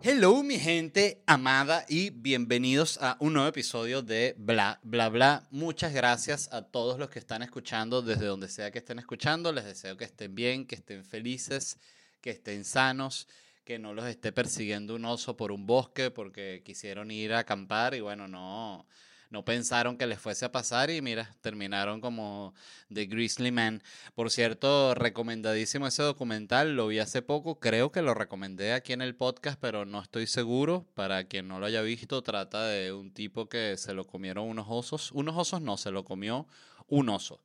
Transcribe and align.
Hello 0.00 0.44
mi 0.44 0.60
gente 0.60 1.24
amada 1.26 1.84
y 1.88 2.10
bienvenidos 2.10 2.98
a 3.02 3.16
un 3.18 3.32
nuevo 3.32 3.48
episodio 3.48 4.00
de 4.00 4.36
Bla 4.38 4.78
Bla 4.84 5.08
Bla. 5.08 5.48
Muchas 5.50 5.92
gracias 5.92 6.48
a 6.52 6.62
todos 6.62 7.00
los 7.00 7.10
que 7.10 7.18
están 7.18 7.42
escuchando 7.42 8.00
desde 8.00 8.26
donde 8.26 8.48
sea 8.48 8.70
que 8.70 8.78
estén 8.78 9.00
escuchando. 9.00 9.52
Les 9.52 9.64
deseo 9.64 9.96
que 9.96 10.04
estén 10.04 10.36
bien, 10.36 10.68
que 10.68 10.76
estén 10.76 11.04
felices, 11.04 11.78
que 12.20 12.30
estén 12.30 12.64
sanos, 12.64 13.26
que 13.64 13.80
no 13.80 13.92
los 13.92 14.06
esté 14.06 14.30
persiguiendo 14.30 14.94
un 14.94 15.04
oso 15.04 15.36
por 15.36 15.50
un 15.50 15.66
bosque 15.66 16.12
porque 16.12 16.62
quisieron 16.64 17.10
ir 17.10 17.32
a 17.32 17.40
acampar 17.40 17.94
y 17.94 18.00
bueno, 18.00 18.28
no, 18.28 18.86
no 19.30 19.44
pensaron 19.44 19.98
que 19.98 20.06
les 20.06 20.18
fuese 20.18 20.44
a 20.46 20.52
pasar 20.52 20.90
y 20.90 21.02
mira, 21.02 21.34
terminaron 21.42 22.00
como 22.00 22.54
The 22.92 23.06
Grizzly 23.06 23.52
Man. 23.52 23.82
Por 24.14 24.30
cierto, 24.30 24.94
recomendadísimo 24.94 25.86
ese 25.86 26.02
documental, 26.02 26.76
lo 26.76 26.86
vi 26.86 26.98
hace 26.98 27.20
poco, 27.20 27.60
creo 27.60 27.92
que 27.92 28.00
lo 28.00 28.14
recomendé 28.14 28.72
aquí 28.72 28.92
en 28.92 29.02
el 29.02 29.14
podcast, 29.14 29.58
pero 29.60 29.84
no 29.84 30.00
estoy 30.00 30.26
seguro. 30.26 30.86
Para 30.94 31.24
quien 31.24 31.46
no 31.48 31.60
lo 31.60 31.66
haya 31.66 31.82
visto, 31.82 32.22
trata 32.22 32.66
de 32.66 32.92
un 32.92 33.12
tipo 33.12 33.48
que 33.48 33.76
se 33.76 33.92
lo 33.92 34.06
comieron 34.06 34.48
unos 34.48 34.66
osos, 34.68 35.12
unos 35.12 35.36
osos 35.36 35.60
no, 35.60 35.76
se 35.76 35.90
lo 35.90 36.04
comió 36.04 36.46
un 36.86 37.08
oso. 37.10 37.42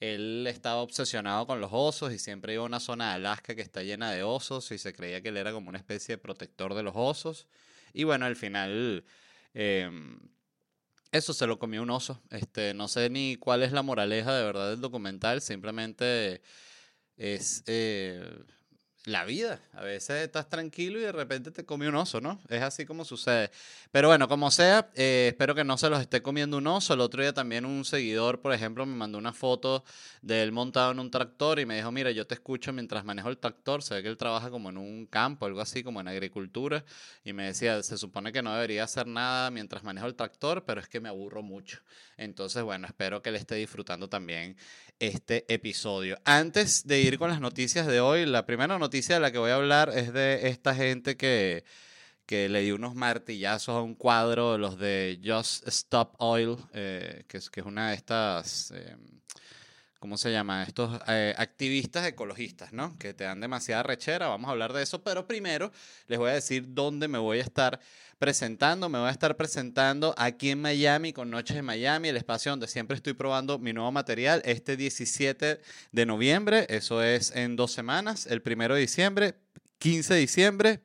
Él 0.00 0.46
estaba 0.48 0.80
obsesionado 0.82 1.46
con 1.46 1.60
los 1.60 1.70
osos 1.72 2.12
y 2.12 2.18
siempre 2.18 2.54
iba 2.54 2.64
a 2.64 2.66
una 2.66 2.80
zona 2.80 3.10
de 3.10 3.14
Alaska 3.14 3.54
que 3.54 3.62
está 3.62 3.84
llena 3.84 4.10
de 4.10 4.24
osos 4.24 4.72
y 4.72 4.78
se 4.78 4.92
creía 4.92 5.20
que 5.22 5.28
él 5.28 5.36
era 5.36 5.52
como 5.52 5.68
una 5.68 5.78
especie 5.78 6.16
de 6.16 6.18
protector 6.18 6.74
de 6.74 6.82
los 6.82 6.94
osos. 6.96 7.46
Y 7.92 8.02
bueno, 8.02 8.26
al 8.26 8.34
final 8.34 9.04
em, 9.54 10.18
eso 11.12 11.32
se 11.32 11.46
lo 11.46 11.58
comió 11.58 11.82
un 11.82 11.90
oso. 11.90 12.20
Este, 12.30 12.74
no 12.74 12.88
sé 12.88 13.10
ni 13.10 13.36
cuál 13.36 13.62
es 13.62 13.72
la 13.72 13.82
moraleja 13.82 14.34
de 14.34 14.44
verdad 14.44 14.70
del 14.70 14.80
documental, 14.80 15.40
simplemente 15.40 16.42
es 17.16 17.62
eh, 17.66 18.44
la 19.04 19.24
vida. 19.24 19.60
A 19.72 19.82
veces 19.82 20.22
estás 20.22 20.48
tranquilo 20.48 20.98
y 20.98 21.02
de 21.02 21.12
repente 21.12 21.50
te 21.50 21.64
come 21.64 21.88
un 21.88 21.96
oso, 21.96 22.20
¿no? 22.20 22.40
Es 22.48 22.62
así 22.62 22.86
como 22.86 23.04
sucede. 23.04 23.50
Pero 23.90 24.08
bueno, 24.08 24.28
como 24.28 24.50
sea, 24.50 24.90
eh, 24.94 25.28
espero 25.30 25.54
que 25.54 25.64
no 25.64 25.76
se 25.76 25.90
los 25.90 26.00
esté 26.00 26.22
comiendo 26.22 26.58
un 26.58 26.66
oso. 26.68 26.94
El 26.94 27.00
otro 27.00 27.20
día 27.20 27.32
también 27.32 27.64
un 27.64 27.84
seguidor, 27.84 28.40
por 28.40 28.52
ejemplo, 28.52 28.86
me 28.86 28.94
mandó 28.94 29.18
una 29.18 29.32
foto 29.32 29.84
de 30.22 30.42
él 30.42 30.52
montado 30.52 30.92
en 30.92 31.00
un 31.00 31.10
tractor 31.10 31.58
y 31.58 31.66
me 31.66 31.74
dijo, 31.76 31.90
mira, 31.90 32.12
yo 32.12 32.26
te 32.26 32.34
escucho 32.34 32.72
mientras 32.72 33.04
manejo 33.04 33.28
el 33.28 33.38
tractor. 33.38 33.82
Se 33.82 33.94
ve 33.94 34.02
que 34.02 34.08
él 34.08 34.16
trabaja 34.16 34.50
como 34.50 34.70
en 34.70 34.76
un 34.76 35.06
campo, 35.06 35.46
algo 35.46 35.60
así 35.60 35.82
como 35.82 36.00
en 36.00 36.06
agricultura. 36.06 36.84
Y 37.24 37.32
me 37.32 37.46
decía, 37.46 37.82
se 37.82 37.98
supone 37.98 38.32
que 38.32 38.42
no 38.42 38.54
debería 38.54 38.84
hacer 38.84 39.08
nada 39.08 39.50
mientras 39.50 39.82
manejo 39.82 40.06
el 40.06 40.14
tractor, 40.14 40.64
pero 40.64 40.80
es 40.80 40.88
que 40.88 41.00
me 41.00 41.08
aburro 41.08 41.42
mucho. 41.42 41.80
Entonces, 42.16 42.62
bueno, 42.62 42.86
espero 42.86 43.20
que 43.20 43.30
él 43.30 43.36
esté 43.36 43.56
disfrutando 43.56 44.08
también 44.08 44.56
este 45.00 45.52
episodio. 45.52 46.18
Antes 46.24 46.86
de 46.86 47.00
ir 47.00 47.18
con 47.18 47.30
las 47.30 47.40
noticias 47.40 47.88
de 47.88 47.98
hoy, 47.98 48.26
la 48.26 48.46
primera 48.46 48.78
noticia 48.78 48.91
de 48.92 49.20
la 49.20 49.32
que 49.32 49.38
voy 49.38 49.50
a 49.50 49.54
hablar 49.54 49.90
es 49.94 50.12
de 50.12 50.48
esta 50.48 50.74
gente 50.74 51.16
que, 51.16 51.64
que 52.26 52.50
le 52.50 52.60
dio 52.60 52.74
unos 52.74 52.94
martillazos 52.94 53.74
a 53.74 53.80
un 53.80 53.94
cuadro, 53.94 54.58
los 54.58 54.78
de 54.78 55.18
Just 55.24 55.66
Stop 55.66 56.14
Oil, 56.18 56.58
eh, 56.74 57.24
que, 57.26 57.38
es, 57.38 57.48
que 57.48 57.60
es 57.60 57.66
una 57.66 57.90
de 57.90 57.94
estas... 57.94 58.70
Eh, 58.72 58.96
¿cómo 60.02 60.18
se 60.18 60.32
llama? 60.32 60.64
Estos 60.64 61.00
eh, 61.06 61.32
activistas 61.38 62.04
ecologistas, 62.04 62.72
¿no? 62.72 62.98
Que 62.98 63.14
te 63.14 63.22
dan 63.22 63.40
demasiada 63.40 63.84
rechera, 63.84 64.26
vamos 64.26 64.48
a 64.48 64.50
hablar 64.50 64.72
de 64.72 64.82
eso, 64.82 65.00
pero 65.04 65.28
primero 65.28 65.70
les 66.08 66.18
voy 66.18 66.30
a 66.30 66.34
decir 66.34 66.64
dónde 66.74 67.06
me 67.06 67.18
voy 67.18 67.38
a 67.38 67.42
estar 67.42 67.78
presentando. 68.18 68.88
Me 68.88 68.98
voy 68.98 69.06
a 69.06 69.12
estar 69.12 69.36
presentando 69.36 70.12
aquí 70.18 70.50
en 70.50 70.60
Miami 70.60 71.12
con 71.12 71.30
Noches 71.30 71.54
de 71.54 71.62
Miami, 71.62 72.08
el 72.08 72.16
espacio 72.16 72.50
donde 72.50 72.66
siempre 72.66 72.96
estoy 72.96 73.12
probando 73.12 73.60
mi 73.60 73.72
nuevo 73.72 73.92
material, 73.92 74.42
este 74.44 74.76
17 74.76 75.60
de 75.92 76.06
noviembre, 76.06 76.66
eso 76.68 77.00
es 77.00 77.30
en 77.36 77.54
dos 77.54 77.70
semanas, 77.70 78.26
el 78.26 78.42
1 78.44 78.74
de 78.74 78.80
diciembre, 78.80 79.34
15 79.78 80.14
de 80.14 80.20
diciembre 80.20 80.80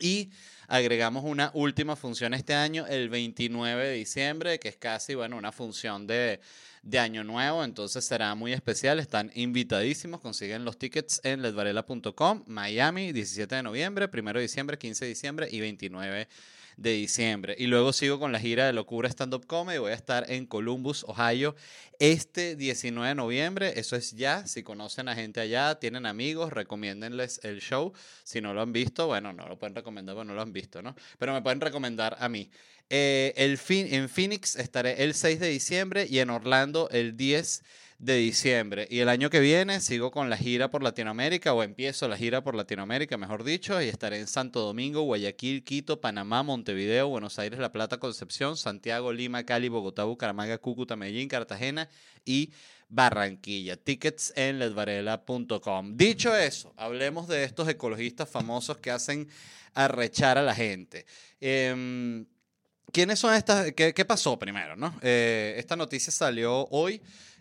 y 0.00 0.30
agregamos 0.66 1.22
una 1.24 1.52
última 1.54 1.94
función 1.94 2.34
este 2.34 2.54
año, 2.54 2.84
el 2.88 3.10
29 3.10 3.86
de 3.86 3.94
diciembre, 3.94 4.58
que 4.58 4.70
es 4.70 4.76
casi, 4.76 5.14
bueno, 5.14 5.36
una 5.36 5.52
función 5.52 6.08
de 6.08 6.40
de 6.82 6.98
Año 6.98 7.24
Nuevo, 7.24 7.64
entonces 7.64 8.04
será 8.04 8.34
muy 8.34 8.52
especial. 8.52 8.98
Están 8.98 9.30
invitadísimos, 9.34 10.20
consiguen 10.20 10.64
los 10.64 10.78
tickets 10.78 11.20
en 11.24 11.42
ledvarela.com, 11.42 12.44
Miami, 12.46 13.12
17 13.12 13.54
de 13.54 13.62
noviembre, 13.62 14.08
1 14.12 14.32
de 14.32 14.40
diciembre, 14.40 14.78
15 14.78 15.04
de 15.04 15.08
diciembre 15.08 15.48
y 15.50 15.60
29 15.60 16.16
de 16.16 16.28
diciembre. 16.88 17.54
Y 17.58 17.66
luego 17.66 17.92
sigo 17.92 18.18
con 18.18 18.32
la 18.32 18.40
gira 18.40 18.66
de 18.66 18.72
Locura 18.72 19.08
Stand 19.08 19.34
Up 19.34 19.46
Comedy. 19.46 19.78
Voy 19.78 19.92
a 19.92 19.94
estar 19.94 20.30
en 20.30 20.46
Columbus, 20.46 21.04
Ohio, 21.04 21.54
este 21.98 22.56
19 22.56 23.08
de 23.08 23.14
noviembre. 23.14 23.78
Eso 23.78 23.96
es 23.96 24.12
ya. 24.12 24.46
Si 24.46 24.62
conocen 24.62 25.08
a 25.08 25.14
gente 25.14 25.40
allá, 25.40 25.74
tienen 25.74 26.06
amigos, 26.06 26.52
recomiéndenles 26.52 27.40
el 27.44 27.60
show. 27.60 27.92
Si 28.24 28.40
no 28.40 28.54
lo 28.54 28.62
han 28.62 28.72
visto, 28.72 29.06
bueno, 29.06 29.32
no 29.32 29.46
lo 29.46 29.58
pueden 29.58 29.74
recomendar 29.74 30.14
porque 30.14 30.28
no 30.28 30.34
lo 30.34 30.42
han 30.42 30.52
visto, 30.52 30.80
¿no? 30.82 30.96
Pero 31.18 31.34
me 31.34 31.42
pueden 31.42 31.60
recomendar 31.60 32.16
a 32.18 32.28
mí. 32.28 32.50
Eh, 32.88 33.34
el 33.36 33.58
fin, 33.58 33.86
en 33.92 34.08
Phoenix 34.08 34.56
estaré 34.56 35.04
el 35.04 35.14
6 35.14 35.38
de 35.38 35.48
diciembre 35.48 36.06
y 36.10 36.18
en 36.18 36.30
Orlando 36.30 36.88
el 36.90 37.16
10 37.16 37.62
de 37.62 37.64
diciembre. 38.00 38.88
Y 38.90 39.00
el 39.00 39.08
año 39.10 39.28
que 39.28 39.40
viene 39.40 39.80
sigo 39.80 40.10
con 40.10 40.30
la 40.30 40.38
gira 40.38 40.70
por 40.70 40.82
Latinoamérica, 40.82 41.52
o 41.52 41.62
empiezo 41.62 42.08
la 42.08 42.16
gira 42.16 42.42
por 42.42 42.54
Latinoamérica, 42.54 43.18
mejor 43.18 43.44
dicho, 43.44 43.80
y 43.80 43.88
estaré 43.88 44.18
en 44.18 44.26
Santo 44.26 44.60
Domingo, 44.60 45.02
Guayaquil, 45.02 45.62
Quito, 45.64 46.00
Panamá, 46.00 46.42
Montevideo, 46.42 47.08
Buenos 47.08 47.38
Aires, 47.38 47.58
La 47.58 47.72
Plata, 47.72 47.98
Concepción, 47.98 48.56
Santiago, 48.56 49.12
Lima, 49.12 49.44
Cali, 49.44 49.68
Bogotá, 49.68 50.04
Bucaramanga, 50.04 50.56
Cúcuta, 50.58 50.96
Medellín, 50.96 51.28
Cartagena 51.28 51.88
y 52.24 52.52
Barranquilla. 52.88 53.76
Tickets 53.76 54.32
en 54.34 54.58
ledvarela.com. 54.58 55.96
Dicho 55.96 56.34
eso, 56.34 56.72
hablemos 56.76 57.28
de 57.28 57.44
estos 57.44 57.68
ecologistas 57.68 58.28
famosos 58.28 58.78
que 58.78 58.90
hacen 58.90 59.28
arrechar 59.74 60.38
a 60.38 60.42
la 60.42 60.54
gente. 60.54 61.04
Eh, 61.38 62.24
¿Quiénes 62.92 63.18
son 63.20 63.34
estas? 63.34 63.72
¿Qué, 63.72 63.94
qué 63.94 64.04
pasó 64.04 64.38
primero? 64.38 64.74
¿no? 64.74 64.92
Eh, 65.02 65.54
esta 65.58 65.76
noticia 65.76 66.12
salió 66.12 66.66
hoy 66.70 67.00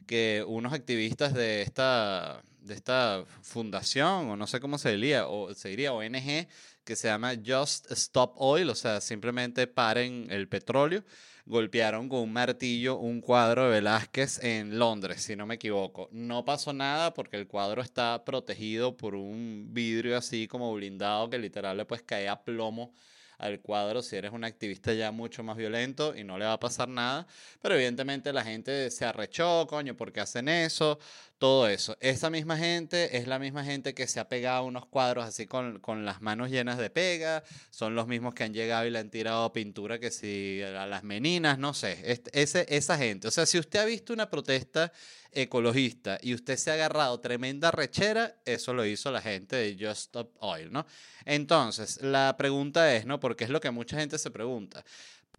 que 0.10 0.44
unos 0.48 0.74
activistas 0.74 1.36
de 1.36 1.62
esta, 1.62 2.42
de 2.62 2.74
esta 2.74 3.26
fundación, 3.44 4.28
o 4.32 4.36
no 4.36 4.48
sé 4.48 4.60
cómo 4.60 4.80
se 4.80 4.94
diría, 4.94 5.28
o 5.28 5.54
se 5.54 5.70
diría 5.70 5.94
ONG, 5.94 6.48
que 6.84 6.96
se 6.96 7.10
llama 7.10 7.36
Just 7.46 7.92
Stop 7.92 8.34
Oil, 8.38 8.72
o 8.72 8.74
sea, 8.74 9.02
simplemente 9.02 9.68
paren 9.68 10.26
el 10.32 10.48
petróleo, 10.48 11.04
golpearon 11.46 12.10
con 12.10 12.22
un 12.22 12.34
martillo 12.34 12.98
un 12.98 13.22
cuadro 13.22 13.66
de 13.66 13.70
Velázquez 13.70 14.44
en 14.44 14.80
Londres, 14.80 15.22
si 15.22 15.36
no 15.36 15.46
me 15.46 15.56
equivoco. 15.56 16.10
No 16.12 16.44
pasó 16.44 16.74
nada 16.74 17.14
porque 17.14 17.38
el 17.38 17.46
cuadro 17.46 17.84
está 17.84 18.26
protegido 18.26 18.98
por 18.98 19.14
un 19.14 19.68
vidrio 19.70 20.18
así 20.18 20.48
como 20.48 20.74
blindado 20.74 21.30
que 21.30 21.38
literal 21.38 21.78
le 21.78 21.86
puedes 21.86 22.04
caer 22.04 22.30
a 22.30 22.44
plomo 22.44 22.96
al 23.40 23.62
cuadro 23.62 24.02
si 24.04 24.16
eres 24.18 24.32
un 24.32 24.44
activista 24.44 24.94
ya 24.94 25.12
mucho 25.12 25.44
más 25.44 25.58
violento 25.58 26.16
y 26.16 26.24
no 26.24 26.38
le 26.38 26.46
va 26.46 26.54
a 26.54 26.60
pasar 26.60 26.88
nada. 26.90 27.26
Pero 27.62 27.76
evidentemente 27.76 28.32
la 28.32 28.44
gente 28.44 28.92
se 28.92 29.06
arrechó, 29.06 29.66
coño, 29.68 29.96
¿por 29.96 30.12
qué 30.12 30.20
hacen 30.20 30.48
eso? 30.50 31.00
Todo 31.40 31.70
eso. 31.70 31.96
Esa 32.02 32.30
misma 32.30 32.58
gente 32.58 33.18
es 33.18 33.26
la 33.26 33.40
misma 33.40 33.64
gente 33.64 33.94
que 33.94 34.08
se 34.08 34.20
ha 34.20 34.28
pegado 34.28 34.66
unos 34.66 34.86
cuadros 34.86 35.24
así 35.24 35.48
con, 35.48 35.80
con 35.80 36.04
las 36.04 36.22
manos 36.22 36.50
llenas 36.50 36.78
de 36.78 36.90
pega. 36.90 37.46
Son 37.70 37.96
los 37.96 38.08
mismos 38.08 38.34
que 38.34 38.44
han 38.44 38.54
llegado 38.54 38.86
y 38.86 38.90
le 38.90 39.00
han 39.00 39.10
tirado 39.10 39.54
pintura 39.54 40.00
que 40.00 40.12
si 40.12 40.62
a 40.62 40.86
las 40.86 41.06
meninas, 41.06 41.58
no 41.58 41.74
sé. 41.74 42.22
ese, 42.34 42.66
esa 42.68 42.98
gente. 42.98 43.30
O 43.30 43.32
sea, 43.32 43.46
si 43.46 43.58
usted 43.58 43.80
ha 43.80 43.86
visto 43.86 44.12
una 44.12 44.30
protesta 44.30 44.92
ecologista 45.32 46.18
y 46.22 46.34
usted 46.34 46.58
se 46.58 46.72
ha 46.72 46.74
agarrado 46.74 47.22
tremenda 47.22 47.72
rechera, 47.72 48.36
eso 48.44 48.74
lo 48.74 48.86
hizo 48.86 49.10
la 49.10 49.22
gente 49.22 49.56
de 49.56 49.78
Just 49.80 50.08
Stop 50.08 50.36
Oil, 50.42 50.70
¿no? 50.74 50.86
Entonces, 51.24 52.02
la 52.02 52.36
pregunta 52.38 52.94
es, 52.94 53.06
¿no? 53.06 53.22
Porque 53.22 53.46
es 53.46 53.50
lo 53.50 53.62
que 53.62 53.72
mucha 53.72 53.98
gente 53.98 54.18
se 54.18 54.30
pregunta. 54.30 54.84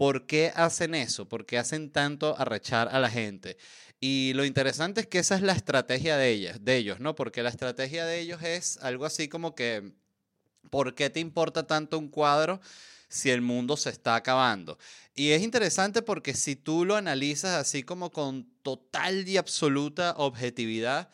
¿Por 0.01 0.25
qué 0.25 0.51
hacen 0.55 0.95
eso? 0.95 1.29
¿Por 1.29 1.45
qué 1.45 1.59
hacen 1.59 1.91
tanto 1.91 2.35
arrechar 2.39 2.89
a 2.89 2.99
la 3.01 3.11
gente? 3.11 3.59
Y 4.01 4.33
lo 4.35 4.47
interesante 4.47 5.03
es 5.03 5.07
que 5.07 5.19
esa 5.19 5.35
es 5.35 5.43
la 5.43 5.53
estrategia 5.53 6.17
de, 6.17 6.31
ellas, 6.31 6.65
de 6.65 6.77
ellos, 6.77 7.01
¿no? 7.01 7.15
Porque 7.15 7.43
la 7.43 7.51
estrategia 7.51 8.07
de 8.07 8.21
ellos 8.21 8.43
es 8.43 8.79
algo 8.79 9.05
así 9.05 9.29
como 9.29 9.55
que, 9.55 9.93
¿por 10.71 10.95
qué 10.95 11.11
te 11.11 11.21
importa 11.21 11.67
tanto 11.67 11.99
un 11.99 12.09
cuadro 12.09 12.63
si 13.09 13.31
el 13.31 13.43
mundo 13.43 13.77
se 13.77 13.91
está 13.91 14.15
acabando? 14.15 14.79
Y 15.15 15.33
es 15.33 15.43
interesante 15.43 16.01
porque 16.01 16.33
si 16.33 16.57
tú 16.57 16.87
lo 16.87 16.97
analizas 16.97 17.57
así 17.57 17.83
como 17.83 18.11
con 18.11 18.49
total 18.63 19.29
y 19.29 19.37
absoluta 19.37 20.15
objetividad, 20.17 21.11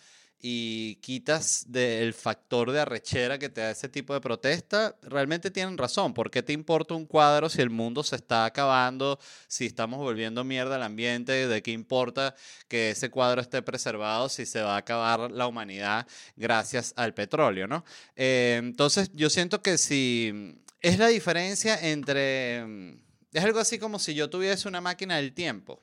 y 0.48 0.94
quitas 1.02 1.64
del 1.66 2.14
factor 2.14 2.70
de 2.70 2.78
arrechera 2.78 3.36
que 3.36 3.48
te 3.48 3.62
da 3.62 3.72
ese 3.72 3.88
tipo 3.88 4.14
de 4.14 4.20
protesta, 4.20 4.94
realmente 5.02 5.50
tienen 5.50 5.76
razón. 5.76 6.14
¿Por 6.14 6.30
qué 6.30 6.40
te 6.40 6.52
importa 6.52 6.94
un 6.94 7.04
cuadro 7.04 7.48
si 7.48 7.60
el 7.62 7.68
mundo 7.68 8.04
se 8.04 8.14
está 8.14 8.44
acabando, 8.44 9.18
si 9.48 9.66
estamos 9.66 9.98
volviendo 9.98 10.44
mierda 10.44 10.76
al 10.76 10.84
ambiente? 10.84 11.48
¿De 11.48 11.62
qué 11.64 11.72
importa 11.72 12.36
que 12.68 12.90
ese 12.90 13.10
cuadro 13.10 13.40
esté 13.40 13.60
preservado 13.60 14.28
si 14.28 14.46
se 14.46 14.62
va 14.62 14.76
a 14.76 14.78
acabar 14.78 15.32
la 15.32 15.48
humanidad 15.48 16.06
gracias 16.36 16.92
al 16.94 17.12
petróleo? 17.12 17.66
¿no? 17.66 17.84
Eh, 18.14 18.60
entonces, 18.62 19.10
yo 19.14 19.30
siento 19.30 19.62
que 19.62 19.76
si 19.76 20.62
es 20.80 20.96
la 21.00 21.08
diferencia 21.08 21.76
entre... 21.76 22.94
Es 23.32 23.42
algo 23.42 23.58
así 23.58 23.80
como 23.80 23.98
si 23.98 24.14
yo 24.14 24.30
tuviese 24.30 24.68
una 24.68 24.80
máquina 24.80 25.16
del 25.16 25.34
tiempo 25.34 25.82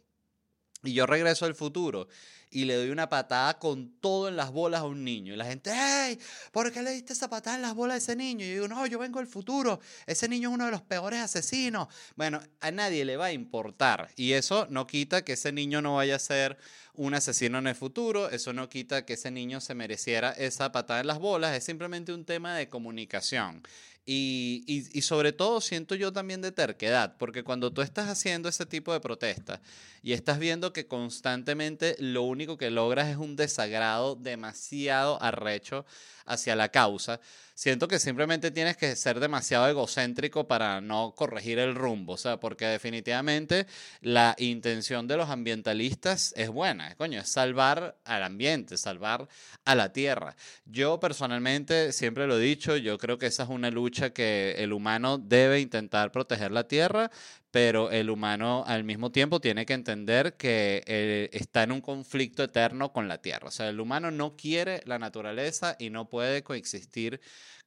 y 0.84 0.94
yo 0.94 1.06
regreso 1.06 1.46
al 1.46 1.54
futuro 1.54 2.08
y 2.54 2.66
le 2.66 2.76
doy 2.76 2.90
una 2.90 3.10
patada 3.10 3.58
con 3.58 3.90
todo 4.00 4.30
en 4.30 4.36
las 4.36 4.52
bolas 4.52 4.82
a 4.82 4.86
un 4.86 5.04
niño. 5.04 5.34
Y 5.34 5.38
la 5.38 5.46
gente, 5.46 5.72
¡hey! 5.74 6.20
¿Por 6.52 6.72
qué 6.72 6.84
le 6.84 6.92
diste 6.92 7.14
esa 7.14 7.30
patada 7.30 7.56
en 7.56 7.64
las 7.64 7.74
bolas 7.74 7.96
a 7.96 7.98
ese 7.98 8.16
niño? 8.16 8.46
Y 8.46 8.50
yo 8.50 8.54
digo, 8.54 8.68
no, 8.68 8.86
yo 8.86 9.00
vengo 9.00 9.20
del 9.20 9.28
futuro. 9.28 9.80
Ese 10.06 10.30
niño 10.30 10.50
es 10.50 10.56
uno 10.56 10.66
de 10.66 10.72
los 10.72 10.82
peores 10.84 11.20
asesinos. 11.20 11.88
Bueno, 12.16 12.40
a 12.62 12.72
nadie 12.72 13.06
le 13.06 13.18
va 13.18 13.26
a 13.26 13.32
importar. 13.34 14.10
Y 14.16 14.34
eso 14.34 14.68
no 14.70 14.86
quita 14.86 15.26
que 15.26 15.34
ese 15.34 15.52
niño 15.52 15.82
no 15.82 15.96
vaya 15.96 16.16
a 16.16 16.20
ser 16.20 16.58
un 16.94 17.16
asesino 17.16 17.58
en 17.58 17.68
el 17.68 17.76
futuro. 17.76 18.30
Eso 18.30 18.54
no 18.54 18.70
quita 18.70 19.06
que 19.06 19.14
ese 19.14 19.32
niño 19.32 19.60
se 19.60 19.74
mereciera 19.74 20.32
esa 20.32 20.72
patada 20.72 21.00
en 21.00 21.08
las 21.08 21.20
bolas. 21.20 21.56
Es 21.56 21.64
simplemente 21.64 22.14
un 22.14 22.26
tema 22.26 22.56
de 22.56 22.70
comunicación. 22.70 23.64
Y, 24.06 24.66
y, 24.68 25.02
sobre 25.02 25.32
todo 25.32 25.62
siento 25.62 25.96
yo 25.96 26.12
también 26.12 26.42
de 26.42 26.52
terquedad, 26.52 27.16
porque 27.18 27.46
cuando 27.46 27.72
tú 27.72 27.82
estás 27.82 28.10
haciendo 28.10 28.50
ese 28.50 28.66
tipo 28.66 28.92
de 28.92 29.00
protestas 29.00 29.62
y 30.02 30.12
estás 30.12 30.40
viendo 30.40 30.74
que 30.74 30.88
constantemente 30.88 31.96
lo 32.00 32.24
único 32.24 32.58
que 32.58 32.70
logras 32.70 33.08
es 33.08 33.16
un 33.16 33.38
desagrado 33.38 34.16
demasiado 34.16 35.22
arrecho 35.24 35.86
hacia 36.26 36.58
la 36.58 36.68
causa, 36.68 37.22
siento 37.54 37.88
que 37.88 38.00
simplemente 38.00 38.52
tienes 38.52 38.78
que 38.78 38.96
ser 38.96 39.20
demasiado 39.20 39.68
egocéntrico 39.68 40.48
para 40.48 40.82
no 40.82 41.14
corregir 41.16 41.60
el 41.60 41.76
rumbo, 41.76 42.14
o 42.14 42.18
sea, 42.18 42.40
porque 42.40 42.66
definitivamente 42.66 43.68
la 44.02 44.36
intención 44.38 45.08
de 45.08 45.18
los 45.18 45.30
ambientalistas 45.30 46.34
es 46.36 46.50
buena, 46.50 46.96
coño, 46.96 47.20
es 47.20 47.30
salvar 47.32 47.98
al 48.06 48.24
ambiente, 48.24 48.78
salvar 48.78 49.28
a 49.66 49.76
la 49.76 49.94
tierra. 49.94 50.36
Yo 50.66 51.00
personalmente 51.00 51.92
siempre 51.92 52.28
lo 52.28 52.38
he 52.38 52.42
dicho, 52.42 52.76
yo 52.78 52.98
creo 52.98 53.18
que 53.18 53.28
esa 53.28 53.44
es 53.44 53.50
una 53.50 53.72
lucha 53.72 54.12
que 54.12 54.56
el 54.58 54.74
humano 54.74 55.18
debe 55.18 55.60
intentar 55.60 56.12
proteger 56.12 56.52
la 56.52 56.68
tierra, 56.68 57.12
pero 57.54 57.92
el 57.92 58.10
humano 58.10 58.64
al 58.66 58.84
mismo 58.84 59.12
tiempo 59.12 59.40
tiene 59.40 59.68
que 59.68 59.74
entender 59.74 60.34
que 60.38 60.84
eh, 60.88 61.30
está 61.34 61.62
en 61.62 61.72
un 61.72 61.82
conflicto 61.82 62.42
eterno 62.42 62.92
con 62.92 63.08
la 63.08 63.20
tierra. 63.20 63.50
O 63.50 63.52
sea, 63.52 63.70
el 63.70 63.80
humano 63.80 64.10
no 64.10 64.36
quiere 64.36 64.82
la 64.86 64.98
naturaleza 64.98 65.76
y 65.78 65.92
no 65.92 66.10
puede 66.10 66.42
coexistir 66.42 67.22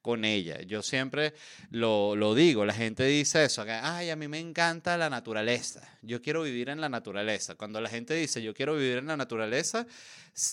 con 0.07 0.23
ella. 0.23 0.61
Yo 0.61 0.81
siempre 0.81 1.33
lo, 1.69 2.15
lo, 2.15 2.33
digo, 2.33 2.65
la 2.65 2.73
gente 2.73 3.03
dice 3.03 3.43
eso, 3.43 3.65
ay, 3.67 4.09
a 4.09 4.15
mí 4.15 4.29
me 4.29 4.39
encanta 4.39 4.95
la 4.95 5.09
naturaleza, 5.09 5.81
yo 6.01 6.21
quiero 6.21 6.43
vivir 6.43 6.69
en 6.69 6.79
la 6.79 6.87
naturaleza. 6.87 7.55
Cuando 7.55 7.81
la 7.81 7.89
gente 7.89 8.13
dice, 8.13 8.41
yo 8.41 8.53
quiero 8.53 8.77
vivir 8.77 8.99
en 8.99 9.07
la 9.07 9.17
naturaleza, 9.17 9.85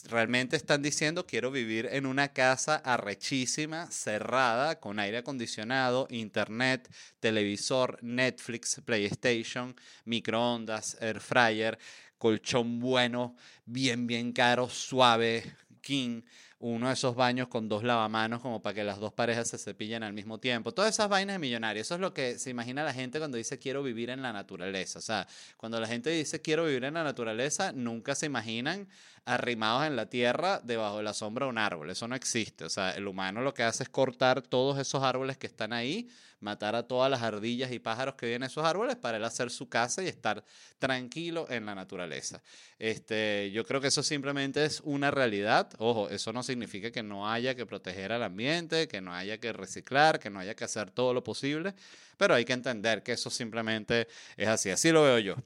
realmente 0.09 0.57
están 0.57 0.83
diciendo, 0.83 1.25
quiero 1.25 1.53
vivir 1.53 1.89
en 1.93 2.07
una 2.07 2.33
casa 2.33 2.75
arrechísima, 2.85 3.89
cerrada, 3.93 4.81
con 4.81 4.99
aire 4.99 5.19
acondicionado, 5.19 6.09
internet, 6.11 6.93
televisor, 7.21 8.03
Netflix, 8.03 8.81
PlayStation, 8.85 9.77
microondas, 10.05 10.97
air 11.01 11.21
fryer, 11.21 11.79
colchón 12.19 12.81
bueno, 12.81 13.37
bien, 13.67 14.09
bien 14.09 14.33
caro, 14.33 14.69
suave, 14.69 15.45
king 15.81 16.23
uno 16.67 16.87
de 16.89 16.95
esos 16.95 17.15
baños 17.15 17.49
con 17.49 17.69
dos 17.69 17.85
lavamanos 17.85 18.41
como 18.41 18.63
para 18.63 18.73
que 18.73 18.85
las 18.85 18.99
dos 18.99 19.13
parejas 19.13 19.49
se 19.49 19.59
cepillen 19.59 20.03
al 20.03 20.15
mismo 20.15 20.39
tiempo. 20.39 20.73
Todas 20.73 20.95
esas 20.95 21.11
vainas 21.11 21.35
de 21.35 21.39
millonarios. 21.39 21.87
Eso 21.87 21.97
es 21.97 22.01
lo 22.01 22.15
que 22.15 22.39
se 22.39 22.49
imagina 22.49 22.83
la 22.83 22.95
gente 22.95 23.19
cuando 23.19 23.37
dice 23.37 23.59
quiero 23.59 23.83
vivir 23.83 24.09
en 24.09 24.23
la 24.23 24.33
naturaleza. 24.33 24.99
O 24.99 25.03
sea, 25.03 25.29
cuando 25.59 25.79
la 25.79 25.87
gente 25.87 26.09
dice 26.09 26.41
quiero 26.41 26.65
vivir 26.65 26.85
en 26.85 26.95
la 26.95 27.05
naturaleza, 27.05 27.73
nunca 27.73 28.15
se 28.15 28.25
imaginan 28.25 28.89
arrimados 29.27 29.87
en 29.87 29.97
la 29.97 30.07
tierra 30.07 30.61
debajo 30.63 30.99
de 30.99 31.03
la 31.03 31.15
sombra 31.15 31.47
de 31.47 31.51
un 31.51 31.59
árbol. 31.59 31.91
Eso 31.91 32.09
no 32.09 32.15
existe. 32.15 32.65
O 32.65 32.71
sea, 32.71 32.93
el 32.93 33.07
humano 33.07 33.43
lo 33.43 33.55
que 33.55 33.63
hace 33.63 33.83
es 33.83 33.89
cortar 33.89 34.43
todos 34.43 34.79
esos 34.79 35.03
árboles 35.03 35.39
que 35.39 35.47
están 35.47 35.73
ahí, 35.73 36.09
matar 36.41 36.75
a 36.77 36.83
todas 36.83 37.11
las 37.11 37.23
ardillas 37.23 37.73
y 37.73 37.79
pájaros 37.79 38.17
que 38.17 38.27
viven 38.27 38.43
en 38.43 38.47
esos 38.49 38.65
árboles 38.65 38.97
para 38.97 39.17
él 39.17 39.25
hacer 39.25 39.51
su 39.51 39.69
casa 39.69 40.03
y 40.03 40.09
estar 40.09 40.45
tranquilo 40.79 41.47
en 41.49 41.65
la 41.65 41.75
naturaleza. 41.75 42.43
Este, 42.79 43.51
yo 43.53 43.65
creo 43.65 43.81
que 43.81 43.89
eso 43.89 44.03
simplemente 44.03 44.65
es 44.65 44.81
una 44.85 45.11
realidad. 45.11 45.71
Ojo, 45.79 46.11
eso 46.11 46.33
no 46.33 46.43
significa 46.43 46.54
que 46.93 47.03
no 47.03 47.31
haya 47.31 47.55
que 47.55 47.67
proteger 47.67 48.13
al 48.13 48.23
ambiente, 48.23 48.89
que 48.89 49.01
no 49.01 49.15
haya 49.15 49.39
que 49.39 49.53
reciclar, 49.53 50.19
que 50.19 50.31
no 50.31 50.41
haya 50.41 50.55
que 50.55 50.65
hacer 50.65 50.91
todo 50.91 51.13
lo 51.15 51.23
posible, 51.23 51.75
pero 52.17 52.35
hay 52.35 52.45
que 52.45 52.53
entender 52.53 53.03
que 53.03 53.13
eso 53.13 53.31
simplemente 53.31 54.09
es 54.37 54.49
así. 54.49 54.71
Así 54.71 54.91
lo 54.91 55.03
veo 55.03 55.19
yo. 55.19 55.37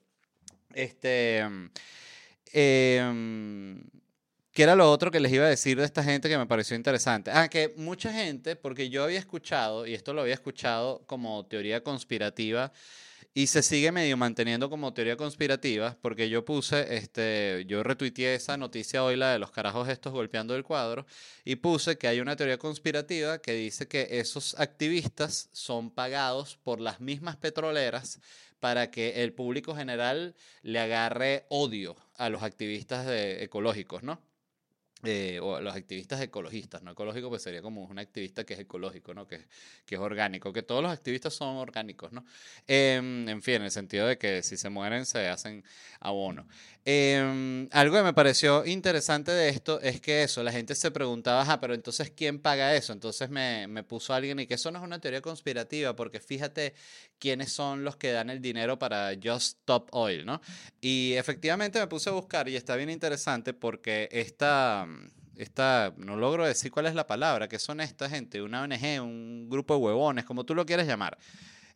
Este. 0.75 1.44
Eh, 2.52 3.76
¿Qué 4.58 4.64
era 4.64 4.75
lo 4.75 4.90
otro 4.90 5.12
que 5.12 5.20
les 5.20 5.32
iba 5.32 5.46
a 5.46 5.49
decir 5.49 5.78
de 5.78 5.84
esta 5.84 6.02
gente 6.02 6.28
que 6.28 6.37
me 6.37 6.46
pareció 6.46 6.76
interesante? 6.76 7.31
Ah, 7.32 7.46
que 7.46 7.75
mucha 7.76 8.12
gente, 8.12 8.56
porque 8.56 8.90
yo 8.90 9.05
había 9.05 9.20
escuchado, 9.20 9.87
y 9.87 9.94
esto 9.94 10.12
lo 10.12 10.22
había 10.22 10.34
escuchado 10.34 11.05
como 11.06 11.46
teoría 11.46 11.84
conspirativa, 11.84 12.72
y 13.38 13.46
se 13.46 13.62
sigue 13.62 13.93
medio 13.93 14.17
manteniendo 14.17 14.69
como 14.69 14.93
teoría 14.93 15.17
conspirativa, 15.17 15.96
porque 16.02 16.29
yo 16.29 16.44
puse, 16.44 16.96
este, 16.96 17.64
yo 17.69 17.85
retuiteé 17.85 18.35
esa 18.35 18.56
noticia 18.56 19.05
hoy, 19.05 19.14
la 19.14 19.31
de 19.31 19.38
los 19.38 19.52
carajos 19.52 19.88
estos 19.88 20.12
golpeando 20.12 20.56
el 20.56 20.64
cuadro, 20.64 21.06
y 21.44 21.55
puse 21.55 21.99
que 21.99 22.08
hay 22.08 22.19
una 22.19 22.35
teoría 22.35 22.58
conspirativa 22.58 23.38
que 23.38 23.52
dice 23.52 23.87
que 23.87 24.08
esos 24.11 24.58
activistas 24.58 25.50
son 25.52 25.93
pagados 25.93 26.58
por 26.64 26.81
las 26.81 27.00
mismas 27.00 27.37
petroleras 27.37 28.19
para 28.58 28.90
que 28.90 29.23
el 29.23 29.32
público 29.32 29.76
general 29.76 30.34
le 30.62 30.81
agarre 30.81 31.46
odio 31.49 31.94
a 32.17 32.31
los 32.31 32.43
activistas 32.43 33.06
ecológicos, 33.08 34.02
¿no? 34.02 34.20
Eh, 35.04 35.38
o 35.40 35.60
los 35.60 35.76
activistas 35.76 36.20
ecologistas, 36.20 36.82
no 36.82 36.90
ecológico, 36.90 37.28
pues 37.28 37.42
sería 37.42 37.62
como 37.62 37.84
un 37.84 38.00
activista 38.00 38.44
que 38.44 38.54
es 38.54 38.60
ecológico, 38.60 39.14
¿no? 39.14 39.28
Que, 39.28 39.46
que 39.86 39.94
es 39.94 40.00
orgánico, 40.00 40.52
que 40.52 40.62
todos 40.64 40.82
los 40.82 40.90
activistas 40.90 41.34
son 41.34 41.56
orgánicos, 41.56 42.10
¿no? 42.10 42.24
Em, 42.66 43.28
en 43.28 43.40
fin, 43.40 43.54
en 43.54 43.62
el 43.62 43.70
sentido 43.70 44.08
de 44.08 44.18
que 44.18 44.42
si 44.42 44.56
se 44.56 44.70
mueren 44.70 45.06
se 45.06 45.28
hacen 45.28 45.62
abono. 46.00 46.48
Em, 46.90 47.69
algo 47.73 47.96
que 47.99 48.02
me 48.02 48.14
pareció 48.14 48.64
interesante 48.64 49.31
de 49.31 49.50
esto 49.50 49.79
es 49.82 50.00
que 50.00 50.23
eso, 50.23 50.43
la 50.43 50.50
gente 50.50 50.75
se 50.75 50.90
preguntaba, 50.90 51.44
ah, 51.46 51.61
pero 51.61 51.75
entonces 51.75 52.11
¿quién 52.11 52.38
paga 52.38 52.75
eso? 52.75 52.94
Entonces 52.94 53.29
me, 53.29 53.67
me 53.69 53.82
puso 53.82 54.14
alguien 54.14 54.40
y 54.40 54.46
que 54.46 54.55
eso 54.55 54.70
no 54.70 54.79
es 54.79 54.85
una 54.87 54.99
teoría 54.99 55.20
conspirativa, 55.20 55.94
porque 55.94 56.19
fíjate 56.19 56.73
quiénes 57.19 57.52
son 57.52 57.85
los 57.85 57.96
que 57.96 58.12
dan 58.12 58.31
el 58.31 58.40
dinero 58.40 58.79
para 58.79 59.11
Just 59.23 59.58
Stop 59.58 59.90
Oil, 59.93 60.25
¿no? 60.25 60.40
Y 60.81 61.12
efectivamente 61.12 61.79
me 61.79 61.88
puse 61.88 62.08
a 62.08 62.14
buscar 62.14 62.49
y 62.49 62.56
está 62.56 62.75
bien 62.75 62.88
interesante 62.88 63.52
porque 63.52 64.08
esta 64.11 64.88
esta, 65.37 65.93
no 65.99 66.17
logro 66.17 66.46
decir 66.46 66.73
cuál 66.73 66.87
es 66.87 66.94
la 66.94 67.06
palabra, 67.06 67.49
que 67.49 67.58
son 67.58 67.82
esta 67.82 68.08
gente, 68.08 68.41
una 68.41 68.62
ONG, 68.62 69.02
un 69.02 69.49
grupo 69.50 69.75
de 69.75 69.81
huevones, 69.81 70.25
como 70.25 70.44
tú 70.44 70.55
lo 70.55 70.64
quieres 70.64 70.87
llamar. 70.87 71.19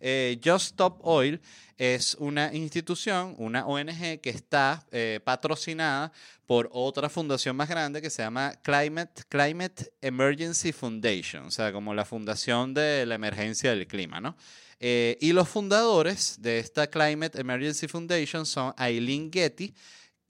Eh, 0.05 0.41
Just 0.45 0.73
Stop 0.73 0.99
Oil 1.03 1.41
es 1.79 2.17
una 2.19 2.53
institución, 2.53 3.37
una 3.39 3.65
ONG 3.67 4.21
que 4.21 4.31
está 4.31 4.85
eh, 4.91 5.21
patrocinada 5.23 6.13
por 6.45 6.69
otra 6.73 7.09
fundación 7.09 7.55
más 7.55 7.69
grande 7.69 8.03
que 8.03 8.11
se 8.11 8.23
llama 8.23 8.53
Climate, 8.63 9.23
Climate 9.29 9.93
Emergency 10.01 10.73
Foundation, 10.73 11.45
o 11.45 11.51
sea, 11.53 11.73
como 11.73 11.95
la 11.95 12.05
fundación 12.05 12.75
de 12.75 13.07
la 13.07 13.15
emergencia 13.15 13.71
del 13.71 13.87
clima, 13.87 14.21
¿no? 14.21 14.37
Eh, 14.81 15.17
y 15.21 15.33
los 15.33 15.49
fundadores 15.49 16.43
de 16.43 16.59
esta 16.59 16.89
Climate 16.89 17.41
Emergency 17.41 17.87
Foundation 17.87 18.45
son 18.45 18.75
Eileen 18.77 19.33
Getty, 19.33 19.73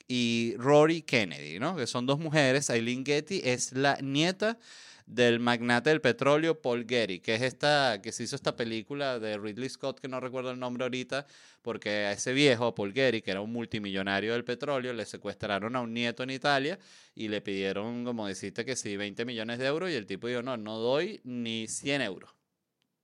y 0.07 0.55
Rory 0.59 1.01
Kennedy, 1.01 1.59
¿no? 1.59 1.75
Que 1.75 1.87
son 1.87 2.05
dos 2.05 2.19
mujeres. 2.19 2.69
Eileen 2.69 3.03
Getty 3.05 3.41
es 3.45 3.73
la 3.73 3.97
nieta 4.03 4.59
del 5.07 5.41
magnate 5.41 5.91
del 5.91 6.01
petróleo 6.01 6.61
Paul 6.61 6.87
Getty, 6.89 7.21
que 7.21 7.35
es 7.35 7.43
esta, 7.43 8.01
que 8.03 8.13
se 8.13 8.25
hizo 8.25 8.37
esta 8.37 8.57
película 8.57 9.19
de 9.19 9.39
Ridley 9.39 9.69
Scott, 9.69 10.01
que 10.01 10.09
no 10.09 10.21
recuerdo 10.21 10.51
el 10.51 10.59
nombre 10.59 10.85
ahorita, 10.85 11.27
porque 11.63 11.91
a 11.91 12.13
ese 12.13 12.33
viejo, 12.33 12.75
Paul 12.75 12.93
Getty, 12.93 13.23
que 13.23 13.31
era 13.31 13.41
un 13.41 13.53
multimillonario 13.53 14.33
del 14.33 14.45
petróleo, 14.45 14.93
le 14.93 15.05
secuestraron 15.05 15.77
a 15.77 15.81
un 15.81 15.93
nieto 15.93 16.23
en 16.23 16.31
Italia 16.31 16.79
y 17.15 17.29
le 17.29 17.41
pidieron, 17.41 18.05
como 18.05 18.27
deciste, 18.27 18.65
que 18.65 18.77
sí, 18.77 18.97
20 18.97 19.25
millones 19.25 19.59
de 19.59 19.67
euros 19.67 19.91
y 19.91 19.95
el 19.95 20.07
tipo 20.07 20.29
dijo, 20.29 20.43
no, 20.43 20.57
no 20.57 20.79
doy 20.79 21.21
ni 21.25 21.67
100 21.69 22.03
euros. 22.03 22.31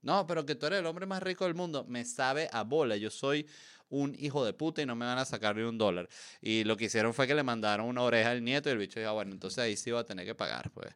No, 0.00 0.26
pero 0.26 0.46
que 0.46 0.54
tú 0.54 0.66
eres 0.66 0.78
el 0.78 0.86
hombre 0.86 1.06
más 1.06 1.22
rico 1.22 1.44
del 1.44 1.54
mundo, 1.54 1.84
me 1.88 2.04
sabe 2.04 2.48
a 2.52 2.62
bola, 2.62 2.96
yo 2.96 3.10
soy 3.10 3.46
un 3.90 4.14
hijo 4.18 4.44
de 4.44 4.52
puta 4.52 4.82
y 4.82 4.86
no 4.86 4.94
me 4.94 5.06
van 5.06 5.18
a 5.18 5.24
sacar 5.24 5.56
ni 5.56 5.62
un 5.62 5.78
dólar. 5.78 6.08
Y 6.40 6.64
lo 6.64 6.76
que 6.76 6.84
hicieron 6.84 7.14
fue 7.14 7.26
que 7.26 7.34
le 7.34 7.42
mandaron 7.42 7.86
una 7.86 8.02
oreja 8.02 8.30
al 8.30 8.44
nieto 8.44 8.68
y 8.68 8.72
el 8.72 8.78
bicho 8.78 9.00
dijo, 9.00 9.10
ah, 9.10 9.14
bueno, 9.14 9.32
entonces 9.32 9.58
ahí 9.58 9.76
sí 9.76 9.90
va 9.90 10.00
a 10.00 10.04
tener 10.04 10.26
que 10.26 10.34
pagar, 10.34 10.70
pues, 10.70 10.94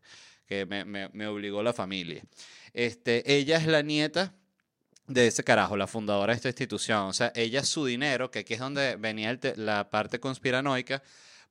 me 0.67 1.27
obligó 1.27 1.63
la 1.63 1.73
familia. 1.73 2.23
Este, 2.75 3.35
ella 3.35 3.59
es 3.59 3.67
la 3.67 3.83
nieta 3.83 4.35
de 5.07 5.27
ese 5.27 5.45
carajo, 5.45 5.77
la 5.77 5.87
fundadora 5.87 6.33
de 6.33 6.37
esta 6.37 6.49
institución. 6.49 7.03
O 7.03 7.13
sea, 7.13 7.33
ella 7.35 7.65
su 7.65 7.85
dinero, 7.85 8.31
que 8.31 8.41
aquí 8.41 8.55
es 8.55 8.61
donde 8.61 8.97
venía 8.97 9.39
la 9.57 9.91
parte 9.91 10.21
conspiranoica, 10.21 11.03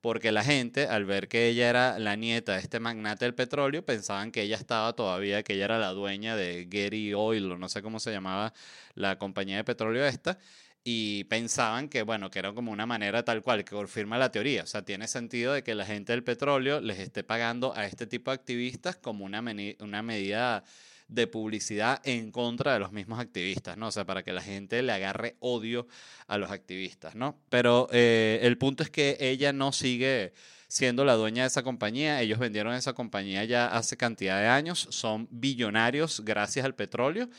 porque 0.02 0.32
la 0.32 0.44
gente, 0.44 0.88
al 0.88 1.06
ver 1.06 1.28
que 1.28 1.48
ella 1.48 1.70
era 1.70 2.00
la 2.00 2.16
nieta 2.16 2.54
de 2.54 2.60
este 2.60 2.80
magnate 2.80 3.26
del 3.26 3.36
petróleo, 3.36 3.86
pensaban 3.86 4.32
que 4.32 4.42
ella 4.42 4.56
estaba 4.56 4.94
todavía, 4.94 5.44
que 5.44 5.54
ella 5.54 5.66
era 5.66 5.80
la 5.80 5.92
dueña 5.92 6.36
de 6.36 6.68
Getty 6.72 7.14
Oil, 7.14 7.52
o 7.52 7.58
no 7.58 7.70
sé 7.70 7.84
cómo 7.84 8.00
se 8.00 8.12
llamaba 8.12 8.54
la 8.96 9.20
compañía 9.20 9.58
de 9.58 9.64
petróleo 9.64 10.06
esta, 10.06 10.40
y 10.84 11.26
pensaban 11.26 11.90
que, 11.90 12.02
bueno, 12.02 12.32
que 12.32 12.40
era 12.40 12.54
como 12.54 12.72
una 12.72 12.86
manera 12.86 13.24
tal 13.24 13.42
cual, 13.44 13.64
que 13.64 13.76
confirma 13.76 14.18
la 14.18 14.32
teoría. 14.32 14.64
O 14.64 14.68
sea, 14.68 14.84
tiene 14.84 15.08
sentido 15.08 15.54
de 15.54 15.64
que 15.64 15.76
la 15.76 15.86
gente 15.86 16.12
del 16.14 16.24
petróleo 16.24 16.82
les 16.82 17.00
esté 17.00 17.24
pagando 17.24 17.76
a 17.76 17.86
este 17.86 18.08
tipo 18.08 18.32
de 18.32 18.36
activistas 18.36 18.96
como 18.96 19.26
una, 19.26 19.44
una 19.80 20.02
medida 20.02 20.64
de 21.08 21.28
publicidad 21.28 22.02
en 22.06 22.32
contra 22.32 22.74
de 22.74 22.80
los 22.80 22.94
mismos 22.94 23.20
activistas, 23.20 23.78
¿no? 23.78 23.88
O 23.88 23.92
sea, 23.92 24.06
para 24.06 24.24
que 24.24 24.32
la 24.32 24.42
gente 24.42 24.82
le 24.82 24.94
agarre 24.94 25.36
odio 25.40 25.88
a 26.28 26.38
los 26.38 26.50
activistas, 26.50 27.16
¿no? 27.16 27.38
Pero 27.50 27.90
eh, 27.92 28.40
el 28.44 28.58
punto 28.58 28.82
es 28.82 28.90
que 28.90 29.18
ella 29.20 29.52
no 29.52 29.74
sigue 29.74 30.34
siendo 30.70 31.04
la 31.04 31.16
dueña 31.16 31.44
de 31.44 31.48
esa 31.48 31.64
compañía. 31.64 32.22
Ellos 32.22 32.40
vendieron 32.40 32.74
esa 32.74 32.94
compañía 32.94 33.44
ya 33.44 33.68
hace 33.68 33.98
cantidad 33.98 34.40
de 34.40 34.48
años, 34.48 34.88
son 34.90 35.28
billonarios 35.30 36.22
gracias 36.24 36.66
al 36.66 36.76
petróleo 36.76 37.30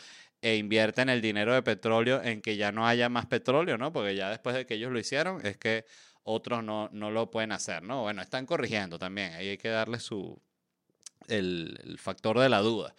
e 0.42 0.56
invierten 0.56 1.08
el 1.08 1.22
dinero 1.22 1.54
de 1.54 1.62
petróleo 1.62 2.22
en 2.22 2.42
que 2.42 2.56
ya 2.56 2.72
no 2.72 2.86
haya 2.86 3.08
más 3.08 3.26
petróleo, 3.26 3.78
¿no? 3.78 3.92
Porque 3.92 4.14
ya 4.16 4.28
después 4.28 4.54
de 4.54 4.66
que 4.66 4.74
ellos 4.74 4.92
lo 4.92 4.98
hicieron, 4.98 5.44
es 5.46 5.56
que 5.56 5.86
otros 6.24 6.62
no, 6.62 6.90
no 6.92 7.10
lo 7.10 7.30
pueden 7.30 7.52
hacer, 7.52 7.82
¿no? 7.82 8.02
Bueno, 8.02 8.20
están 8.20 8.44
corrigiendo 8.44 8.98
también, 8.98 9.32
ahí 9.32 9.50
hay 9.50 9.58
que 9.58 9.68
darle 9.68 10.00
su, 10.00 10.40
el, 11.28 11.78
el 11.84 11.98
factor 11.98 12.38
de 12.38 12.48
la 12.48 12.58
duda. 12.58 12.94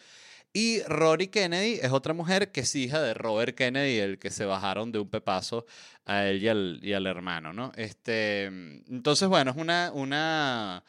Y 0.56 0.84
Rory 0.84 1.28
Kennedy 1.28 1.80
es 1.82 1.92
otra 1.92 2.14
mujer 2.14 2.52
que 2.52 2.62
es 2.62 2.76
hija 2.76 3.02
de 3.02 3.16
Robert 3.16 3.58
Kennedy, 3.58 3.98
el 3.98 4.20
que 4.20 4.30
se 4.30 4.46
bajaron 4.46 4.92
de 4.92 5.00
un 5.00 5.10
pepazo 5.10 5.66
a 6.06 6.26
él 6.28 6.44
y 6.44 6.48
al, 6.48 6.80
y 6.84 6.94
al 6.94 7.08
hermano, 7.08 7.54
¿no? 7.54 7.72
Este, 7.76 8.46
entonces, 8.46 9.28
bueno, 9.28 9.52
es 9.52 9.58
una, 9.58 9.92
una, 9.94 10.84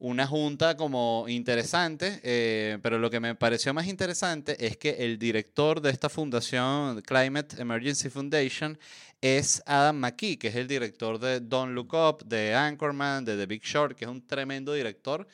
una 0.00 0.26
junta 0.26 0.76
como 0.76 1.24
interesante, 1.28 2.20
eh, 2.22 2.78
pero 2.82 2.98
lo 2.98 3.10
que 3.10 3.18
me 3.20 3.34
pareció 3.34 3.74
más 3.74 3.86
interesante 3.86 4.66
es 4.66 4.76
que 4.76 4.90
el 4.90 5.18
director 5.18 5.80
de 5.80 5.90
esta 5.90 6.08
fundación, 6.08 7.02
Climate 7.02 7.60
Emergency 7.60 8.08
Foundation, 8.08 8.78
es 9.20 9.60
Adam 9.66 9.96
McKee, 9.96 10.38
que 10.38 10.48
es 10.48 10.54
el 10.56 10.68
director 10.68 11.18
de 11.18 11.40
Don't 11.40 11.74
Look 11.74 11.94
Up, 11.94 12.24
de 12.24 12.54
Anchorman, 12.54 13.24
de 13.24 13.36
The 13.36 13.46
Big 13.46 13.62
Short, 13.64 13.96
que 13.96 14.04
es 14.04 14.10
un 14.10 14.24
tremendo 14.24 14.72
director, 14.72 15.26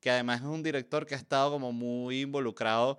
que 0.00 0.10
además 0.10 0.40
es 0.40 0.46
un 0.46 0.62
director 0.62 1.06
que 1.06 1.14
ha 1.14 1.18
estado 1.18 1.52
como 1.52 1.72
muy 1.72 2.20
involucrado 2.20 2.98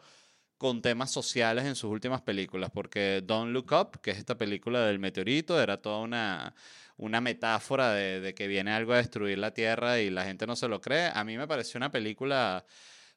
con 0.57 0.81
temas 0.81 1.11
sociales 1.11 1.65
en 1.65 1.75
sus 1.75 1.91
últimas 1.91 2.21
películas, 2.21 2.71
porque 2.73 3.21
Don't 3.23 3.51
Look 3.51 3.71
Up, 3.73 4.01
que 4.01 4.11
es 4.11 4.17
esta 4.17 4.37
película 4.37 4.85
del 4.85 4.99
meteorito, 4.99 5.59
era 5.61 5.81
toda 5.81 5.99
una, 5.99 6.55
una 7.01 7.19
metáfora 7.19 7.93
de, 7.93 8.33
que 8.35 8.47
viene 8.47 8.71
algo 8.71 8.93
a 8.93 8.97
destruir 8.97 9.39
la 9.39 9.51
Tierra 9.53 9.99
y 9.99 10.11
la 10.11 10.23
gente 10.23 10.45
no 10.45 10.55
se 10.55 10.67
lo 10.67 10.79
cree. 10.79 11.09
A 11.13 11.23
mí 11.23 11.35
me 11.35 11.47
pareció 11.47 11.79
una 11.79 11.91
película 11.91 12.63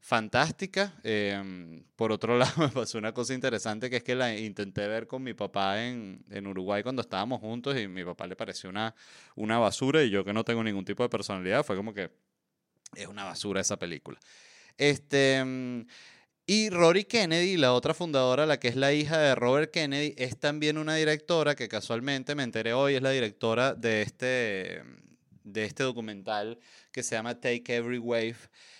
fantástica. 0.00 0.94
Em, 1.02 1.84
por 1.94 2.10
otro 2.10 2.38
lado, 2.38 2.62
me 2.62 2.68
pasó 2.68 2.96
una 2.96 3.12
cosa 3.12 3.34
interesante 3.34 3.90
que 3.90 3.96
es 3.96 4.02
que 4.02 4.14
la 4.14 4.34
intenté 4.34 4.88
ver 4.88 5.06
con 5.06 5.22
mi 5.22 5.34
papá 5.34 5.84
en, 5.84 6.24
en, 6.30 6.46
Uruguay 6.46 6.82
cuando 6.82 7.02
estábamos 7.02 7.40
juntos 7.40 7.78
y 7.78 7.86
mi 7.86 8.04
papá 8.04 8.26
le 8.26 8.36
pareció 8.36 8.70
una, 8.70 8.94
una 9.36 9.58
basura 9.58 10.02
y 10.02 10.08
yo 10.08 10.24
que 10.24 10.32
no 10.32 10.44
tengo 10.44 10.64
ningún 10.64 10.86
tipo 10.86 11.02
de 11.02 11.10
personalidad, 11.10 11.62
fue 11.62 11.76
como 11.76 11.92
que 11.92 12.10
es 12.94 13.06
una 13.06 13.24
basura 13.24 13.60
esa 13.60 13.78
película. 13.78 14.18
Este, 14.78 15.36
em, 15.36 15.86
y 16.46 16.68
Rory 16.68 17.04
Kennedy, 17.04 17.56
la 17.56 17.72
otra 17.72 17.94
fundadora, 17.94 18.44
la 18.44 18.60
que 18.60 18.68
es 18.68 18.76
la 18.76 18.92
hija 18.92 19.18
de 19.18 19.34
Robert 19.34 19.70
Kennedy, 19.70 20.14
es 20.18 20.38
también 20.38 20.76
una 20.76 20.94
directora 20.94 21.54
que 21.54 21.68
casualmente 21.68 22.34
me 22.34 22.42
enteré 22.42 22.74
hoy, 22.74 22.96
es 22.96 23.02
la 23.02 23.10
directora 23.10 23.74
de 23.74 24.02
este, 24.02 24.82
de 25.42 25.64
este 25.64 25.82
documental 25.84 26.58
que 26.92 27.02
se 27.02 27.14
llama 27.14 27.40
Take 27.40 27.76
Every 27.76 27.98
Wave 27.98 28.36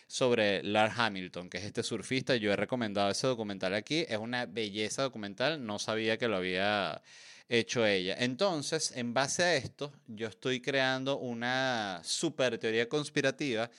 sobre 0.07 0.63
Lars 0.63 0.95
Hamilton, 0.99 1.49
que 1.49 1.59
es 1.59 1.65
este 1.65 1.83
surfista. 1.83 2.37
Yo 2.37 2.53
he 2.53 2.57
recomendado 2.57 3.11
ese 3.11 3.27
documental 3.27 3.73
aquí. 3.75 4.05
Es 4.09 4.19
una 4.19 4.45
belleza 4.45 5.03
documental, 5.03 5.65
no 5.65 5.79
sabía 5.79 6.19
que 6.19 6.29
lo 6.29 6.37
había 6.37 7.03
hecho 7.49 7.87
ella. 7.87 8.15
Entonces, 8.19 8.93
en 8.95 9.15
base 9.15 9.43
a 9.43 9.57
esto, 9.57 9.93
yo 10.07 10.29
estoy 10.29 10.61
creando 10.61 11.19
una 11.19 12.01
super 12.05 12.59
teoría 12.59 12.89
conspirativa 12.89 13.71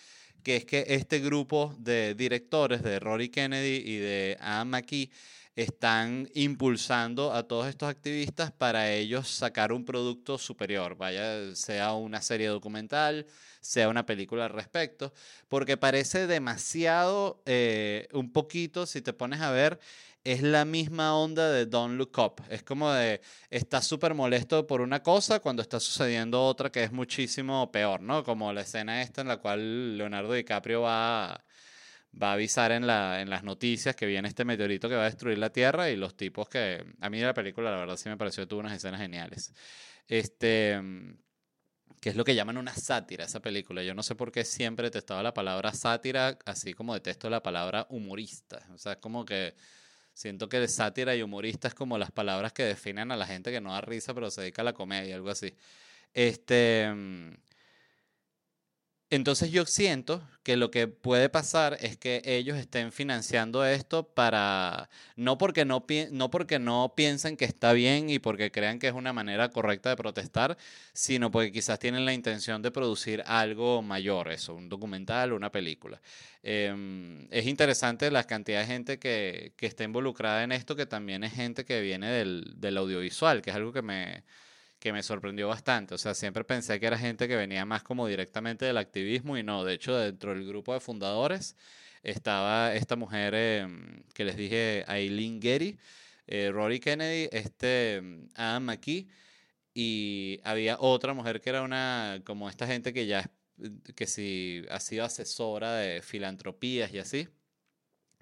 que 0.46 0.58
es 0.58 0.66
que 0.66 0.86
este 0.90 1.20
grupo 1.20 1.76
de 1.80 2.14
directores 2.14 2.84
de 2.84 3.00
Rory 3.00 3.30
Kennedy 3.30 3.82
y 3.84 3.98
de 3.98 4.38
Adam 4.40 4.70
McKee 4.70 5.10
están 5.56 6.30
impulsando 6.34 7.34
a 7.34 7.48
todos 7.48 7.68
estos 7.68 7.90
activistas 7.90 8.52
para 8.52 8.92
ellos 8.92 9.30
sacar 9.30 9.72
un 9.72 9.86
producto 9.86 10.38
superior, 10.38 10.98
vaya, 10.98 11.56
sea 11.56 11.94
una 11.94 12.22
serie 12.22 12.48
documental, 12.48 13.26
sea 13.62 13.90
una 13.90 14.06
película 14.06 14.46
al 14.46 14.52
respecto, 14.52 15.14
porque 15.48 15.78
parece 15.78 16.28
demasiado, 16.28 17.42
eh, 17.46 18.08
un 18.14 18.32
poquito, 18.34 18.86
si 18.86 19.02
te 19.02 19.14
pones 19.14 19.42
a 19.42 19.52
ver, 19.52 19.80
es 20.26 20.42
la 20.42 20.66
misma 20.66 21.16
onda 21.16 21.52
de 21.52 21.68
Don't 21.68 21.98
Look 21.98 22.18
Up. 22.18 22.42
Es 22.50 22.64
como 22.64 22.92
de, 22.92 23.22
estás 23.52 23.86
súper 23.86 24.16
molesto 24.16 24.66
por 24.66 24.82
una 24.82 25.04
cosa 25.04 25.40
cuando 25.40 25.62
está 25.62 25.80
sucediendo 25.80 26.44
otra 26.44 26.72
que 26.72 26.84
es 26.84 26.92
muchísimo 26.92 27.72
peor, 27.72 28.02
¿no? 28.02 28.24
Como 28.24 28.52
la 28.52 28.62
escena 28.62 29.04
esta 29.04 29.22
en 29.22 29.28
la 29.28 29.38
cual 29.38 29.98
Leonardo 29.98 30.34
DiCaprio 30.34 30.82
va, 30.82 31.44
va 32.22 32.32
a 32.32 32.34
avisar 32.34 32.72
en, 32.72 32.88
la, 32.88 33.22
en 33.22 33.30
las 33.30 33.44
noticias 33.44 33.96
que 33.96 34.06
viene 34.06 34.28
este 34.28 34.46
meteorito 34.46 34.90
que 34.90 34.96
va 34.96 35.02
a 35.02 35.06
destruir 35.06 35.38
la 35.38 35.52
Tierra 35.52 35.90
y 35.90 35.96
los 35.96 36.16
tipos 36.16 36.50
que, 36.50 36.86
a 37.02 37.10
mí 37.10 37.20
la 37.20 37.34
película 37.34 37.72
la 37.72 37.78
verdad 37.78 37.98
sí 37.98 38.10
me 38.10 38.18
pareció 38.18 38.44
que 38.44 38.48
tuvo 38.48 38.62
unas 38.62 38.74
escenas 38.74 39.02
geniales. 39.02 39.54
Este, 40.08 40.80
que 42.00 42.10
es 42.10 42.16
lo 42.16 42.24
que 42.24 42.36
llaman 42.36 42.58
una 42.58 42.76
sátira 42.76 43.26
esa 43.26 43.42
película. 43.42 43.84
Yo 43.84 43.96
no 43.96 44.04
sé 44.04 44.16
por 44.16 44.32
qué 44.32 44.46
siempre 44.46 44.86
detestaba 44.86 45.24
la 45.24 45.34
palabra 45.34 45.74
sátira, 45.74 46.38
así 46.46 46.74
como 46.74 46.94
detesto 46.94 47.30
la 47.30 47.42
palabra 47.42 47.88
humorista. 47.90 48.68
O 48.74 48.78
sea, 48.78 48.94
es 48.94 48.98
como 49.00 49.26
que 49.26 49.56
Siento 50.16 50.48
que 50.48 50.66
sátira 50.70 51.14
y 51.14 51.22
humorista 51.22 51.68
es 51.68 51.74
como 51.76 51.98
las 51.98 52.10
palabras 52.10 52.54
que 52.54 52.64
definen 52.64 53.12
a 53.12 53.18
la 53.18 53.28
gente 53.28 53.52
que 53.52 53.60
no 53.60 53.74
da 53.74 53.82
risa, 53.82 54.14
pero 54.14 54.32
se 54.32 54.42
dedica 54.42 54.62
a 54.62 54.66
la 54.66 54.74
comedia, 54.74 55.14
algo 55.14 55.30
así. 55.30 55.54
Este. 56.14 56.90
Entonces 59.16 59.50
yo 59.50 59.66
siento 59.66 60.22
que 60.44 60.58
lo 60.58 60.72
que 60.72 60.88
puede 60.88 61.30
pasar 61.30 61.78
es 61.80 61.98
que 61.98 62.22
ellos 62.26 62.58
estén 62.58 62.92
financiando 62.92 63.66
esto 63.66 64.04
para, 64.04 64.90
no 65.16 65.38
porque 65.38 65.64
no, 65.64 65.86
no 66.12 66.30
porque 66.30 66.60
no 66.60 66.94
piensen 66.96 67.38
que 67.38 67.46
está 67.46 67.72
bien 67.74 68.10
y 68.10 68.20
porque 68.20 68.52
crean 68.52 68.78
que 68.78 68.88
es 68.88 68.94
una 68.94 69.14
manera 69.14 69.50
correcta 69.50 69.90
de 69.90 69.96
protestar, 69.96 70.58
sino 70.94 71.32
porque 71.32 71.52
quizás 71.52 71.80
tienen 71.80 72.06
la 72.06 72.14
intención 72.14 72.62
de 72.62 72.72
producir 72.72 73.24
algo 73.26 73.82
mayor, 73.82 74.32
eso, 74.32 74.54
un 74.54 74.68
documental 74.70 75.32
una 75.34 75.52
película. 75.52 76.02
Em, 76.44 77.28
es 77.32 77.48
interesante 77.48 78.12
la 78.12 78.26
cantidad 78.26 78.60
de 78.60 78.68
gente 78.68 79.00
que, 79.00 79.54
que, 79.56 79.66
está 79.66 79.84
involucrada 79.84 80.44
en 80.44 80.52
esto, 80.52 80.76
que 80.76 80.86
también 80.86 81.24
es 81.24 81.34
gente 81.34 81.66
que 81.66 81.82
viene 81.82 82.12
del, 82.12 82.54
del 82.58 82.78
audiovisual, 82.78 83.42
que 83.42 83.50
es 83.50 83.56
algo 83.56 83.74
que 83.74 83.82
me 83.82 84.24
que 84.80 84.94
me 84.94 85.04
sorprendió 85.04 85.48
bastante. 85.48 85.96
O 85.96 85.98
sea, 85.98 86.14
siempre 86.14 86.44
pensé 86.44 86.80
que 86.80 86.86
era 86.88 86.98
gente 86.98 87.28
que 87.28 87.36
venía 87.36 87.66
más 87.66 87.84
como 87.84 88.08
directamente 88.08 88.66
del 88.66 88.78
activismo 88.78 89.38
y 89.38 89.44
no. 89.44 89.64
De 89.64 89.74
hecho, 89.74 89.96
dentro 89.98 90.34
del 90.34 90.46
grupo 90.48 90.74
de 90.74 90.80
fundadores 90.80 91.56
estaba 92.04 92.74
esta 92.76 92.96
mujer 92.96 93.34
em, 93.36 94.04
que 94.14 94.26
les 94.26 94.38
dije, 94.38 94.84
Aileen 94.88 95.42
Getty, 95.42 95.78
eh, 96.28 96.52
Rory 96.52 96.80
Kennedy, 96.80 97.30
este 97.32 97.96
em, 97.96 98.30
Adam 98.36 98.64
McKee 98.64 99.08
y 99.74 100.40
había 100.44 100.78
otra 100.80 101.14
mujer 101.14 101.42
que 101.42 101.50
era 101.50 101.62
una, 101.62 102.22
como 102.26 102.50
esta 102.50 102.68
gente 102.68 102.94
que 102.94 103.08
ya, 103.08 103.30
que 103.96 104.08
si 104.08 104.64
ha 104.70 104.80
sido 104.80 105.06
asesora 105.06 105.74
de 105.76 106.02
filantropías 106.02 106.94
y 106.94 107.00
así. 107.00 107.28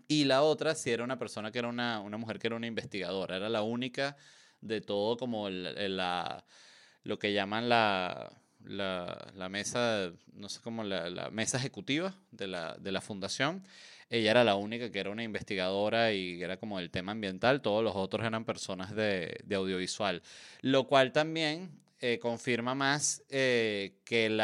Y 0.08 0.26
la 0.26 0.44
otra 0.44 0.76
sí 0.76 0.92
era 0.92 1.04
una 1.04 1.18
persona 1.20 1.52
que 1.52 1.60
era 1.60 1.70
una, 1.70 2.00
una 2.02 2.18
mujer 2.18 2.40
que 2.40 2.48
era 2.48 2.56
una 2.56 2.68
investigadora, 2.68 3.38
era 3.38 3.50
la 3.50 3.62
única 3.64 4.18
de 4.64 4.82
todo 4.82 5.18
como 5.18 5.50
la, 5.50 6.46
lo 7.04 7.20
que 7.20 7.34
llaman 7.34 7.70
la, 7.70 8.32
la, 8.66 9.50
mesa, 9.50 10.12
no 10.34 10.50
sé 10.50 10.60
la, 10.84 11.30
mesa 11.32 11.58
ejecutiva 11.58 12.16
de 12.32 12.48
la, 12.48 12.76
de 12.80 12.92
la 12.92 13.02
fundación. 13.02 13.64
Ella 14.10 14.32
era 14.32 14.44
la 14.44 14.56
única 14.56 14.92
que 14.92 15.00
era 15.00 15.10
una 15.10 15.24
investigadora 15.24 16.14
y 16.14 16.42
era 16.42 16.58
como 16.58 16.80
el 16.80 16.92
tema 16.92 17.14
ambiental, 17.14 17.62
todos 17.62 17.84
los 17.84 17.96
otros 17.96 18.26
eran 18.26 18.46
personas 18.46 18.96
de, 18.96 19.40
de 19.44 19.56
audiovisual, 19.56 20.22
lo 20.62 20.88
cual 20.88 21.12
también 21.12 21.72
eh, 22.00 22.20
confirma 22.20 22.76
más 22.76 23.24
eh, 23.30 23.96
que, 24.04 24.38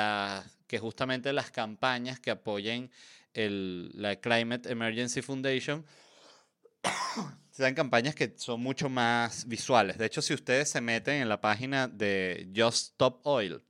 que 0.65 0.79
justamente 0.79 1.33
las 1.33 1.51
campañas 1.51 2.19
que 2.19 2.31
apoyen 2.31 2.89
el, 3.33 3.91
la 3.93 4.15
Climate 4.15 4.71
Emergency 4.71 5.21
Foundation 5.21 5.85
se 7.59 7.63
dan 7.63 7.75
campañas 7.75 8.15
que 8.15 8.33
son 8.37 8.61
mucho 8.61 8.87
más 8.87 9.45
visuales. 9.45 9.97
De 9.97 10.05
hecho, 10.05 10.21
si 10.21 10.33
ustedes 10.33 10.69
se 10.69 10.79
meten 10.79 11.15
en 11.15 11.27
la 11.27 11.41
página 11.41 11.89
de 11.89 12.49
Just 12.55 12.93
Stop 12.93 13.19
Oil, 13.27 13.61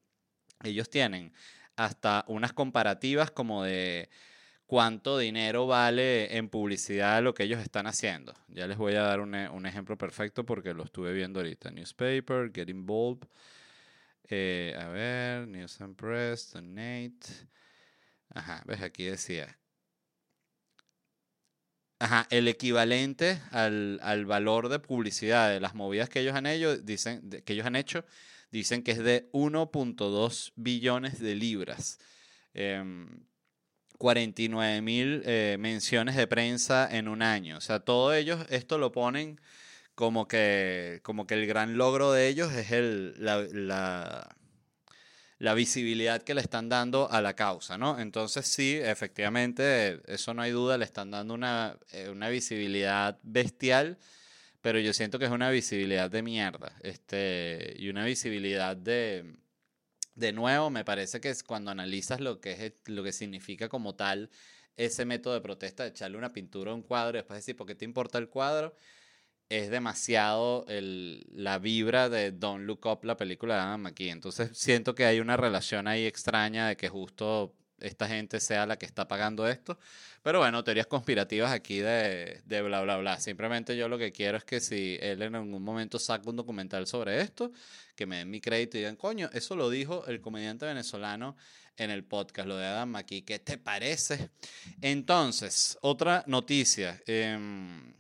ellos 0.63 0.91
tienen 0.91 1.34
hasta 1.75 2.24
unas 2.27 2.53
comparativas 2.53 3.31
como 3.31 3.63
de 3.63 4.12
cuánto 4.67 5.17
dinero 5.17 5.65
vale 5.65 6.38
en 6.38 6.50
publicidad 6.50 7.24
lo 7.24 7.34
que 7.34 7.46
ellos 7.46 7.62
están 7.62 7.88
haciendo. 7.88 8.36
Ya 8.48 8.67
les 8.67 8.77
voy 8.77 8.93
a 8.93 9.01
dar 9.01 9.22
un, 9.22 9.65
ejemplo 9.65 9.98
perfecto 9.98 10.46
porque 10.46 10.75
lo 10.75 10.84
estuve 10.84 11.12
viendo 11.12 11.39
ahorita. 11.39 11.72
Newspaper, 11.72 12.51
Get 12.53 12.69
Involved. 12.69 13.27
Eh, 14.25 14.77
a 14.79 14.88
ver, 14.89 15.48
News 15.48 15.81
and 15.81 15.96
Press, 15.96 16.51
Donate. 16.51 17.25
Ajá, 18.36 18.62
ves, 18.67 18.84
aquí 18.84 19.05
decía 19.05 19.58
Ajá, 22.00 22.27
el 22.29 22.48
equivalente 22.48 23.41
al, 23.51 24.00
al, 24.01 24.25
valor 24.25 24.70
de 24.70 24.79
publicidad 24.79 25.50
de 25.50 25.60
las 25.60 25.75
movidas 25.75 26.10
que 26.10 26.22
ellos 26.22 26.34
han 26.34 26.46
hecho, 26.46 26.77
dicen, 26.77 27.29
que 27.29 27.53
ellos 27.53 27.65
han 27.65 27.75
hecho, 27.75 28.06
dicen 28.51 28.84
que 28.84 28.91
es 28.91 29.00
de 29.00 29.29
1.2 29.34 30.53
billones 30.56 31.20
de 31.20 31.36
libras. 31.36 32.00
Em, 32.53 33.25
49 33.98 34.82
mil 34.82 35.22
eh, 35.25 35.58
menciones 35.60 36.15
de 36.15 36.25
prensa 36.25 36.88
en 36.89 37.08
un 37.10 37.22
año. 37.22 37.58
O 37.58 37.62
sea, 37.62 37.82
todos 37.82 38.15
ellos 38.15 38.46
esto 38.50 38.77
lo 38.77 38.91
ponen 38.94 39.39
como 39.94 40.27
que, 40.27 41.01
como 41.03 41.27
que 41.27 41.34
el 41.36 41.46
gran 41.48 41.77
logro 41.77 42.13
de 42.13 42.29
ellos 42.29 42.53
es 42.53 42.72
el, 42.72 43.13
la, 43.18 44.38
la 45.39 45.53
visibilidad 45.53 46.22
que 46.22 46.34
le 46.34 46.41
están 46.41 46.67
dando 46.69 47.10
a 47.10 47.22
la 47.22 47.36
causa, 47.36 47.77
¿no? 47.77 48.00
Entonces 48.00 48.46
sí, 48.46 48.77
efectivamente, 48.81 50.01
eso 50.05 50.34
no 50.34 50.41
hay 50.41 50.51
duda, 50.51 50.77
le 50.77 50.86
están 50.86 51.12
dando 51.12 51.34
una, 51.34 51.77
eh, 51.91 52.10
una 52.10 52.29
visibilidad 52.29 53.17
bestial, 53.24 53.98
pero 54.62 54.79
yo 54.79 54.93
siento 54.93 55.17
que 55.17 55.25
es 55.25 55.31
una 55.31 55.50
visibilidad 55.50 56.12
de 56.12 56.24
mierda, 56.24 56.75
este, 56.84 57.74
y 57.77 57.89
una 57.89 58.05
visibilidad 58.05 58.75
de, 58.75 59.38
de 60.15 60.34
nuevo, 60.34 60.69
me 60.69 60.84
parece 60.84 61.22
que 61.22 61.29
es 61.29 61.43
cuando 61.43 61.72
analizas 61.72 62.19
lo 62.19 62.41
que, 62.41 62.65
es, 62.65 62.74
lo 62.88 63.01
que 63.03 63.13
significa 63.13 63.69
como 63.69 63.96
tal 63.96 64.29
ese 64.75 65.05
método 65.05 65.34
de 65.36 65.41
protesta, 65.41 65.88
echarle 65.88 66.17
una 66.17 66.34
pintura 66.34 66.72
a 66.72 66.74
un 66.75 66.84
cuadro 66.84 67.17
y 67.17 67.19
después 67.19 67.38
decir, 67.38 67.55
¿por 67.55 67.67
qué 67.67 67.75
te 67.75 67.86
importa 67.86 68.17
el 68.17 68.29
cuadro? 68.29 68.75
Es 69.50 69.72
demasiado 69.72 70.65
el, 70.68 71.25
la 71.34 71.58
vibra 71.58 72.08
de 72.08 72.32
Don't 72.32 72.65
Look 72.65 72.86
Up, 72.86 73.03
la 73.03 73.18
película 73.18 73.56
de 73.56 73.62
Adam 73.62 73.82
McKee. 73.82 74.12
Entonces 74.12 74.51
siento 74.53 74.94
que 74.94 75.06
hay 75.06 75.20
una 75.20 75.38
relación 75.38 75.88
ahí 75.88 76.06
extraña 76.06 76.68
de 76.68 76.77
que 76.77 76.88
justo 76.88 77.56
esta 77.79 78.08
gente 78.08 78.39
sea 78.39 78.65
la 78.68 78.77
que 78.77 78.86
está 78.86 79.08
pagando 79.08 79.48
esto. 79.48 79.79
Pero 80.22 80.39
bueno, 80.39 80.63
teorías 80.63 80.86
conspirativas 80.86 81.51
aquí 81.51 81.79
de, 81.79 82.41
de 82.46 82.62
bla, 82.62 82.82
bla, 82.82 82.98
bla. 82.98 83.20
Simplemente 83.20 83.75
yo 83.75 83.88
lo 83.89 83.98
que 83.98 84.12
quiero 84.12 84.38
es 84.38 84.44
que 84.44 84.60
si 84.60 85.00
él 85.01 85.22
en 85.24 85.34
algún 85.34 85.63
momento 85.63 85.98
saca 85.98 86.29
un 86.29 86.36
documental 86.36 86.86
sobre 86.86 87.22
esto, 87.22 87.51
que 87.96 88.06
me 88.06 88.18
den 88.18 88.29
mi 88.29 88.41
crédito 88.41 88.77
y 88.77 88.82
digan, 88.82 88.98
coño, 88.98 89.29
eso 89.34 89.56
lo 89.56 89.70
dijo 89.70 90.06
el 90.06 90.22
comediante 90.22 90.65
venezolano 90.65 91.36
en 91.77 91.89
el 91.89 92.03
podcast, 92.03 92.48
lo 92.48 92.58
de 92.58 92.68
Adam 92.68 92.89
McKee. 92.89 93.24
¿Qué 93.24 93.39
te 93.39 93.58
parece? 93.58 94.29
Entonces, 94.82 95.77
otra 95.82 96.24
noticia. 96.27 97.01
Eh, 97.08 97.96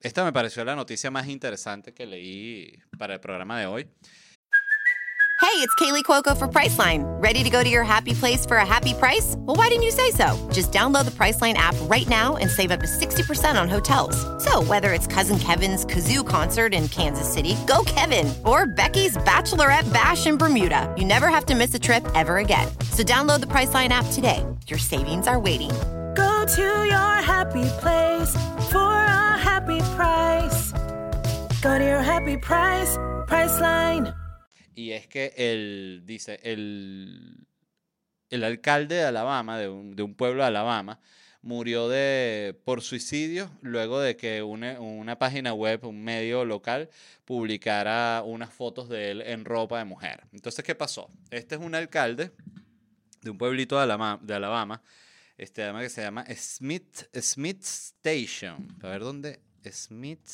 esta 0.00 0.24
me 0.24 0.32
pareció 0.32 0.64
la 0.64 0.76
noticia 0.76 1.10
más 1.10 1.28
interesante 1.28 1.92
que 1.92 2.06
leí 2.06 2.82
para 2.98 3.14
el 3.14 3.20
programa 3.20 3.60
de 3.60 3.66
hoy. 3.66 3.88
Hey, 5.40 5.56
it's 5.66 5.74
Kaylee 5.76 6.04
Cuoco 6.04 6.36
for 6.36 6.46
Priceline. 6.46 7.02
Ready 7.20 7.42
to 7.42 7.48
go 7.48 7.64
to 7.64 7.68
your 7.68 7.82
happy 7.82 8.12
place 8.12 8.44
for 8.44 8.58
a 8.58 8.66
happy 8.66 8.92
price? 8.92 9.34
Well, 9.38 9.56
why 9.56 9.68
didn't 9.68 9.84
you 9.84 9.90
say 9.90 10.10
so? 10.10 10.36
Just 10.52 10.70
download 10.70 11.06
the 11.06 11.10
Priceline 11.10 11.54
app 11.54 11.74
right 11.88 12.06
now 12.08 12.36
and 12.36 12.50
save 12.50 12.70
up 12.70 12.80
to 12.80 12.86
60% 12.86 13.60
on 13.60 13.66
hotels. 13.66 14.16
So, 14.44 14.62
whether 14.62 14.92
it's 14.92 15.06
Cousin 15.06 15.38
Kevin's 15.38 15.86
Kazoo 15.86 16.26
concert 16.26 16.74
in 16.74 16.88
Kansas 16.88 17.26
City, 17.26 17.56
go 17.66 17.82
Kevin, 17.86 18.32
or 18.44 18.66
Becky's 18.66 19.16
Bachelorette 19.16 19.90
Bash 19.92 20.26
in 20.26 20.36
Bermuda, 20.36 20.94
you 20.96 21.06
never 21.06 21.28
have 21.28 21.46
to 21.46 21.54
miss 21.54 21.74
a 21.74 21.78
trip 21.78 22.06
ever 22.14 22.36
again. 22.36 22.68
So, 22.92 23.02
download 23.02 23.40
the 23.40 23.46
Priceline 23.46 23.88
app 23.88 24.06
today. 24.12 24.44
Your 24.66 24.78
savings 24.78 25.26
are 25.26 25.40
waiting. 25.40 25.70
Go 26.14 26.44
to 26.54 26.84
your 26.84 27.14
happy 27.24 27.64
place 27.80 28.30
for 28.70 28.78
a 28.78 28.89
happy 29.60 29.78
price. 29.96 30.72
Go 31.62 31.78
to 31.78 31.84
your 31.84 32.02
happy 32.02 32.36
price, 32.38 32.98
Priceline. 33.26 34.14
Y 34.74 34.92
es 34.92 35.06
que 35.06 35.34
él 35.36 36.02
dice, 36.06 36.40
el, 36.42 37.46
el 38.30 38.44
alcalde 38.44 38.96
de 38.96 39.04
Alabama, 39.04 39.58
de 39.58 39.68
un, 39.68 39.94
de 39.94 40.02
un 40.02 40.14
pueblo 40.14 40.42
de 40.42 40.48
Alabama, 40.48 41.00
murió 41.42 41.88
de, 41.88 42.58
por 42.64 42.80
suicidio 42.80 43.50
luego 43.60 44.00
de 44.00 44.16
que 44.16 44.42
una, 44.42 45.18
página 45.18 45.52
web, 45.52 45.84
un 45.84 46.02
medio 46.02 46.44
local, 46.44 46.88
publicara 47.26 48.22
unas 48.24 48.52
fotos 48.52 48.88
de 48.88 49.10
él 49.10 49.22
en 49.22 49.44
ropa 49.44 49.78
de 49.78 49.84
mujer. 49.84 50.22
Entonces, 50.32 50.64
¿qué 50.64 50.74
pasó? 50.74 51.10
Este 51.30 51.56
es 51.56 51.60
un 51.60 51.74
alcalde 51.74 52.30
de 53.20 53.30
un 53.30 53.36
pueblito 53.36 53.76
de 53.76 53.82
Alabama, 53.82 54.18
de 54.22 54.34
Alabama 54.34 54.82
este, 55.40 55.72
que 55.72 55.88
se 55.88 56.02
llama 56.02 56.24
Smith, 56.36 57.08
Smith 57.18 57.62
Station. 57.62 58.68
A 58.82 58.88
ver 58.88 59.00
dónde. 59.00 59.40
Smith 59.70 60.26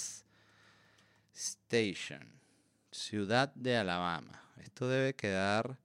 Station. 1.35 2.41
Ciudad 2.91 3.53
de 3.55 3.77
Alabama. 3.77 4.43
Esto 4.63 4.89
debe 4.89 5.15
quedar. 5.15 5.79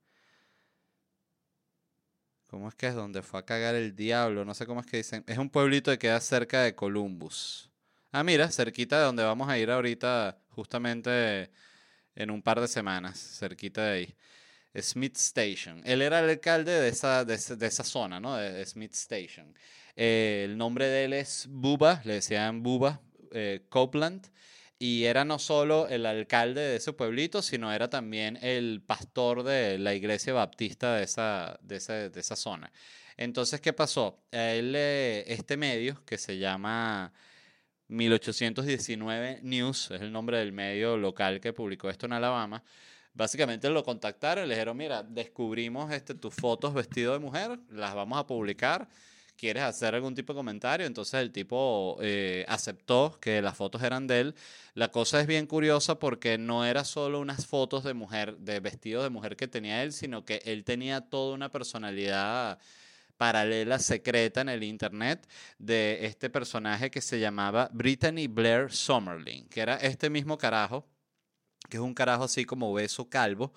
¿Cómo 2.48 2.67
es 2.67 2.75
que 2.75 2.88
es 2.88 2.95
donde 2.95 3.21
fue 3.21 3.39
a 3.39 3.45
cagar 3.45 3.75
el 3.75 3.95
diablo? 3.95 4.45
No 4.45 4.53
sé 4.53 4.65
cómo 4.65 4.81
es 4.81 4.86
que 4.86 4.98
dicen. 4.98 5.24
Es 5.27 5.38
un 5.38 5.50
pueblito 5.50 5.91
que 5.91 6.00
queda 6.00 6.19
cerca 6.19 6.63
de 6.63 6.75
Columbus. 6.75 7.69
Ah, 8.12 8.24
mira, 8.24 8.51
cerquita 8.51 8.99
de 8.99 9.06
donde 9.06 9.23
vamos 9.23 9.47
a 9.47 9.58
ir 9.58 9.71
ahorita, 9.71 10.38
justamente 10.49 11.49
en 12.15 12.30
un 12.30 12.41
par 12.41 12.60
de 12.60 12.67
semanas, 12.67 13.17
cerquita 13.17 13.86
de 13.86 13.91
ahí. 13.91 14.15
Smith 14.82 15.15
Station. 15.17 15.82
Él 15.86 16.01
era 16.01 16.19
el 16.19 16.30
alcalde 16.30 16.71
de 16.71 16.89
esa, 16.89 17.25
de 17.25 17.36
esa, 17.36 17.84
zona, 17.84 18.19
¿no? 18.19 18.36
De, 18.36 18.65
Smith 18.65 18.93
Station. 18.93 19.54
Eh, 19.95 20.43
el 20.45 20.58
nombre 20.58 20.88
de 20.88 21.06
él 21.06 21.13
es 21.13 21.47
Buba, 21.49 22.01
le 22.06 22.15
decían 22.15 22.63
Buba 22.63 23.01
eh, 23.32 23.65
Copeland, 23.70 24.28
y 24.80 25.06
era 25.06 25.26
no 25.26 25.38
solo 25.39 25.88
el 25.89 26.06
alcalde 26.06 26.62
de 26.62 26.76
ese 26.78 26.94
pueblito, 26.94 27.41
sino 27.41 27.72
era 27.72 27.89
también 27.89 28.38
el 28.41 28.82
pastor 28.82 29.44
de 29.44 29.78
la 29.78 29.94
iglesia 29.94 30.34
baptista 30.34 30.96
de 30.96 31.04
esa, 31.04 31.60
de 31.62 31.76
esa, 31.76 32.36
zona. 32.36 32.72
Entonces, 33.17 33.62
¿qué 33.62 33.74
pasó? 33.74 34.24
Él, 34.32 34.74
eh, 34.76 35.24
este 35.28 35.58
medio 35.58 36.04
que 36.06 36.17
se 36.17 36.38
llama 36.39 37.13
1819 37.89 39.41
News, 39.44 39.91
es 39.91 40.02
el 40.02 40.12
nombre 40.12 40.39
del 40.39 40.52
medio 40.52 40.98
local 40.98 41.39
que 41.39 41.54
publicó 41.54 41.89
esto 41.89 42.08
en 42.08 42.13
Alabama, 42.13 42.63
Básicamente 43.13 43.70
lo 43.70 43.84
contactaron 43.84 44.48
le 44.48 44.56
dijeron, 44.56 44.78
mira, 44.78 45.04
descubrimos 45.04 45.91
este, 45.91 46.15
tus 46.15 46.34
fotos 46.34 46.74
vestido 46.74 47.13
de 47.13 47.20
mujer, 47.20 47.60
las 47.70 47.94
vamos 47.94 48.17
a 48.17 48.26
publicar. 48.26 48.88
¿Quieres 49.41 49.63
hacer 49.63 49.95
algún 49.95 50.13
tipo 50.13 50.34
de 50.34 50.38
comentario? 50.38 50.86
Entonces 50.86 51.15
el 51.15 51.32
tipo 51.32 51.97
eh, 51.99 52.45
aceptó 52.47 53.17
que 53.19 53.41
las 53.41 53.58
fotos 53.58 53.82
eran 53.82 54.06
de 54.06 54.19
él. 54.19 54.36
La 54.75 54.91
cosa 54.91 55.19
es 55.19 55.25
bien 55.25 55.47
curiosa 55.47 55.97
porque 55.97 56.38
no 56.38 56.63
era 56.63 56.84
solo 56.84 57.19
unas 57.19 57.47
fotos 57.47 57.84
de 57.84 57.95
mujer, 57.95 58.38
de 58.38 58.60
vestido 58.60 59.01
de 59.01 59.10
mujer 59.10 59.36
que 59.36 59.47
tenía 59.47 59.82
él, 59.82 59.93
sino 59.93 60.25
que 60.25 60.43
él 60.45 60.63
tenía 60.63 61.01
toda 61.01 61.34
una 61.34 61.49
personalidad 61.49 62.60
paralela 63.17 63.80
secreta 63.80 64.41
en 64.41 64.49
el 64.49 64.62
internet 64.62 65.27
de 65.58 66.06
este 66.06 66.30
personaje 66.30 66.91
que 66.91 67.01
se 67.01 67.19
llamaba 67.19 67.67
Brittany 67.73 68.27
Blair 68.27 68.71
Somerlin, 68.71 69.47
que 69.49 69.62
era 69.62 69.77
este 69.77 70.12
mismo 70.12 70.38
carajo 70.38 70.86
que 71.67 71.77
es 71.77 71.84
un 71.84 71.93
carajo 71.93 72.25
así 72.25 72.45
como 72.45 72.73
beso 72.73 73.10
calvo, 73.10 73.54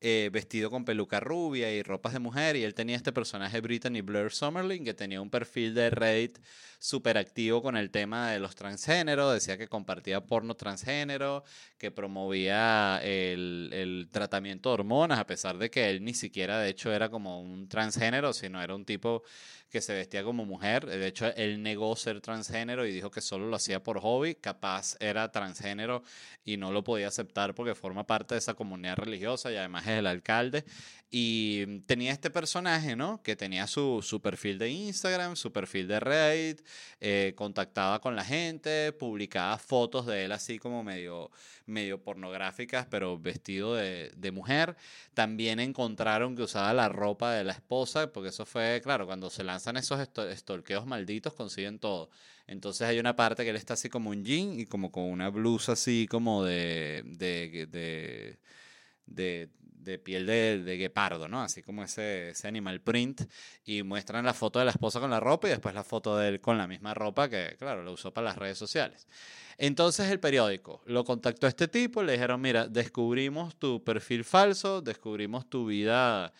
eh, 0.00 0.30
vestido 0.32 0.70
con 0.70 0.84
peluca 0.84 1.20
rubia 1.20 1.72
y 1.72 1.82
ropas 1.82 2.12
de 2.12 2.18
mujer. 2.20 2.56
Y 2.56 2.64
él 2.64 2.74
tenía 2.74 2.96
este 2.96 3.12
personaje 3.12 3.60
Brittany 3.60 4.00
Blair 4.00 4.30
Summerlin, 4.30 4.84
que 4.84 4.94
tenía 4.94 5.20
un 5.20 5.30
perfil 5.30 5.74
de 5.74 5.90
Reddit 5.90 6.38
súper 6.78 7.18
activo 7.18 7.62
con 7.62 7.76
el 7.76 7.90
tema 7.90 8.30
de 8.30 8.38
los 8.38 8.54
transgéneros. 8.54 9.34
Decía 9.34 9.58
que 9.58 9.68
compartía 9.68 10.24
porno 10.24 10.54
transgénero, 10.54 11.44
que 11.78 11.90
promovía 11.90 13.00
el, 13.02 13.70
el 13.72 14.08
tratamiento 14.12 14.68
de 14.70 14.74
hormonas, 14.74 15.18
a 15.18 15.26
pesar 15.26 15.58
de 15.58 15.70
que 15.70 15.90
él 15.90 16.04
ni 16.04 16.14
siquiera, 16.14 16.60
de 16.60 16.70
hecho, 16.70 16.92
era 16.92 17.08
como 17.08 17.40
un 17.40 17.68
transgénero, 17.68 18.32
sino 18.32 18.62
era 18.62 18.74
un 18.74 18.84
tipo 18.84 19.22
que 19.70 19.80
se 19.80 19.94
vestía 19.94 20.24
como 20.24 20.44
mujer. 20.44 20.86
De 20.86 21.06
hecho, 21.06 21.26
él 21.36 21.62
negó 21.62 21.94
ser 21.96 22.20
transgénero 22.20 22.86
y 22.86 22.92
dijo 22.92 23.10
que 23.10 23.20
solo 23.20 23.46
lo 23.48 23.56
hacía 23.56 23.82
por 23.82 24.00
hobby. 24.00 24.34
Capaz 24.34 24.96
era 25.00 25.30
transgénero 25.30 26.02
y 26.44 26.56
no 26.56 26.72
lo 26.72 26.82
podía 26.84 27.08
aceptar 27.08 27.54
porque 27.54 27.74
forma 27.74 28.06
parte 28.06 28.34
de 28.34 28.38
esa 28.38 28.54
comunidad 28.54 28.96
religiosa 28.96 29.52
y 29.52 29.56
además 29.56 29.86
es 29.86 29.98
el 29.98 30.06
alcalde. 30.06 30.64
Y 31.10 31.80
tenía 31.80 32.12
este 32.12 32.30
personaje, 32.30 32.94
¿no? 32.94 33.22
Que 33.22 33.34
tenía 33.34 33.66
su, 33.66 34.00
su 34.02 34.20
perfil 34.20 34.58
de 34.58 34.70
Instagram, 34.70 35.36
su 35.36 35.52
perfil 35.52 35.88
de 35.88 36.00
Reddit, 36.00 36.60
eh, 37.00 37.32
contactaba 37.34 38.00
con 38.00 38.14
la 38.14 38.24
gente, 38.24 38.92
publicaba 38.92 39.56
fotos 39.58 40.04
de 40.04 40.26
él 40.26 40.32
así 40.32 40.58
como 40.58 40.82
medio, 40.82 41.30
medio 41.64 42.02
pornográficas, 42.02 42.86
pero 42.86 43.18
vestido 43.18 43.74
de, 43.74 44.12
de 44.16 44.32
mujer. 44.32 44.76
También 45.14 45.60
encontraron 45.60 46.36
que 46.36 46.42
usaba 46.42 46.74
la 46.74 46.88
ropa 46.90 47.32
de 47.32 47.44
la 47.44 47.52
esposa, 47.52 48.12
porque 48.12 48.28
eso 48.28 48.44
fue, 48.44 48.80
claro, 48.82 49.06
cuando 49.06 49.30
se 49.30 49.44
lanzan 49.58 49.76
esos 49.76 50.00
estolqueos 50.30 50.86
malditos, 50.86 51.34
consiguen 51.34 51.78
todo. 51.78 52.10
Entonces 52.46 52.86
hay 52.86 52.98
una 52.98 53.16
parte 53.16 53.42
que 53.42 53.50
él 53.50 53.56
está 53.56 53.74
así 53.74 53.88
como 53.88 54.10
un 54.10 54.24
jean 54.24 54.60
y 54.60 54.66
como 54.66 54.92
con 54.92 55.04
una 55.04 55.28
blusa 55.30 55.72
así 55.72 56.06
como 56.08 56.44
de, 56.44 57.02
de, 57.04 57.66
de, 57.68 58.38
de 59.06 59.50
de 59.88 59.98
piel 59.98 60.26
de, 60.26 60.62
de, 60.62 60.76
guepardo, 60.76 61.28
¿no? 61.28 61.40
Así 61.40 61.62
como 61.62 61.82
ese, 61.82 62.30
ese 62.30 62.46
animal 62.46 62.80
print. 62.80 63.22
Y 63.64 63.82
muestran 63.82 64.24
la 64.24 64.34
foto 64.34 64.58
de 64.58 64.66
la 64.66 64.70
esposa 64.70 65.00
con 65.00 65.10
la 65.10 65.18
ropa 65.18 65.48
y 65.48 65.50
después 65.50 65.74
la 65.74 65.84
foto 65.84 66.16
de 66.16 66.28
él 66.28 66.40
con 66.40 66.58
la 66.58 66.66
misma 66.66 66.92
ropa 66.94 67.28
que, 67.28 67.56
claro, 67.58 67.82
lo 67.82 67.92
usó 67.92 68.12
para 68.12 68.26
las 68.26 68.36
redes 68.36 68.58
sociales. 68.58 69.06
Entonces 69.56 70.10
el 70.10 70.20
periódico 70.20 70.82
lo 70.86 71.04
contactó 71.04 71.46
a 71.46 71.48
este 71.48 71.68
tipo, 71.68 72.02
le 72.02 72.12
dijeron, 72.12 72.40
mira, 72.40 72.68
descubrimos 72.68 73.56
tu 73.56 73.82
perfil 73.82 74.24
falso, 74.24 74.82
descubrimos 74.82 75.48
tu 75.48 75.66
vida 75.66 76.32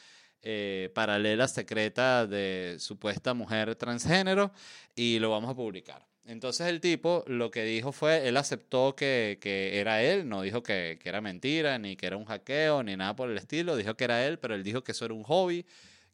eh, 0.43 0.91
paralela 0.95 1.49
secreta 1.49 2.27
de 2.27 2.77
supuesta 2.79 3.35
mujer 3.35 3.75
transgénero 3.77 4.53
y 4.95 5.19
lo 5.19 5.31
vamos 5.31 5.51
a 5.51 5.55
publicar. 5.55 6.07
Entonces 6.25 6.67
el 6.67 6.81
tipo 6.81 7.25
lo 7.27 7.51
que 7.51 7.65
dijo 7.65 7.91
fue, 7.91 8.29
él 8.29 8.37
aceptó 8.37 8.95
que, 8.95 9.39
que 9.41 9.81
era 9.81 10.03
él, 10.03 10.29
no 10.29 10.43
dijo 10.43 10.63
que, 10.63 10.99
que, 11.03 11.09
era 11.09 11.21
mentira, 11.21 11.79
ni 11.79 11.97
que 11.97 12.07
era 12.07 12.19
un 12.19 12.27
hackeo, 12.27 12.83
ni 12.83 12.97
nada 12.97 13.17
por 13.17 13.31
el 13.31 13.39
estilo, 13.39 13.77
dijo 13.77 13.95
que 13.97 14.05
era 14.05 14.27
él, 14.27 14.39
pero 14.39 14.55
él 14.55 14.63
dijo 14.63 14.85
que 14.85 14.93
eso 14.93 15.07
era 15.07 15.15
un 15.15 15.23
hobby, 15.23 15.65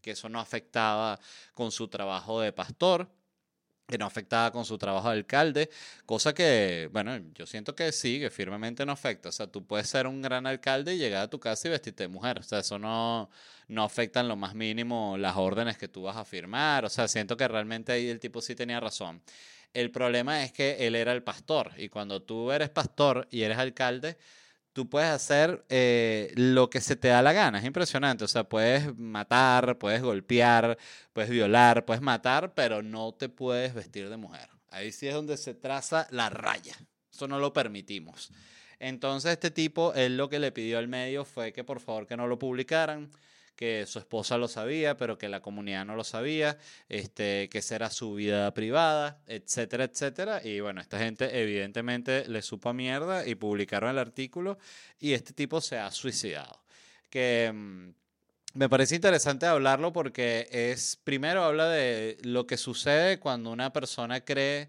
que 0.00 0.12
eso 0.12 0.28
no 0.28 0.38
afectaba 0.38 1.18
con 1.52 1.72
su 1.72 1.88
trabajo 1.88 2.40
de 2.40 2.52
pastor 2.52 3.10
que 3.86 3.98
no 3.98 4.06
afectaba 4.06 4.50
con 4.50 4.64
su 4.64 4.78
trabajo 4.78 5.08
de 5.10 5.16
alcalde, 5.18 5.70
cosa 6.06 6.34
que, 6.34 6.88
bueno, 6.92 7.18
yo 7.34 7.46
siento 7.46 7.74
que 7.74 7.92
sí, 7.92 8.18
que 8.18 8.30
firmemente 8.30 8.86
no 8.86 8.92
afecta. 8.92 9.28
O 9.28 9.32
sea, 9.32 9.46
tú 9.46 9.66
puedes 9.66 9.88
ser 9.88 10.06
un 10.06 10.22
gran 10.22 10.46
alcalde 10.46 10.94
y 10.94 10.98
llegar 10.98 11.22
a 11.24 11.30
tu 11.30 11.38
casa 11.38 11.68
y 11.68 11.70
vestirte 11.70 12.04
de 12.04 12.08
mujer. 12.08 12.38
O 12.38 12.42
sea, 12.42 12.60
eso 12.60 12.78
no, 12.78 13.30
no 13.68 13.84
afecta 13.84 14.20
en 14.20 14.28
lo 14.28 14.36
más 14.36 14.54
mínimo 14.54 15.16
las 15.18 15.36
órdenes 15.36 15.76
que 15.76 15.88
tú 15.88 16.02
vas 16.02 16.16
a 16.16 16.24
firmar. 16.24 16.84
O 16.84 16.88
sea, 16.88 17.08
siento 17.08 17.36
que 17.36 17.46
realmente 17.48 17.92
ahí 17.92 18.08
el 18.08 18.20
tipo 18.20 18.40
sí 18.40 18.54
tenía 18.54 18.80
razón. 18.80 19.22
El 19.74 19.90
problema 19.90 20.44
es 20.44 20.52
que 20.52 20.86
él 20.86 20.94
era 20.94 21.12
el 21.12 21.22
pastor 21.22 21.72
y 21.76 21.88
cuando 21.88 22.22
tú 22.22 22.52
eres 22.52 22.70
pastor 22.70 23.26
y 23.30 23.42
eres 23.42 23.58
alcalde, 23.58 24.16
tú 24.74 24.90
puedes 24.90 25.08
hacer 25.08 25.64
eh, 25.70 26.32
lo 26.36 26.68
que 26.68 26.82
se 26.82 26.96
te 26.96 27.08
da 27.08 27.22
la 27.22 27.32
gana. 27.32 27.58
Es 27.58 27.64
impresionante. 27.64 28.24
O 28.24 28.28
sea, 28.28 28.44
puedes 28.44 28.94
matar, 28.98 29.78
puedes 29.78 30.02
golpear, 30.02 30.76
puedes 31.14 31.30
violar, 31.30 31.86
puedes 31.86 32.02
matar, 32.02 32.52
pero 32.54 32.82
no 32.82 33.14
te 33.14 33.30
puedes 33.30 33.72
vestir 33.72 34.10
de 34.10 34.18
mujer. 34.18 34.48
Ahí 34.70 34.92
sí 34.92 35.06
es 35.08 35.14
donde 35.14 35.36
se 35.38 35.54
traza 35.54 36.06
la 36.10 36.28
raya. 36.28 36.76
Eso 37.10 37.28
no 37.28 37.38
lo 37.38 37.52
permitimos. 37.52 38.32
Entonces 38.80 39.32
este 39.32 39.52
tipo, 39.52 39.94
él 39.94 40.16
lo 40.16 40.28
que 40.28 40.40
le 40.40 40.52
pidió 40.52 40.78
al 40.78 40.88
medio 40.88 41.24
fue 41.24 41.52
que 41.52 41.62
por 41.62 41.80
favor 41.80 42.06
que 42.06 42.16
no 42.16 42.26
lo 42.26 42.38
publicaran 42.38 43.10
que 43.56 43.86
su 43.86 43.98
esposa 43.98 44.38
lo 44.38 44.48
sabía, 44.48 44.96
pero 44.96 45.18
que 45.18 45.28
la 45.28 45.40
comunidad 45.40 45.84
no 45.84 45.96
lo 45.96 46.04
sabía, 46.04 46.58
este, 46.88 47.48
que 47.48 47.58
esa 47.58 47.76
era 47.76 47.90
su 47.90 48.14
vida 48.14 48.52
privada, 48.54 49.20
etcétera, 49.26 49.84
etcétera. 49.84 50.40
Y 50.44 50.60
bueno, 50.60 50.80
esta 50.80 50.98
gente 50.98 51.40
evidentemente 51.40 52.28
le 52.28 52.42
supo 52.42 52.68
a 52.70 52.74
mierda 52.74 53.26
y 53.26 53.34
publicaron 53.34 53.90
el 53.90 53.98
artículo 53.98 54.58
y 54.98 55.12
este 55.12 55.32
tipo 55.32 55.60
se 55.60 55.78
ha 55.78 55.90
suicidado. 55.90 56.62
Que 57.10 57.50
mm, 57.54 57.90
me 58.54 58.68
parece 58.68 58.94
interesante 58.96 59.46
hablarlo 59.46 59.92
porque 59.92 60.48
es, 60.50 60.96
primero 61.02 61.44
habla 61.44 61.68
de 61.68 62.18
lo 62.22 62.46
que 62.46 62.56
sucede 62.56 63.18
cuando 63.18 63.50
una 63.50 63.72
persona 63.72 64.24
cree 64.24 64.68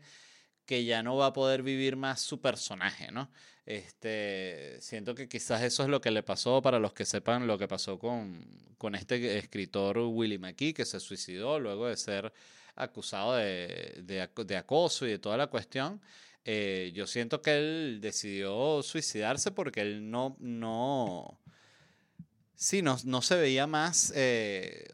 que 0.65 0.85
ya 0.85 1.03
no 1.03 1.15
va 1.15 1.27
a 1.27 1.33
poder 1.33 1.63
vivir 1.63 1.95
más 1.95 2.21
su 2.21 2.41
personaje, 2.41 3.11
¿no? 3.11 3.29
Este, 3.65 4.78
siento 4.80 5.15
que 5.15 5.28
quizás 5.28 5.63
eso 5.63 5.84
es 5.84 5.89
lo 5.89 5.99
que 5.99 6.12
le 6.12 6.21
pasó, 6.21 6.62
para 6.62 6.80
los 6.80 6.93
que 6.93 7.06
sepan 7.06 7.47
lo 7.47 7.58
que 7.58 7.67
pasó 7.67 7.97
con, 7.97 8.45
con 8.78 8.93
este 8.93 9.38
escritor 9.38 9.97
Willie 9.97 10.38
McKee, 10.38 10.73
que 10.73 10.86
se 10.86 10.99
suicidó 10.99 11.60
luego 11.60 11.88
de 11.88 11.97
ser 11.97 12.32
acusado 12.75 13.36
de, 13.36 14.01
de, 14.04 14.58
acoso 14.58 15.08
y 15.08 15.12
de 15.12 15.19
toda 15.19 15.38
la 15.38 15.47
cuestión. 15.47 16.01
Eh, 16.43 16.91
yo 16.93 17.08
siento 17.08 17.41
que 17.41 17.58
él 17.58 17.99
decidió 18.01 18.84
suicidarse 18.84 19.49
porque 19.49 19.82
él 19.82 20.12
no, 20.12 20.36
no, 20.39 21.39
Sí, 22.57 22.81
no, 22.81 22.97
no 23.03 23.21
se 23.21 23.35
veía 23.35 23.67
más 23.67 24.13
eh, 24.15 24.87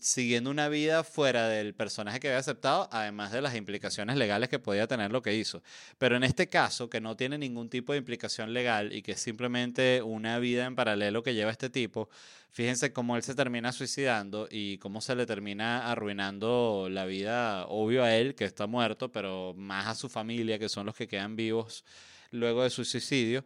siguiendo 0.00 0.50
una 0.50 0.68
vida 0.68 1.02
fuera 1.02 1.48
del 1.48 1.74
personaje 1.74 2.20
que 2.20 2.28
había 2.28 2.38
aceptado, 2.38 2.90
además 2.92 3.32
de 3.32 3.40
las 3.40 3.54
implicaciones 3.54 4.16
legales 4.16 4.50
que 4.50 4.58
podía 4.58 4.86
tener 4.86 5.10
lo 5.10 5.22
que 5.22 5.34
hizo. 5.34 5.62
Pero 5.96 6.16
en 6.16 6.24
este 6.24 6.48
caso, 6.48 6.90
que 6.90 7.00
no 7.00 7.16
tiene 7.16 7.38
ningún 7.38 7.70
tipo 7.70 7.92
de 7.92 7.98
implicación 7.98 8.52
legal 8.52 8.92
y 8.92 9.00
que 9.00 9.12
es 9.12 9.20
simplemente 9.20 10.02
una 10.02 10.38
vida 10.38 10.66
en 10.66 10.74
paralelo 10.74 11.22
que 11.22 11.32
lleva 11.32 11.50
este 11.50 11.70
tipo, 11.70 12.10
fíjense 12.52 12.92
cómo 12.92 13.16
él 13.16 13.22
se 13.22 13.34
termina 13.34 13.72
suicidando 13.72 14.46
y 14.50 14.76
cómo 14.78 15.00
se 15.00 15.16
le 15.16 15.24
termina 15.24 15.90
arruinando 15.90 16.88
la 16.90 17.06
vida, 17.06 17.66
obvio 17.66 18.04
a 18.04 18.14
él, 18.14 18.34
que 18.34 18.44
está 18.44 18.66
muerto, 18.66 19.10
pero 19.10 19.54
más 19.56 19.86
a 19.86 19.94
su 19.94 20.10
familia, 20.10 20.58
que 20.58 20.68
son 20.68 20.84
los 20.84 20.94
que 20.94 21.08
quedan 21.08 21.34
vivos 21.34 21.82
luego 22.30 22.62
de 22.62 22.70
su 22.70 22.84
suicidio 22.84 23.44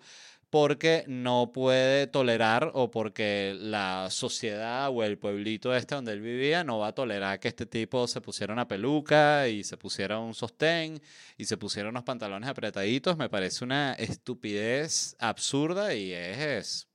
porque 0.51 1.05
no 1.07 1.53
puede 1.53 2.09
tolerar 2.09 2.73
o 2.75 2.91
porque 2.91 3.57
la 3.57 4.09
sociedad 4.11 4.91
o 4.91 5.05
el 5.05 5.17
pueblito 5.17 5.75
este 5.75 5.95
donde 5.95 6.13
él 6.13 6.21
vivía 6.21 6.65
no 6.65 6.81
va 6.81 6.89
a 6.89 6.95
tolerar 6.95 7.39
que 7.39 7.49
este 7.49 7.67
tipo 7.67 8.09
se 8.09 8.21
pusiera 8.21 8.53
una 8.53 8.67
peluca 8.67 9.47
y 9.49 9.63
se 9.63 9.77
pusiera 9.77 10.19
un 10.19 10.35
sostén 10.35 11.01
y 11.39 11.45
se 11.45 11.57
pusiera 11.57 11.89
unos 11.89 12.03
pantalones 12.03 12.49
apretaditos. 12.49 13.17
Me 13.17 13.29
parece 13.29 13.65
una 13.65 13.93
estupidez 13.95 15.15
absurda 15.21 15.95
y 15.95 16.13
es, 16.13 16.89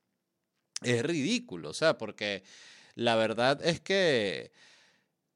es 0.83 1.03
ridículo, 1.03 1.69
o 1.69 1.73
sea, 1.73 1.97
porque 1.97 2.43
la 2.95 3.15
verdad 3.15 3.65
es 3.65 3.79
que 3.79 4.51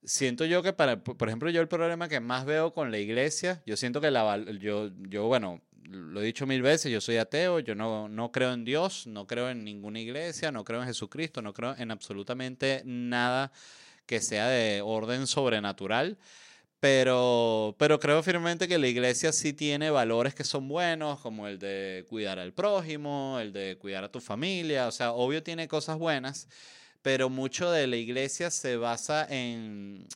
siento 0.04 0.46
yo 0.46 0.62
que 0.62 0.74
para, 0.74 1.02
por 1.04 1.28
ejemplo, 1.28 1.50
yo 1.50 1.62
el 1.62 1.68
problema 1.68 2.10
que 2.10 2.20
más 2.20 2.46
veo 2.46 2.74
con 2.74 2.92
la 2.92 3.00
iglesia, 3.00 3.62
yo 3.66 3.78
siento 3.78 4.02
que 4.02 4.12
la, 4.12 4.44
yo, 4.60 4.90
yo, 5.08 5.28
bueno, 5.28 5.62
lo 5.84 6.22
he 6.22 6.26
dicho 6.26 6.46
mil 6.46 6.62
veces, 6.62 6.92
yo 6.92 7.02
soy 7.02 7.18
ateo, 7.18 7.60
yo 7.60 7.76
no, 7.76 8.08
no 8.10 8.32
creo 8.32 8.54
en 8.54 8.66
Dios, 8.66 9.08
no 9.08 9.28
creo 9.28 9.50
en 9.50 9.64
ninguna 9.64 10.00
iglesia, 10.00 10.52
no 10.52 10.64
creo 10.64 10.82
en 10.82 10.88
Jesucristo, 10.88 11.42
no 11.42 11.54
creo 11.54 11.76
en 11.78 11.92
absolutamente 11.92 12.82
nada 12.86 13.52
que 14.06 14.22
sea 14.22 14.48
de 14.48 14.82
orden 14.82 15.28
sobrenatural. 15.28 16.18
Pero, 16.80 17.76
pero 17.78 18.00
creo 18.00 18.24
firmemente 18.24 18.68
que 18.68 18.78
la 18.78 18.88
iglesia 18.88 19.34
sí 19.34 19.52
tiene 19.52 19.90
valores 19.90 20.34
que 20.34 20.46
son 20.46 20.70
buenos, 20.70 21.20
como 21.20 21.48
el 21.48 21.60
de 21.60 22.06
cuidar 22.08 22.40
al 22.40 22.54
prójimo, 22.54 23.38
el 23.40 23.52
de 23.52 23.78
cuidar 23.78 24.06
a 24.06 24.12
tu 24.12 24.22
familia. 24.22 24.88
O 24.88 24.92
sea, 24.92 25.12
obvio 25.12 25.44
tiene 25.44 25.68
cosas 25.68 25.98
buenas, 25.98 26.48
pero 27.02 27.30
mucho 27.30 27.70
de 27.72 27.86
la 27.88 27.98
iglesia 27.98 28.50
se 28.50 28.78
basa 28.78 29.28
en 29.30 30.08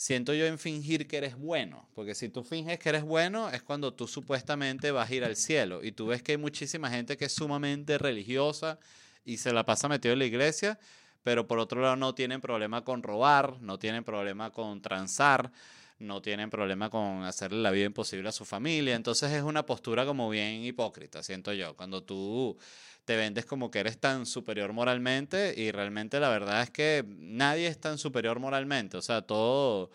siento 0.00 0.32
yo 0.32 0.46
en 0.46 0.58
fingir 0.58 1.06
que 1.06 1.18
eres 1.18 1.36
bueno, 1.36 1.86
porque 1.94 2.14
si 2.14 2.30
tú 2.30 2.42
finges 2.42 2.78
que 2.78 2.88
eres 2.88 3.02
bueno 3.02 3.50
es 3.50 3.62
cuando 3.62 3.92
tú 3.92 4.08
supuestamente 4.08 4.92
vas 4.92 5.10
a 5.10 5.14
ir 5.14 5.24
al 5.24 5.36
cielo. 5.36 5.84
Y 5.84 5.92
tú 5.92 6.06
ves 6.06 6.22
que 6.22 6.32
hay 6.32 6.38
muchísima 6.38 6.88
gente 6.88 7.18
que 7.18 7.26
es 7.26 7.34
sumamente 7.34 7.98
religiosa 7.98 8.78
y 9.26 9.36
se 9.36 9.52
la 9.52 9.66
pasa 9.66 9.90
metido 9.90 10.14
en 10.14 10.20
la 10.20 10.24
iglesia, 10.24 10.78
pero 11.22 11.46
por 11.46 11.58
otro 11.58 11.82
lado 11.82 11.96
no 11.96 12.14
tienen 12.14 12.40
problema 12.40 12.82
con 12.82 13.02
robar, 13.02 13.60
no 13.60 13.78
tienen 13.78 14.02
problema 14.02 14.50
con 14.50 14.80
transar, 14.80 15.52
no 16.00 16.20
tienen 16.22 16.50
problema 16.50 16.90
con 16.90 17.22
hacerle 17.24 17.60
la 17.62 17.70
vida 17.70 17.86
imposible 17.86 18.28
a 18.28 18.32
su 18.32 18.44
familia, 18.44 18.96
entonces 18.96 19.30
es 19.32 19.42
una 19.42 19.64
postura 19.66 20.04
como 20.06 20.28
bien 20.30 20.64
hipócrita, 20.64 21.22
siento 21.22 21.52
yo, 21.52 21.76
cuando 21.76 22.02
tú 22.02 22.58
te 23.04 23.16
vendes 23.16 23.44
como 23.46 23.70
que 23.70 23.80
eres 23.80 23.98
tan 23.98 24.26
superior 24.26 24.72
moralmente 24.72 25.54
y 25.56 25.70
realmente 25.70 26.18
la 26.20 26.28
verdad 26.30 26.62
es 26.62 26.70
que 26.70 27.04
nadie 27.18 27.66
es 27.68 27.78
tan 27.80 27.98
superior 27.98 28.40
moralmente, 28.40 28.96
o 28.96 29.02
sea, 29.02 29.22
todo, 29.22 29.90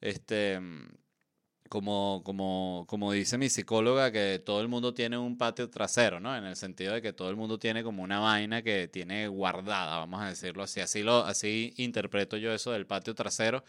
este, 0.00 0.58
como, 1.68 2.22
como, 2.24 2.84
como 2.88 3.12
dice 3.12 3.38
mi 3.38 3.48
psicóloga, 3.48 4.10
que 4.10 4.42
todo 4.44 4.60
el 4.60 4.68
mundo 4.68 4.92
tiene 4.92 5.18
un 5.18 5.38
patio 5.38 5.70
trasero, 5.70 6.18
¿no? 6.18 6.36
En 6.36 6.44
el 6.44 6.56
sentido 6.56 6.94
de 6.94 7.00
que 7.00 7.12
todo 7.12 7.30
el 7.30 7.36
mundo 7.36 7.58
tiene 7.58 7.84
como 7.84 8.02
una 8.02 8.18
vaina 8.18 8.62
que 8.62 8.88
tiene 8.88 9.28
guardada, 9.28 9.98
vamos 9.98 10.20
a 10.20 10.28
decirlo 10.28 10.64
así, 10.64 10.80
así, 10.80 11.02
lo, 11.02 11.24
así 11.24 11.72
interpreto 11.76 12.36
yo 12.36 12.52
eso 12.52 12.72
del 12.72 12.86
patio 12.86 13.14
trasero 13.14 13.62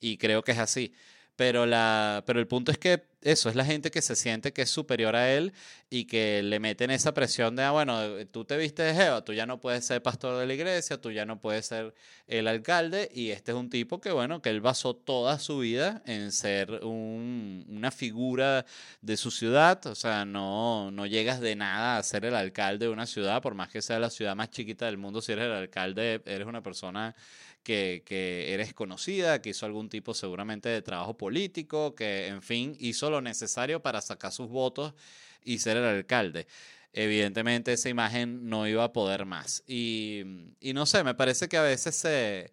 y 0.00 0.18
creo 0.18 0.42
que 0.42 0.52
es 0.52 0.58
así. 0.58 0.92
Pero, 1.36 1.66
la, 1.66 2.22
pero 2.26 2.38
el 2.38 2.46
punto 2.46 2.70
es 2.70 2.78
que 2.78 3.02
eso 3.24 3.48
es 3.48 3.56
la 3.56 3.64
gente 3.64 3.90
que 3.90 4.02
se 4.02 4.16
siente 4.16 4.52
que 4.52 4.62
es 4.62 4.70
superior 4.70 5.16
a 5.16 5.32
él 5.32 5.54
y 5.88 6.04
que 6.04 6.42
le 6.42 6.60
meten 6.60 6.90
esa 6.90 7.14
presión 7.14 7.56
de, 7.56 7.62
ah, 7.62 7.70
bueno, 7.70 8.02
eh, 8.04 8.26
tú 8.26 8.44
te 8.44 8.56
viste 8.58 8.82
de 8.82 8.94
Jehová, 8.94 9.24
tú 9.24 9.32
ya 9.32 9.46
no 9.46 9.60
puedes 9.60 9.86
ser 9.86 10.02
pastor 10.02 10.38
de 10.38 10.46
la 10.46 10.52
iglesia, 10.52 11.00
tú 11.00 11.10
ya 11.10 11.24
no 11.24 11.40
puedes 11.40 11.66
ser 11.66 11.94
el 12.26 12.46
alcalde. 12.46 13.10
Y 13.14 13.30
este 13.30 13.52
es 13.52 13.56
un 13.56 13.70
tipo 13.70 14.00
que, 14.00 14.12
bueno, 14.12 14.42
que 14.42 14.50
él 14.50 14.60
basó 14.60 14.94
toda 14.94 15.38
su 15.38 15.58
vida 15.60 16.02
en 16.06 16.32
ser 16.32 16.84
un, 16.84 17.64
una 17.68 17.90
figura 17.90 18.66
de 19.00 19.16
su 19.16 19.30
ciudad. 19.30 19.84
O 19.86 19.94
sea, 19.94 20.24
no, 20.26 20.90
no 20.90 21.06
llegas 21.06 21.40
de 21.40 21.56
nada 21.56 21.96
a 21.96 22.02
ser 22.02 22.26
el 22.26 22.34
alcalde 22.34 22.86
de 22.86 22.92
una 22.92 23.06
ciudad, 23.06 23.40
por 23.40 23.54
más 23.54 23.70
que 23.70 23.80
sea 23.80 23.98
la 23.98 24.10
ciudad 24.10 24.36
más 24.36 24.50
chiquita 24.50 24.86
del 24.86 24.98
mundo, 24.98 25.22
si 25.22 25.32
eres 25.32 25.46
el 25.46 25.52
alcalde, 25.52 26.20
eres 26.26 26.46
una 26.46 26.62
persona 26.62 27.14
que, 27.64 28.52
eres 28.52 28.74
conocida, 28.74 29.42
que 29.42 29.50
hizo 29.50 29.66
algún 29.66 29.88
tipo 29.88 30.14
seguramente 30.14 30.68
de 30.68 30.82
trabajo 30.82 31.16
político, 31.16 31.94
que 31.94 32.28
en 32.28 32.42
fin 32.42 32.76
hizo 32.78 33.10
lo 33.10 33.20
necesario 33.20 33.82
para 33.82 34.00
sacar 34.00 34.30
sus 34.30 34.48
votos 34.48 34.94
y 35.42 35.58
ser 35.58 35.78
el 35.78 35.84
alcalde. 35.84 36.46
Evidentemente 36.92 37.72
esa 37.72 37.88
imagen 37.88 38.48
no 38.48 38.68
iba 38.68 38.84
a 38.84 38.92
poder 38.92 39.26
más. 39.26 39.64
Y 39.66 40.22
no 40.74 40.86
sé, 40.86 41.02
me 41.02 41.14
parece 41.14 41.48
que 41.48 41.56
a 41.56 41.62
veces 41.62 41.96
se 41.96 42.52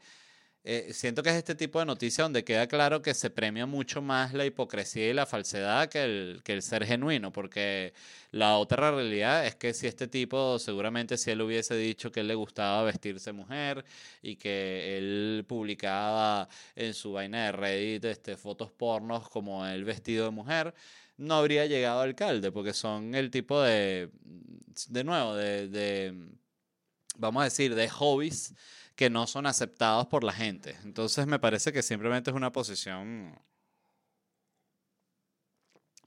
eh, 0.64 0.92
siento 0.94 1.24
que 1.24 1.30
es 1.30 1.36
este 1.36 1.56
tipo 1.56 1.80
de 1.80 1.86
noticia 1.86 2.24
donde 2.24 2.44
queda 2.44 2.68
claro 2.68 3.02
que 3.02 3.16
se 3.16 3.32
premia 3.32 3.66
mucho 3.66 4.00
más 4.02 4.34
la 4.34 4.46
hipocresía 4.46 5.10
y 5.10 5.14
la 5.14 5.26
falsedad 5.26 5.90
que 5.90 6.04
el, 6.04 6.42
que 6.44 6.54
el 6.54 6.62
ser 6.62 6.86
genuino, 6.86 7.34
porque 7.34 7.94
la 8.30 8.58
otra 8.58 8.92
realidad 8.92 9.48
es 9.48 9.56
que 9.56 9.74
si 9.74 9.88
este 9.88 10.08
tipo, 10.08 10.60
seguramente 10.60 11.18
si 11.18 11.32
él 11.32 11.42
hubiese 11.42 11.76
dicho 11.76 12.12
que 12.12 12.20
él 12.20 12.28
le 12.28 12.36
gustaba 12.36 12.84
vestirse 12.84 13.32
mujer 13.32 13.84
y 14.22 14.36
que 14.36 14.98
él 15.00 15.46
publicaba 15.48 16.48
en 16.76 16.94
su 16.94 17.14
vaina 17.14 17.46
de 17.46 17.52
Reddit 17.54 18.06
este, 18.06 18.38
fotos 18.38 18.72
pornos 18.72 19.30
como 19.30 19.66
el 19.66 19.84
vestido 19.84 20.26
de 20.26 20.32
mujer, 20.32 20.76
no 21.18 21.36
habría 21.36 21.66
llegado 21.66 22.02
alcalde, 22.02 22.52
porque 22.52 22.74
son 22.74 23.16
el 23.16 23.32
tipo 23.32 23.62
de, 23.62 24.10
de 24.90 25.04
nuevo, 25.04 25.36
de, 25.36 25.68
de 25.70 26.14
vamos 27.18 27.42
a 27.42 27.46
decir, 27.46 27.74
de 27.76 27.90
hobbies 27.90 28.54
que 28.96 29.10
no 29.10 29.28
son 29.28 29.46
aceptados 29.46 30.08
por 30.08 30.24
la 30.24 30.34
gente. 30.34 30.78
Entonces 30.84 31.28
me 31.28 31.40
parece 31.40 31.72
que 31.72 31.82
simplemente 31.82 32.30
es 32.30 32.36
una 32.36 32.52
posición... 32.52 33.38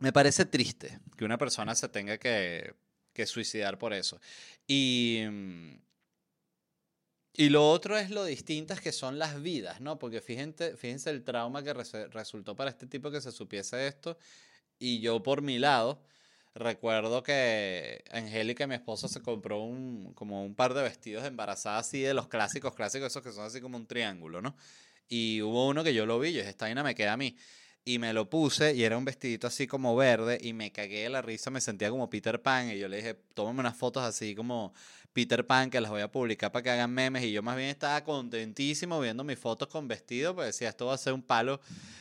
Me 0.00 0.12
parece 0.12 0.44
triste 0.44 1.00
que 1.16 1.24
una 1.24 1.38
persona 1.38 1.74
se 1.74 1.88
tenga 1.88 2.18
que, 2.18 2.74
suicidar 3.26 3.78
por 3.78 3.92
eso. 3.94 4.20
Y, 4.66 5.22
Y 7.36 7.48
lo 7.48 7.68
otro 7.68 7.96
es 7.96 8.10
lo 8.10 8.24
distintas 8.24 8.80
que 8.80 8.92
son 8.92 9.18
las 9.18 9.42
vidas, 9.42 9.80
¿no? 9.80 9.98
Porque 9.98 10.20
fíjense, 10.20 10.76
fíjense 10.76 11.10
el 11.10 11.24
trauma 11.24 11.62
que 11.64 11.72
resultó 11.72 12.54
para 12.54 12.70
este 12.70 12.86
tipo 12.86 13.10
que 13.10 13.20
se 13.20 13.32
supiese 13.32 13.86
esto. 13.86 14.18
Y 14.78 15.00
yo 15.00 15.22
por 15.22 15.42
mi 15.42 15.58
lado, 15.58 16.00
recuerdo 16.54 17.22
que 17.22 18.04
Angélica, 18.12 18.66
mi 18.66 18.74
esposa, 18.74 19.08
se 19.08 19.20
compró 19.20 19.62
un, 19.62 20.12
como 20.14 20.44
un 20.44 20.54
par 20.54 20.74
de 20.74 20.82
vestidos 20.82 21.24
de 21.24 21.28
así 21.78 22.00
de 22.00 22.14
los 22.14 22.28
clásicos, 22.28 22.74
clásicos, 22.74 23.08
esos 23.08 23.22
que 23.22 23.32
son 23.32 23.44
así 23.44 23.60
como 23.60 23.76
un 23.76 23.86
triángulo, 23.86 24.40
¿no? 24.40 24.56
Y 25.08 25.42
hubo 25.42 25.68
uno 25.68 25.84
que 25.84 25.94
yo 25.94 26.06
lo 26.06 26.18
vi, 26.18 26.32
yo 26.32 26.38
dije, 26.38 26.50
esta 26.50 26.66
vaina 26.66 26.82
me 26.82 26.94
queda 26.94 27.14
a 27.14 27.16
mí. 27.16 27.36
Y 27.84 27.98
me 27.98 28.14
lo 28.14 28.30
puse 28.30 28.74
y 28.74 28.82
era 28.82 28.96
un 28.96 29.04
vestidito 29.04 29.46
así 29.46 29.66
como 29.66 29.94
verde 29.94 30.38
y 30.40 30.54
me 30.54 30.72
cagué 30.72 31.02
de 31.02 31.10
la 31.10 31.20
risa, 31.20 31.50
me 31.50 31.60
sentía 31.60 31.90
como 31.90 32.08
Peter 32.08 32.40
Pan 32.40 32.70
y 32.70 32.78
yo 32.78 32.88
le 32.88 32.96
dije, 32.96 33.14
tómame 33.34 33.60
unas 33.60 33.76
fotos 33.76 34.02
así 34.02 34.34
como 34.34 34.72
Peter 35.12 35.46
Pan 35.46 35.70
que 35.70 35.80
las 35.80 35.90
voy 35.90 36.00
a 36.00 36.10
publicar 36.10 36.50
para 36.50 36.62
que 36.62 36.70
hagan 36.70 36.90
memes 36.90 37.22
y 37.22 37.32
yo 37.32 37.42
más 37.42 37.56
bien 37.56 37.68
estaba 37.68 38.02
contentísimo 38.02 38.98
viendo 39.00 39.22
mis 39.22 39.38
fotos 39.38 39.68
con 39.68 39.86
vestido, 39.86 40.34
pues 40.34 40.48
decía, 40.48 40.70
esto 40.70 40.86
va 40.86 40.94
a 40.94 40.98
ser 40.98 41.12
un 41.12 41.22
palo 41.22 41.60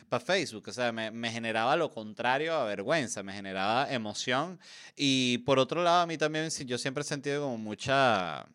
para 0.09 0.23
Facebook, 0.23 0.63
o 0.67 0.71
sea, 0.71 0.91
me, 0.91 1.11
me 1.11 1.29
generaba 1.29 1.75
lo 1.75 1.91
contrario 1.91 2.53
a 2.55 2.63
vergüenza, 2.63 3.21
me 3.21 3.33
generaba 3.33 3.91
emoción. 3.93 4.59
Y 4.95 5.39
por 5.39 5.59
otro 5.59 5.83
lado 5.83 6.01
a 6.01 6.07
mí 6.07 6.17
también 6.17 6.49
yo 6.49 6.77
siempre 6.77 7.01
he 7.01 7.05
sentido 7.05 7.43
como 7.43 7.57
mucha, 7.57 8.47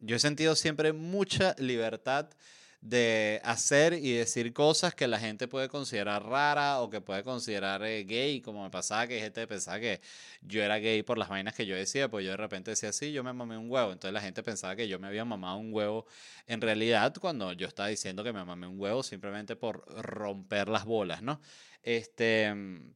yo 0.00 0.16
he 0.16 0.18
sentido 0.18 0.56
siempre 0.56 0.92
mucha 0.92 1.54
libertad 1.58 2.30
de 2.80 3.40
hacer 3.44 3.92
y 3.94 4.12
decir 4.12 4.52
cosas 4.54 4.94
que 4.94 5.06
la 5.06 5.18
gente 5.18 5.48
puede 5.48 5.68
considerar 5.68 6.24
rara 6.24 6.80
o 6.80 6.88
que 6.90 7.00
puede 7.02 7.22
considerar 7.22 7.82
eh, 7.84 8.04
gay, 8.04 8.40
como 8.40 8.62
me 8.64 8.70
pasaba 8.70 9.06
que 9.06 9.20
gente 9.20 9.46
pensaba 9.46 9.78
que 9.80 10.00
yo 10.42 10.62
era 10.62 10.78
gay 10.78 11.02
por 11.02 11.18
las 11.18 11.28
vainas 11.28 11.54
que 11.54 11.66
yo 11.66 11.76
decía, 11.76 12.08
pues 12.10 12.24
yo 12.24 12.30
de 12.30 12.36
repente 12.38 12.70
decía, 12.70 12.92
sí, 12.92 13.12
yo 13.12 13.22
me 13.22 13.32
mamé 13.34 13.58
un 13.58 13.70
huevo, 13.70 13.92
entonces 13.92 14.14
la 14.14 14.20
gente 14.22 14.42
pensaba 14.42 14.76
que 14.76 14.88
yo 14.88 14.98
me 14.98 15.08
había 15.08 15.24
mamado 15.24 15.58
un 15.58 15.72
huevo 15.74 16.06
en 16.46 16.60
realidad 16.60 17.14
cuando 17.20 17.52
yo 17.52 17.66
estaba 17.68 17.88
diciendo 17.88 18.24
que 18.24 18.32
me 18.32 18.44
mamé 18.44 18.66
un 18.66 18.80
huevo 18.80 19.02
simplemente 19.02 19.56
por 19.56 19.84
romper 20.02 20.68
las 20.68 20.84
bolas, 20.86 21.22
¿no? 21.22 21.40
Este, 21.82 22.52
mm, 22.54 22.94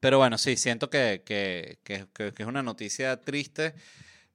pero 0.00 0.18
bueno, 0.18 0.38
sí, 0.38 0.56
siento 0.56 0.90
que, 0.90 1.22
que, 1.24 1.78
que- 1.84 2.06
que 2.14 2.32
es 2.42 2.46
una 2.48 2.62
noticia 2.62 3.20
triste 3.20 3.74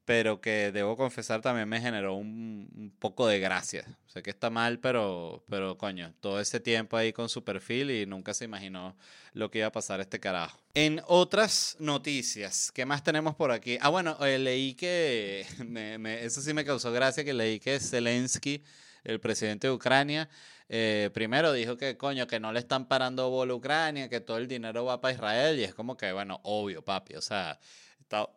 pero 0.05 0.41
que 0.41 0.71
debo 0.71 0.97
confesar 0.97 1.41
también 1.41 1.69
me 1.69 1.79
generó 1.79 2.15
un, 2.15 2.93
poco 2.99 3.27
de 3.27 3.39
gracia. 3.39 3.85
Sé 4.07 4.21
que 4.21 4.29
está 4.29 4.49
mal, 4.49 4.79
pero, 4.79 5.43
pero 5.49 5.77
coño, 5.77 6.13
todo 6.19 6.39
ese 6.39 6.59
tiempo 6.59 6.97
ahí 6.97 7.13
con 7.13 7.29
su 7.29 7.43
perfil 7.43 7.91
y 7.91 8.05
nunca 8.05 8.33
se 8.33 8.45
imaginó 8.45 8.95
lo 9.33 9.49
que 9.49 9.59
iba 9.59 9.67
a 9.67 9.71
pasar 9.71 10.01
este 10.01 10.19
carajo. 10.19 10.59
En 10.73 11.01
otras 11.07 11.77
noticias, 11.79 12.71
¿qué 12.71 12.85
más 12.85 13.03
tenemos 13.03 13.35
por 13.35 13.51
aquí? 13.51 13.77
Ah, 13.81 13.89
bueno, 13.89 14.17
eh, 14.25 14.37
leí 14.39 14.73
que, 14.73 15.45
eso 16.21 16.41
sí 16.41 16.53
me 16.53 16.65
causó 16.65 16.91
gracia, 16.91 17.23
que 17.23 17.33
leí 17.33 17.59
que 17.59 17.79
Zelensky, 17.79 18.63
el 19.03 19.19
presidente 19.19 19.67
de 19.67 19.73
Ucrania, 19.73 20.29
eh, 20.69 21.09
primero 21.13 21.53
dijo 21.53 21.77
que 21.77 21.97
coño, 21.97 22.27
que 22.27 22.39
no 22.39 22.51
le 22.51 22.59
están 22.59 22.87
parando 22.87 23.29
bola 23.29 23.53
a 23.53 23.55
Ucrania, 23.55 24.09
que 24.09 24.19
todo 24.19 24.37
el 24.37 24.47
dinero 24.47 24.85
va 24.85 24.99
para 25.01 25.13
Israel, 25.13 25.59
y 25.59 25.63
es 25.63 25.73
como 25.73 25.95
que, 25.95 26.11
bueno, 26.11 26.39
obvio, 26.43 26.83
papi, 26.83 27.15
o 27.15 27.21
sea, 27.21 27.59
está, 27.99 28.27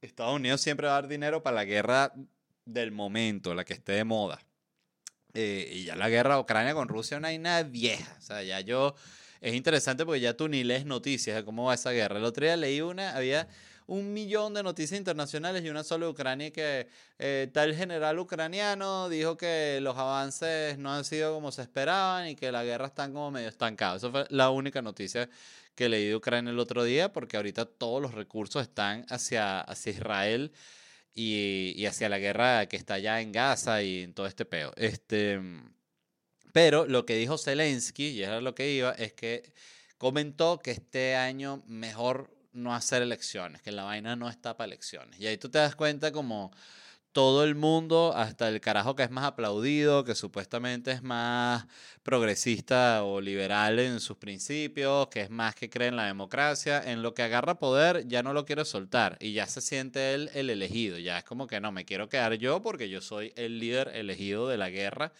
Estados 0.00 0.34
Unidos 0.34 0.60
siempre 0.60 0.86
va 0.86 0.94
a 0.96 1.00
dar 1.00 1.08
dinero 1.08 1.42
para 1.42 1.56
la 1.56 1.64
guerra 1.64 2.12
del 2.64 2.92
momento, 2.92 3.54
la 3.54 3.64
que 3.64 3.74
esté 3.74 3.92
de 3.92 4.04
moda. 4.04 4.40
Eh, 5.34 5.70
y 5.72 5.84
ya 5.84 5.96
la 5.96 6.08
guerra 6.08 6.40
Ucrania 6.40 6.74
con 6.74 6.88
Rusia 6.88 7.16
es 7.16 7.18
una 7.18 7.28
vaina 7.28 7.62
vieja. 7.62 8.16
O 8.18 8.22
sea, 8.22 8.42
ya 8.42 8.60
yo. 8.60 8.94
Es 9.40 9.54
interesante 9.54 10.04
porque 10.04 10.20
ya 10.20 10.36
tú 10.36 10.48
ni 10.48 10.64
lees 10.64 10.84
noticias 10.84 11.36
de 11.36 11.44
cómo 11.44 11.64
va 11.64 11.74
esa 11.74 11.92
guerra. 11.92 12.18
El 12.18 12.24
otro 12.24 12.44
día 12.44 12.56
leí 12.56 12.80
una, 12.82 13.16
había 13.16 13.48
un 13.90 14.12
millón 14.12 14.54
de 14.54 14.62
noticias 14.62 14.96
internacionales 14.96 15.64
y 15.64 15.68
una 15.68 15.82
sola 15.82 16.08
Ucrania 16.08 16.52
que 16.52 16.86
eh, 17.18 17.50
tal 17.52 17.74
general 17.74 18.20
ucraniano 18.20 19.08
dijo 19.08 19.36
que 19.36 19.80
los 19.82 19.96
avances 19.96 20.78
no 20.78 20.94
han 20.94 21.04
sido 21.04 21.34
como 21.34 21.50
se 21.50 21.62
esperaban 21.62 22.28
y 22.28 22.36
que 22.36 22.52
la 22.52 22.62
guerra 22.62 22.86
está 22.86 23.10
como 23.10 23.32
medio 23.32 23.48
estancada. 23.48 23.96
Eso 23.96 24.12
fue 24.12 24.26
la 24.30 24.50
única 24.50 24.80
noticia 24.80 25.28
que 25.74 25.88
leí 25.88 26.06
de 26.06 26.14
Ucrania 26.14 26.52
el 26.52 26.60
otro 26.60 26.84
día 26.84 27.12
porque 27.12 27.36
ahorita 27.36 27.66
todos 27.66 28.00
los 28.00 28.14
recursos 28.14 28.62
están 28.62 29.04
hacia, 29.08 29.60
hacia 29.60 29.92
Israel 29.92 30.52
y, 31.12 31.74
y 31.76 31.86
hacia 31.86 32.08
la 32.08 32.18
guerra 32.18 32.66
que 32.66 32.76
está 32.76 32.94
allá 32.94 33.20
en 33.20 33.32
Gaza 33.32 33.82
y 33.82 34.02
en 34.04 34.14
todo 34.14 34.28
este 34.28 34.44
peo. 34.44 34.72
Este, 34.76 35.40
pero 36.52 36.86
lo 36.86 37.04
que 37.06 37.16
dijo 37.16 37.38
Zelensky, 37.38 38.10
y 38.10 38.22
era 38.22 38.40
lo 38.40 38.54
que 38.54 38.70
iba, 38.70 38.92
es 38.92 39.12
que 39.14 39.52
comentó 39.98 40.60
que 40.60 40.70
este 40.70 41.16
año 41.16 41.64
mejor 41.66 42.39
no 42.52 42.74
hacer 42.74 43.02
elecciones, 43.02 43.62
que 43.62 43.72
la 43.72 43.84
vaina 43.84 44.16
no 44.16 44.28
está 44.28 44.56
para 44.56 44.66
elecciones. 44.66 45.18
Y 45.20 45.26
ahí 45.26 45.38
tú 45.38 45.48
te 45.48 45.58
das 45.58 45.76
cuenta 45.76 46.12
como 46.12 46.52
todo 47.12 47.42
el 47.42 47.56
mundo, 47.56 48.12
hasta 48.14 48.48
el 48.48 48.60
carajo 48.60 48.94
que 48.94 49.02
es 49.02 49.10
más 49.10 49.24
aplaudido, 49.24 50.04
que 50.04 50.14
supuestamente 50.14 50.92
es 50.92 51.02
más 51.02 51.66
progresista 52.02 53.02
o 53.04 53.20
liberal 53.20 53.80
en 53.80 54.00
sus 54.00 54.16
principios, 54.16 55.08
que 55.08 55.22
es 55.22 55.30
más 55.30 55.54
que 55.56 55.68
cree 55.68 55.88
en 55.88 55.96
la 55.96 56.06
democracia, 56.06 56.80
en 56.84 57.02
lo 57.02 57.12
que 57.14 57.22
agarra 57.22 57.58
poder 57.58 58.06
ya 58.06 58.22
no 58.22 58.32
lo 58.32 58.44
quiere 58.44 58.64
soltar. 58.64 59.16
Y 59.20 59.32
ya 59.32 59.46
se 59.46 59.60
siente 59.60 60.14
él 60.14 60.30
el 60.34 60.50
elegido, 60.50 60.98
ya 60.98 61.18
es 61.18 61.24
como 61.24 61.46
que 61.48 61.60
no, 61.60 61.72
me 61.72 61.84
quiero 61.84 62.08
quedar 62.08 62.34
yo 62.34 62.62
porque 62.62 62.88
yo 62.88 63.00
soy 63.00 63.32
el 63.36 63.58
líder 63.58 63.88
elegido 63.94 64.48
de 64.48 64.58
la 64.58 64.70
guerra, 64.70 65.12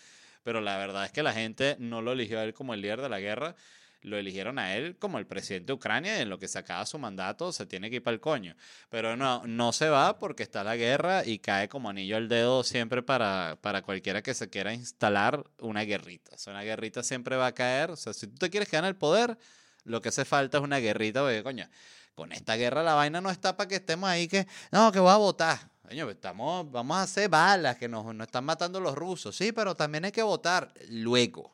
pero 0.45 0.61
la 0.61 0.77
verdad 0.79 1.05
es 1.07 1.13
que 1.13 1.23
la 1.25 1.33
gente 1.33 1.77
no 1.81 2.03
lo 2.03 2.13
eligió 2.13 2.39
a 2.39 2.45
él 2.45 2.55
como 2.55 2.73
el 2.75 2.83
líder 2.83 3.01
de 3.01 3.09
la 3.09 3.19
guerra, 3.19 3.57
lo 4.03 4.17
eligieron 4.17 4.59
a 4.59 4.75
él 4.77 4.97
como 4.99 5.19
el 5.19 5.27
presidente 5.27 5.67
de 5.67 5.73
Ucrania 5.75 6.19
y 6.19 6.23
en 6.23 6.31
lo 6.31 6.39
que 6.39 6.49
se 6.49 6.59
acaba 6.59 6.87
su 6.87 6.99
mandato 6.99 7.53
se 7.53 7.67
tiene 7.67 7.91
que 7.91 7.97
ir 7.97 8.03
para 8.03 8.15
el 8.15 8.21
coño. 8.21 8.57
Pero 8.89 9.17
no, 9.17 9.47
no 9.47 9.73
se 9.73 9.89
va 9.89 10.19
porque 10.19 10.43
está 10.43 10.65
la 10.65 10.77
guerra 10.77 11.25
y 11.25 11.39
cae 11.39 11.69
como 11.69 11.91
anillo 11.91 12.17
al 12.17 12.29
dedo 12.29 12.63
siempre 12.63 13.03
para, 13.03 13.59
para 13.61 13.83
cualquiera 13.83 14.23
que 14.23 14.35
se 14.35 14.49
quiera 14.49 14.73
instalar 14.73 15.45
una 15.59 15.83
guerrita. 15.83 16.37
O 16.47 16.51
una 16.51 16.63
guerrita 16.63 17.03
siempre 17.03 17.37
va 17.37 17.49
a 17.49 17.53
caer. 17.53 17.91
O 17.91 17.97
sea, 17.97 18.13
si 18.13 18.27
tú 18.27 18.37
te 18.37 18.51
quieres 18.51 18.69
quedar 18.69 18.85
en 18.85 18.89
el 18.89 18.97
poder, 18.97 19.37
lo 19.85 20.01
que 20.01 20.09
hace 20.09 20.25
falta 20.25 20.59
es 20.59 20.65
una 20.65 20.79
guerrita, 20.79 21.21
porque 21.21 21.43
coño, 21.43 21.69
con 22.15 22.33
esta 22.33 22.57
guerra 22.57 22.83
la 22.83 22.95
vaina 22.95 23.21
no 23.21 23.31
está 23.31 23.57
para 23.57 23.69
que 23.69 23.77
estemos 23.77 24.09
ahí 24.09 24.29
que, 24.29 24.47
no, 24.73 24.93
que 24.93 25.01
voy 25.01 25.13
a 25.13 25.17
votar. 25.17 25.71
Estamos, 25.91 26.71
vamos 26.71 26.99
a 26.99 27.03
hacer 27.03 27.29
balas, 27.29 27.77
que 27.77 27.89
nos, 27.89 28.15
nos 28.15 28.27
están 28.27 28.45
matando 28.45 28.79
los 28.79 28.95
rusos. 28.95 29.35
Sí, 29.35 29.51
pero 29.51 29.75
también 29.75 30.05
hay 30.05 30.13
que 30.13 30.23
votar 30.23 30.73
luego. 30.89 31.53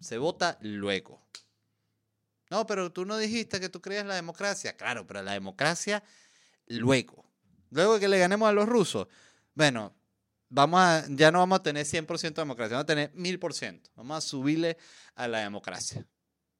Se 0.00 0.16
vota 0.16 0.56
luego. 0.62 1.20
No, 2.56 2.66
pero 2.66 2.90
tú 2.90 3.04
no 3.04 3.18
dijiste 3.18 3.60
que 3.60 3.68
tú 3.68 3.82
creías 3.82 4.06
la 4.06 4.14
democracia. 4.14 4.74
Claro, 4.78 5.06
pero 5.06 5.20
la 5.20 5.32
democracia 5.32 6.02
luego. 6.68 7.30
Luego 7.68 8.00
que 8.00 8.08
le 8.08 8.18
ganemos 8.18 8.48
a 8.48 8.52
los 8.52 8.66
rusos. 8.66 9.08
Bueno, 9.54 9.94
vamos 10.48 10.80
a, 10.80 11.04
ya 11.10 11.30
no 11.30 11.40
vamos 11.40 11.60
a 11.60 11.62
tener 11.62 11.84
100% 11.84 12.22
de 12.22 12.32
democracia, 12.32 12.76
vamos 12.76 12.84
a 12.84 12.86
tener 12.86 13.12
1000%. 13.12 13.90
Vamos 13.94 14.16
a 14.16 14.20
subirle 14.22 14.78
a 15.16 15.28
la 15.28 15.40
democracia. 15.40 16.06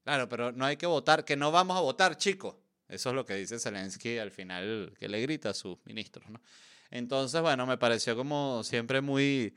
Claro, 0.05 0.29
pero 0.29 0.53
no 0.53 0.67
hay 0.67 0.77
que 0.77 0.85
votar, 0.85 1.25
que 1.25 1.35
no 1.35 1.51
vamos 1.51 1.79
a 1.79 1.81
votar, 1.81 2.19
chicos. 2.19 2.57
Eso 2.89 3.09
es 3.09 3.15
lo 3.15 3.25
que 3.25 3.35
dice 3.35 3.59
Zelensky 3.59 4.19
al 4.19 4.31
final, 4.31 4.93
que 4.99 5.09
le 5.09 5.23
grita 5.23 5.49
a 5.49 5.55
sus 5.55 5.79
ministros, 5.87 6.29
¿no? 6.29 6.43
Entonces, 6.91 7.41
bueno, 7.41 7.65
me 7.65 7.79
pareció 7.79 8.15
como 8.15 8.63
siempre 8.65 9.01
muy, 9.01 9.57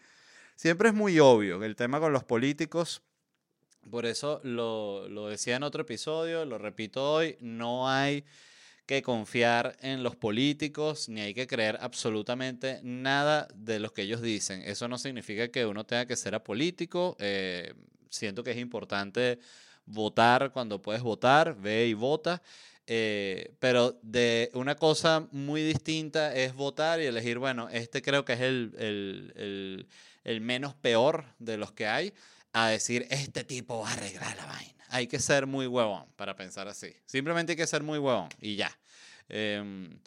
siempre 0.55 0.87
es 0.87 0.95
muy 0.95 1.19
obvio 1.19 1.61
el 1.65 1.75
tema 1.75 1.99
con 1.99 2.13
los 2.13 2.23
políticos. 2.23 3.01
Por 3.89 4.05
eso 4.05 4.39
lo, 4.43 5.07
lo 5.09 5.27
decía 5.27 5.55
en 5.55 5.63
otro 5.63 5.81
episodio, 5.81 6.45
lo 6.45 6.57
repito 6.57 7.11
hoy, 7.13 7.37
no 7.39 7.89
hay 7.89 8.23
que 8.85 9.01
confiar 9.03 9.77
en 9.81 10.03
los 10.03 10.15
políticos 10.15 11.09
ni 11.09 11.21
hay 11.21 11.33
que 11.33 11.47
creer 11.47 11.77
absolutamente 11.81 12.79
nada 12.83 13.47
de 13.55 13.79
lo 13.79 13.93
que 13.93 14.03
ellos 14.03 14.21
dicen. 14.21 14.61
Eso 14.63 14.87
no 14.87 14.97
significa 14.97 15.47
que 15.49 15.65
uno 15.65 15.85
tenga 15.85 16.05
que 16.05 16.15
ser 16.15 16.35
apolítico. 16.35 17.15
eh, 17.19 17.73
siento 18.09 18.43
que 18.43 18.51
es 18.51 18.57
importante 18.57 19.39
votar 19.85 20.51
cuando 20.51 20.81
puedes 20.81 21.01
votar, 21.03 21.55
ve 21.59 21.87
y 21.87 21.93
vota. 21.93 22.41
eh, 22.87 23.53
pero 23.59 23.99
de 24.01 24.49
una 24.53 24.75
cosa 24.75 25.27
muy 25.31 25.61
distinta 25.63 26.33
es 26.35 26.53
votar 26.55 26.99
y 27.01 27.05
elegir, 27.05 27.37
bueno, 27.39 27.69
este 27.69 28.01
creo 28.01 28.25
que 28.25 28.33
es 28.33 28.41
el, 28.41 28.73
el, 28.79 29.33
el, 29.35 29.87
el 30.23 30.41
menos 30.41 30.73
peor 30.75 31.25
de 31.39 31.57
los 31.57 31.71
que 31.71 31.85
hay, 31.87 32.13
a 32.53 32.67
decir, 32.67 33.07
este 33.09 33.43
tipo 33.43 33.81
va 33.81 33.89
a 33.89 33.93
arreglar 33.93 34.35
la 34.37 34.45
vaina. 34.45 34.85
Hay 34.89 35.07
que 35.07 35.19
ser 35.19 35.45
muy 35.45 35.67
huevón 35.67 36.05
para 36.15 36.35
pensar 36.35 36.67
así. 36.67 36.93
Simplemente 37.05 37.53
hay 37.53 37.57
que 37.57 37.67
ser 37.67 37.83
muy 37.83 37.99
huevón 37.99 38.29
y 38.41 38.55
ya. 38.55 38.75
Em, 39.27 39.99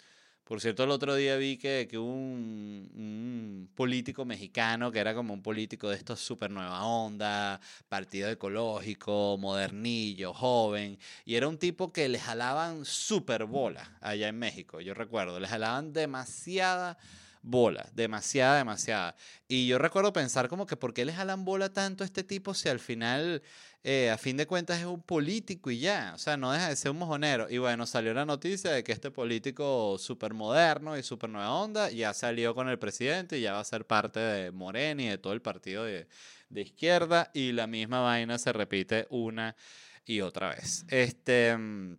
por 0.44 0.60
cierto, 0.60 0.82
el 0.84 0.90
otro 0.90 1.14
día 1.14 1.36
vi 1.36 1.56
que, 1.56 1.86
que 1.88 1.96
un, 1.96 3.70
político 3.74 4.24
mexicano, 4.24 4.90
que 4.90 4.98
era 4.98 5.14
como 5.14 5.32
un 5.32 5.42
político 5.42 5.88
de 5.88 5.96
estos 5.96 6.20
súper 6.20 6.50
nueva 6.50 6.84
onda, 6.84 7.60
partido 7.88 8.28
ecológico, 8.28 9.38
modernillo, 9.38 10.34
joven, 10.34 10.98
y 11.24 11.36
era 11.36 11.48
un 11.48 11.58
tipo 11.58 11.92
que 11.92 12.08
le 12.08 12.18
jalaban 12.18 12.84
súper 12.84 13.46
bola 13.46 13.96
allá 14.00 14.28
en 14.28 14.38
México, 14.38 14.80
yo 14.80 14.94
recuerdo, 14.94 15.40
le 15.40 15.48
jalaban 15.48 15.92
demasiada 15.92 16.98
bola, 17.42 17.88
demasiada, 17.92 18.56
demasiada. 18.56 19.16
Y 19.48 19.66
yo 19.66 19.78
recuerdo 19.78 20.12
pensar 20.12 20.48
como 20.48 20.66
que, 20.66 20.76
¿por 20.76 20.94
qué 20.94 21.04
le 21.04 21.12
jalan 21.12 21.44
bola 21.44 21.72
tanto 21.72 22.04
este 22.04 22.24
tipo 22.24 22.54
si 22.54 22.68
al 22.68 22.80
final 22.80 23.42
eh, 23.84 24.10
a 24.10 24.18
fin 24.18 24.36
de 24.36 24.46
cuentas 24.46 24.78
es 24.78 24.86
un 24.86 25.02
político 25.02 25.68
y 25.70 25.80
ya, 25.80 26.12
o 26.14 26.18
sea, 26.18 26.36
no 26.36 26.52
deja 26.52 26.68
de 26.68 26.76
ser 26.76 26.92
un 26.92 26.98
mojonero. 26.98 27.48
Y 27.50 27.58
bueno, 27.58 27.84
salió 27.84 28.14
la 28.14 28.24
noticia 28.24 28.70
de 28.70 28.84
que 28.84 28.92
este 28.92 29.10
político 29.10 29.98
súper 29.98 30.34
moderno 30.34 30.96
y 30.96 31.02
súper 31.02 31.30
nueva 31.30 31.52
onda 31.52 31.90
ya 31.90 32.14
salió 32.14 32.54
con 32.54 32.68
el 32.68 32.78
presidente 32.78 33.38
y 33.38 33.42
ya 33.42 33.54
va 33.54 33.60
a 33.60 33.64
ser 33.64 33.84
parte 33.84 34.20
de 34.20 34.52
Morena 34.52 35.02
y 35.02 35.08
de 35.08 35.18
todo 35.18 35.32
el 35.32 35.42
partido 35.42 35.84
de, 35.84 36.06
de 36.48 36.60
izquierda 36.62 37.30
y 37.34 37.52
la 37.52 37.66
misma 37.66 38.00
vaina 38.00 38.38
se 38.38 38.52
repite 38.52 39.06
una 39.10 39.56
y 40.04 40.20
otra 40.20 40.50
vez. 40.50 40.84
Este, 40.88 41.56
mm, 41.56 41.96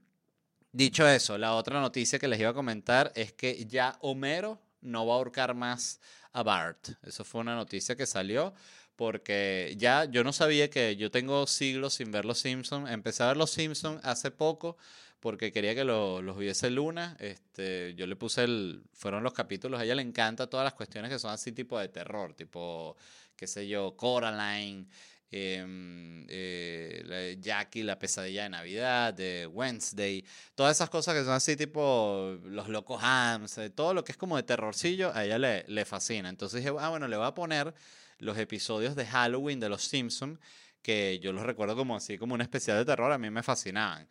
dicho 0.71 1.08
eso, 1.08 1.38
la 1.38 1.53
otra 1.56 1.82
noticia 1.82 2.17
que 2.17 2.29
les 2.29 2.39
iba 2.39 2.51
a 2.51 2.53
comentar 2.53 3.12
es 3.15 3.34
que 3.34 3.65
ya 3.65 3.97
Homero 3.99 4.62
no 4.84 5.06
va 5.06 5.13
a 5.13 5.17
ahorcar 5.17 5.54
más 5.56 6.00
a 6.32 6.43
Bart. 6.43 6.89
Eso 7.04 7.24
fue 7.24 7.41
una 7.41 7.56
noticia 7.56 7.96
que 7.96 8.06
salió 8.06 8.54
porque 8.96 9.74
ya 9.78 10.06
yo 10.06 10.24
no 10.24 10.34
sabía 10.34 10.69
que 10.69 10.96
yo 10.96 11.10
tengo 11.12 11.48
siglos 11.48 11.96
sin 11.96 12.12
ver 12.12 12.26
Los 12.26 12.39
Simpsons. 12.39 12.89
Empecé 12.89 13.24
a 13.24 13.28
ver 13.28 13.38
Los 13.38 13.52
Simpsons 13.52 14.00
hace 14.04 14.32
poco 14.32 14.78
porque 15.19 15.52
quería 15.52 15.74
que 15.74 15.84
lo- 15.84 16.22
los 16.22 16.38
viese 16.38 16.69
Luna. 16.69 17.15
Este, 17.19 17.96
yo 17.96 18.06
le 18.08 18.15
puse 18.15 18.43
el, 18.43 18.84
fueron 18.93 19.24
los 19.24 19.34
capítulos, 19.34 19.80
a 19.80 19.84
ella 19.86 19.96
le 19.96 20.02
encanta 20.02 20.48
todas 20.48 20.63
las 20.65 20.74
cuestiones 20.74 21.10
que 21.12 21.17
son 21.19 21.32
así 21.32 21.52
tipo 21.54 21.80
de 21.80 21.88
terror, 21.89 22.34
tipo, 22.34 22.96
qué 23.36 23.48
sé 23.48 23.67
yo, 23.67 23.96
Coraline, 23.96 24.88
em, 25.34 26.26
eh, 26.30 27.38
Jackie, 27.39 27.84
la 27.84 27.98
pesadilla 27.98 28.43
de 28.43 28.50
Navidad, 28.50 29.13
de 29.13 29.48
Wednesday, 29.48 30.24
todas 30.56 30.78
esas 30.78 30.89
cosas 30.89 31.15
que 31.15 31.24
son 31.24 31.34
así 31.34 31.56
tipo 31.56 32.38
los 32.43 32.69
locos 32.69 33.02
Hams, 33.04 33.58
eh, 33.58 33.69
todo 33.69 33.93
lo 33.93 34.04
que 34.04 34.12
es 34.12 34.17
como 34.17 34.38
de 34.38 34.43
terrorcillo, 34.43 35.12
a 35.13 35.26
ella 35.26 35.38
le, 35.38 35.65
le 35.67 35.86
fascina. 35.86 36.30
Entonces 36.30 36.63
dije, 36.63 36.76
ah, 36.80 36.89
bueno, 36.89 37.08
le 37.08 37.17
voy 37.17 37.26
a 37.26 37.34
poner 37.34 37.74
los 38.19 38.38
episodios 38.38 38.96
de 38.96 39.06
Halloween 39.06 39.60
de 39.60 39.69
Los 39.69 39.84
Simpsons, 39.84 40.39
que 40.82 41.19
yo 41.19 41.34
los 41.34 41.43
recuerdo 41.43 41.76
como 41.76 41.96
así, 41.96 42.17
como 42.17 42.36
un 42.36 42.41
especial 42.41 42.78
de 42.78 42.86
terror, 42.86 43.12
a 43.12 43.17
mí 43.17 43.30
me 43.30 43.43
fascinaban. 43.43 44.08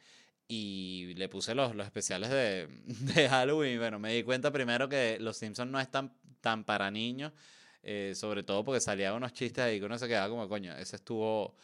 Y 0.49 1.15
le 1.15 1.29
puse 1.29 1.55
los, 1.55 1.75
los 1.75 1.87
especiales 1.87 2.31
de, 2.31 2.69
de 3.15 3.29
Halloween. 3.29 3.79
Bueno, 3.79 3.99
me 3.99 4.13
di 4.15 4.23
cuenta 4.23 4.51
primero 4.51 4.89
que 4.89 5.19
Los 5.21 5.37
Simpsons 5.37 5.71
no 5.71 5.81
es 5.81 5.91
tan, 5.91 6.13
tan 6.41 6.65
para 6.65 6.91
niños, 6.91 7.33
eh, 7.83 8.13
sobre 8.15 8.43
todo 8.43 8.65
porque 8.65 8.81
salían 8.81 9.15
unos 9.15 9.33
chistes 9.33 9.65
ahí 9.65 9.79
que 9.79 9.87
uno 9.87 9.99
se 9.99 10.09
quedaba 10.09 10.29
como, 10.29 10.49
coño, 10.49 10.77
ese 10.77 10.97
estuvo, 10.97 11.55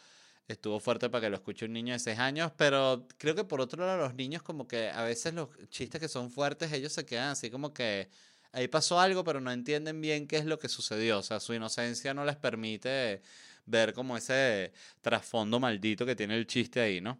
estuvo 0.47 0.79
fuerte 0.79 1.09
para 1.09 1.21
que 1.21 1.29
lo 1.29 1.37
escuche 1.37 1.65
un 1.65 1.73
niño 1.73 1.93
de 1.93 1.99
6 1.99 2.19
años, 2.19 2.51
pero 2.57 3.07
creo 3.17 3.35
que 3.35 3.43
por 3.43 3.61
otro 3.61 3.85
lado 3.85 3.97
los 3.99 4.15
niños 4.15 4.41
como 4.43 4.67
que 4.67 4.89
a 4.89 5.03
veces 5.03 5.33
los 5.33 5.49
chistes 5.69 6.01
que 6.01 6.07
son 6.07 6.31
fuertes, 6.31 6.71
ellos 6.73 6.93
se 6.93 7.05
quedan 7.05 7.29
así 7.29 7.49
como 7.49 7.73
que 7.73 8.09
ahí 8.51 8.67
pasó 8.67 8.99
algo, 8.99 9.23
pero 9.23 9.41
no 9.41 9.51
entienden 9.51 10.01
bien 10.01 10.27
qué 10.27 10.37
es 10.37 10.45
lo 10.45 10.59
que 10.59 10.69
sucedió. 10.69 11.19
O 11.19 11.23
sea, 11.23 11.39
su 11.39 11.53
inocencia 11.53 12.13
no 12.13 12.25
les 12.25 12.35
permite 12.35 13.21
ver 13.65 13.93
como 13.93 14.17
ese 14.17 14.73
trasfondo 15.01 15.59
maldito 15.59 16.05
que 16.05 16.15
tiene 16.15 16.35
el 16.35 16.47
chiste 16.47 16.81
ahí, 16.81 17.01
¿no? 17.01 17.19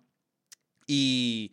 Y, 0.88 1.51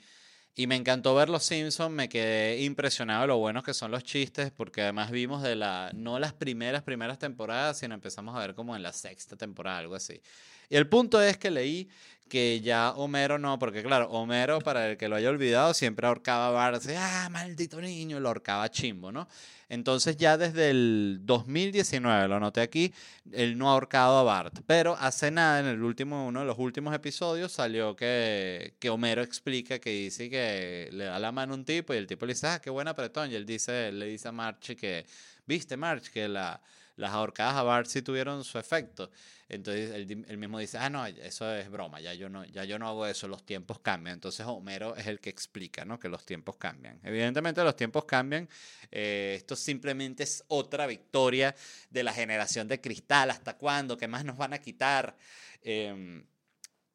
y 0.59 0.67
me 0.67 0.75
encantó 0.75 1.15
ver 1.15 1.29
Los 1.29 1.45
Simpsons, 1.45 1.93
me 1.95 2.09
quedé 2.09 2.63
impresionado 2.63 3.21
de 3.21 3.27
lo 3.27 3.37
buenos 3.37 3.63
que 3.63 3.75
son 3.75 3.91
los 3.91 4.03
chistes, 4.03 4.51
porque 4.51 4.81
además 4.81 5.11
vimos 5.11 5.43
de 5.43 5.55
la, 5.55 5.91
no 5.95 6.19
las 6.19 6.33
primeras, 6.33 6.83
primeras 6.83 7.19
temporadas, 7.19 7.79
sino 7.79 7.95
empezamos 7.95 8.35
a 8.35 8.39
ver 8.39 8.55
como 8.55 8.75
en 8.75 8.83
la 8.83 8.95
sexta 8.95 9.37
temporada, 9.37 9.79
algo 9.79 9.95
así. 9.95 10.23
Y 10.71 10.77
el 10.77 10.89
punto 10.89 11.21
es 11.21 11.37
que 11.37 11.51
leí 11.51 11.91
que 12.29 12.61
ya 12.61 12.93
Homero 12.93 13.39
no, 13.39 13.59
porque 13.59 13.83
claro, 13.83 14.09
Homero, 14.11 14.61
para 14.61 14.91
el 14.91 14.97
que 14.97 15.09
lo 15.09 15.17
haya 15.17 15.31
olvidado, 15.31 15.75
siempre 15.75 16.07
ahorcaba 16.07 16.67
a 16.67 16.69
así, 16.69 16.93
ah, 16.97 17.29
maldito 17.31 17.81
niño, 17.81 18.21
lo 18.21 18.29
ahorcaba 18.29 18.71
chimbo, 18.71 19.13
¿no? 19.13 19.29
Entonces 19.69 20.17
ya 20.17 20.37
desde 20.37 20.71
el 20.71 21.21
2019, 21.23 22.29
lo 22.29 22.39
noté 22.39 22.61
aquí, 22.61 22.93
él 23.33 23.59
no 23.59 23.69
ha 23.69 23.73
ahorcado 23.73 24.19
a 24.19 24.23
Bart. 24.23 24.61
Pero 24.67 24.97
hace 24.99 25.31
nada, 25.31 25.61
en 25.61 25.67
el 25.67 25.83
último, 25.83 26.27
uno 26.27 26.41
de 26.41 26.47
los 26.47 26.59
últimos 26.59 26.95
episodios, 26.95 27.53
salió 27.53 27.97
que, 27.97 28.75
que 28.79 28.91
Homero 28.91 29.23
explica 29.23 29.79
que 29.81 29.91
dice 29.91 30.31
que 30.31 30.89
le 30.93 31.05
da 31.05 31.19
la 31.19 31.33
mano 31.33 31.55
a 31.55 31.57
un 31.57 31.65
tipo 31.65 31.95
y 31.95 31.97
el 31.97 32.07
tipo 32.07 32.27
le 32.27 32.35
dice, 32.35 32.47
ah, 32.47 32.61
qué 32.61 32.71
buen 32.71 32.87
apretón. 32.87 33.31
Y 33.33 33.35
él 33.35 33.45
dice, 33.45 33.91
le 33.91 34.07
dice 34.07 34.29
a 34.29 34.33
March 34.33 34.77
que, 34.77 35.05
viste 35.47 35.77
March, 35.77 36.11
que 36.11 36.29
la, 36.29 36.61
las 36.97 37.11
ahorcadas 37.13 37.57
a 37.57 37.63
Bart 37.63 37.89
sí 37.89 38.03
tuvieron 38.03 38.45
su 38.45 38.59
efecto. 38.59 39.11
Entonces 39.49 39.93
él, 39.93 40.25
él 40.29 40.39
mismo 40.39 40.59
dice, 40.59 40.79
ah, 40.79 40.91
no, 40.91 41.07
eso 41.07 41.55
es 41.55 41.71
broma, 41.71 42.01
ya 42.01 42.15
yo, 42.15 42.29
no, 42.29 42.45
ya 42.45 42.65
yo 42.65 42.79
no 42.79 42.89
hago 42.89 43.07
eso, 43.07 43.29
los 43.29 43.47
tiempos 43.47 43.79
cambian. 43.79 44.15
Entonces 44.15 44.45
Homero 44.47 44.97
es 44.97 45.07
el 45.07 45.21
que 45.21 45.31
explica, 45.31 45.85
¿no? 45.85 45.99
Que 45.99 46.09
los 46.09 46.25
tiempos 46.25 46.57
cambian. 46.57 46.99
Evidentemente 47.05 47.63
los 47.63 47.77
tiempos 47.77 48.05
cambian. 48.05 48.49
Eh, 48.91 49.35
esto 49.37 49.55
simplemente 49.55 50.25
es 50.25 50.45
otra 50.49 50.87
victoria 50.87 51.55
de 51.91 52.03
la 52.03 52.13
generación 52.13 52.67
de 52.67 52.81
cristal. 52.81 53.31
¿Hasta 53.31 53.57
cuándo? 53.57 53.97
¿Qué 53.97 54.09
más 54.09 54.25
nos 54.25 54.37
van 54.37 54.53
a 54.53 54.59
quitar? 54.59 55.17
Em, 55.63 56.25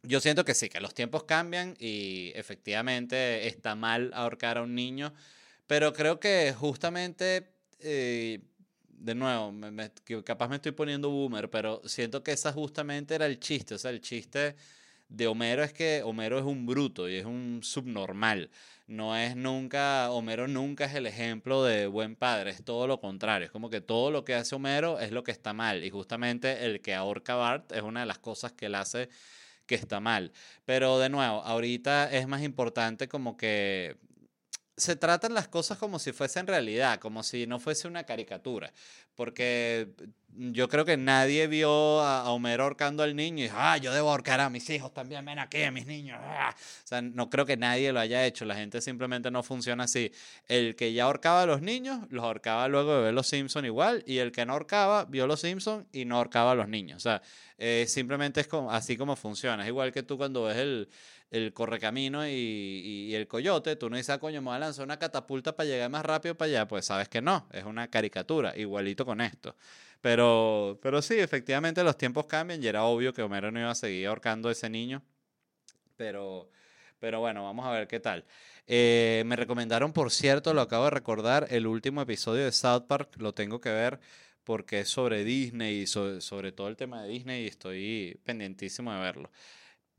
yo 0.03 0.19
siento 0.19 0.43
que 0.43 0.53
sí, 0.53 0.69
que 0.69 0.79
los 0.79 0.93
tiempos 0.93 1.23
cambian 1.23 1.75
y 1.79 2.31
efectivamente 2.35 3.47
está 3.47 3.75
mal 3.75 4.11
ahorcar 4.13 4.57
a 4.57 4.63
un 4.63 4.73
niño, 4.73 5.13
pero 5.67 5.93
creo 5.93 6.19
que 6.19 6.53
justamente, 6.57 7.51
eh, 7.79 8.39
de 9.01 9.15
nuevo, 9.15 9.51
me- 9.51 9.91
capaz 10.23 10.47
me 10.47 10.55
estoy 10.57 10.71
poniendo 10.73 11.09
boomer, 11.09 11.49
pero 11.49 11.81
siento 11.85 12.23
que 12.23 12.31
esa 12.31 12.53
justamente 12.53 13.15
era 13.15 13.25
el 13.25 13.39
chiste, 13.39 13.75
o 13.75 13.77
sea, 13.77 13.91
el 13.91 14.01
chiste 14.01 14.55
de 15.09 15.27
Homero 15.27 15.63
es 15.63 15.73
que 15.73 16.03
Homero 16.03 16.39
es 16.39 16.45
un 16.45 16.65
bruto 16.65 17.09
y 17.09 17.15
es 17.17 17.25
un 17.25 17.59
subnormal. 17.63 18.49
No 18.87 19.15
es 19.17 19.35
nunca, 19.35 20.11
Homero 20.11 20.47
nunca 20.47 20.85
es 20.85 20.95
el 20.95 21.05
ejemplo 21.07 21.63
de 21.63 21.87
buen 21.87 22.15
padre, 22.15 22.51
es 22.51 22.63
todo 22.63 22.87
lo 22.87 22.99
contrario. 22.99 23.45
Es 23.45 23.51
como 23.51 23.69
que 23.69 23.81
todo 23.81 24.11
lo 24.11 24.23
que 24.23 24.35
hace 24.35 24.55
Homero 24.55 24.99
es 24.99 25.11
lo 25.11 25.23
que 25.23 25.31
está 25.31 25.53
mal. 25.53 25.83
Y 25.83 25.89
justamente 25.89 26.65
el 26.65 26.81
que 26.81 26.93
ahorca 26.93 27.35
Bart 27.35 27.71
es 27.71 27.81
una 27.83 28.01
de 28.01 28.05
las 28.05 28.19
cosas 28.19 28.51
que 28.53 28.67
él 28.67 28.75
hace 28.75 29.09
que 29.65 29.75
está 29.75 29.99
mal. 29.99 30.31
Pero 30.65 30.99
de 30.99 31.09
nuevo, 31.09 31.41
ahorita 31.43 32.11
es 32.11 32.27
más 32.27 32.41
importante 32.43 33.07
como 33.07 33.37
que 33.37 33.97
se 34.81 34.95
tratan 34.95 35.35
las 35.35 35.47
cosas 35.47 35.77
como 35.77 35.99
si 35.99 36.11
fuesen 36.11 36.47
realidad, 36.47 36.99
como 36.99 37.21
si 37.21 37.45
no 37.45 37.59
fuese 37.59 37.87
una 37.87 38.03
caricatura. 38.03 38.73
Porque 39.15 39.89
yo 40.33 40.67
creo 40.69 40.85
que 40.85 40.97
nadie 40.97 41.45
vio 41.45 42.01
a, 42.01 42.21
a 42.21 42.31
Homero 42.31 42.63
ahorcando 42.63 43.03
al 43.03 43.15
niño 43.15 43.39
y 43.39 43.43
dijo, 43.43 43.57
ah, 43.59 43.77
yo 43.77 43.93
debo 43.93 44.09
ahorcar 44.09 44.39
a 44.39 44.49
mis 44.49 44.67
hijos 44.71 44.91
también, 44.91 45.23
ven 45.23 45.37
aquí, 45.37 45.61
a 45.61 45.71
mis 45.71 45.85
niños. 45.85 46.17
ah". 46.19 46.55
O 46.55 46.87
sea, 46.87 47.01
no 47.03 47.29
creo 47.29 47.45
que 47.45 47.57
nadie 47.57 47.93
lo 47.93 47.99
haya 47.99 48.25
hecho. 48.25 48.43
La 48.45 48.55
gente 48.55 48.81
simplemente 48.81 49.29
no 49.29 49.43
funciona 49.43 49.83
así. 49.83 50.11
El 50.47 50.75
que 50.75 50.93
ya 50.93 51.03
ahorcaba 51.03 51.43
a 51.43 51.45
los 51.45 51.61
niños, 51.61 51.99
los 52.09 52.23
ahorcaba 52.23 52.67
luego 52.67 52.95
de 52.95 53.03
ver 53.03 53.13
los 53.13 53.27
Simpsons 53.27 53.65
igual. 53.65 54.03
Y 54.07 54.17
el 54.17 54.31
que 54.31 54.47
no 54.47 54.53
ahorcaba, 54.53 55.05
vio 55.05 55.27
los 55.27 55.41
Simpsons 55.41 55.85
y 55.91 56.05
no 56.05 56.17
ahorcaba 56.17 56.53
a 56.53 56.55
los 56.55 56.67
niños. 56.67 56.97
O 56.97 57.01
sea, 57.01 57.21
eh, 57.59 57.85
simplemente 57.87 58.41
es 58.41 58.47
como, 58.47 58.71
así 58.71 58.97
como 58.97 59.15
funciona. 59.15 59.61
Es 59.61 59.67
igual 59.67 59.91
que 59.91 60.01
tú 60.01 60.17
cuando 60.17 60.45
ves 60.45 60.57
el, 60.57 60.89
el 61.31 61.53
correcamino 61.53 62.27
y, 62.27 62.31
y- 62.31 63.15
el 63.15 63.27
coyote, 63.27 63.75
tú 63.75 63.89
no 63.89 63.97
dices, 63.97 64.11
ah, 64.11 64.19
coño, 64.19 64.41
me 64.41 64.47
voy 64.49 64.55
a 64.57 64.59
lanzar 64.59 64.85
una 64.85 64.99
catapulta 64.99 65.55
para 65.55 65.67
llegar 65.69 65.89
más 65.89 66.05
rápido 66.05 66.35
para 66.37 66.49
allá. 66.51 66.67
Pues 66.67 66.85
sabes 66.85 67.09
que 67.09 67.21
no, 67.21 67.47
es 67.53 67.63
una 67.65 67.89
caricatura, 67.89 68.53
igualito 68.57 69.05
con 69.05 69.21
esto. 69.21 69.55
Pero, 70.01 70.79
pero 70.81 71.01
sí, 71.01 71.15
efectivamente 71.19 71.83
los 71.83 71.97
tiempos 71.97 72.25
cambian 72.27 72.63
y 72.63 72.67
era 72.67 72.83
obvio 72.85 73.13
que 73.13 73.21
Homero 73.23 73.51
no 73.51 73.59
iba 73.59 73.71
a 73.71 73.75
seguir 73.75 74.07
ahorcando 74.07 74.49
a 74.49 74.51
ese 74.53 74.69
niño. 74.69 75.03
Pero, 75.97 76.49
pero 76.99 77.19
bueno, 77.19 77.43
vamos 77.43 77.65
a 77.65 77.71
ver 77.71 77.87
qué 77.87 77.99
tal. 77.99 78.25
Eh, 78.67 79.23
me 79.25 79.35
recomendaron, 79.35 79.93
por 79.93 80.11
cierto, 80.11 80.53
lo 80.53 80.61
acabo 80.61 80.85
de 80.85 80.91
recordar, 80.91 81.47
el 81.49 81.67
último 81.67 82.01
episodio 82.01 82.45
de 82.45 82.51
South 82.51 82.83
Park, 82.87 83.15
lo 83.17 83.33
tengo 83.33 83.59
que 83.61 83.69
ver 83.69 83.99
porque 84.43 84.81
es 84.81 84.89
sobre 84.89 85.23
Disney 85.23 85.81
y 85.81 85.87
sobre, 85.87 86.21
sobre 86.21 86.51
todo 86.51 86.67
el 86.67 86.75
tema 86.77 87.03
de 87.03 87.09
Disney 87.09 87.43
y 87.43 87.47
estoy 87.47 88.19
pendientísimo 88.23 88.93
de 88.93 88.99
verlo. 88.99 89.31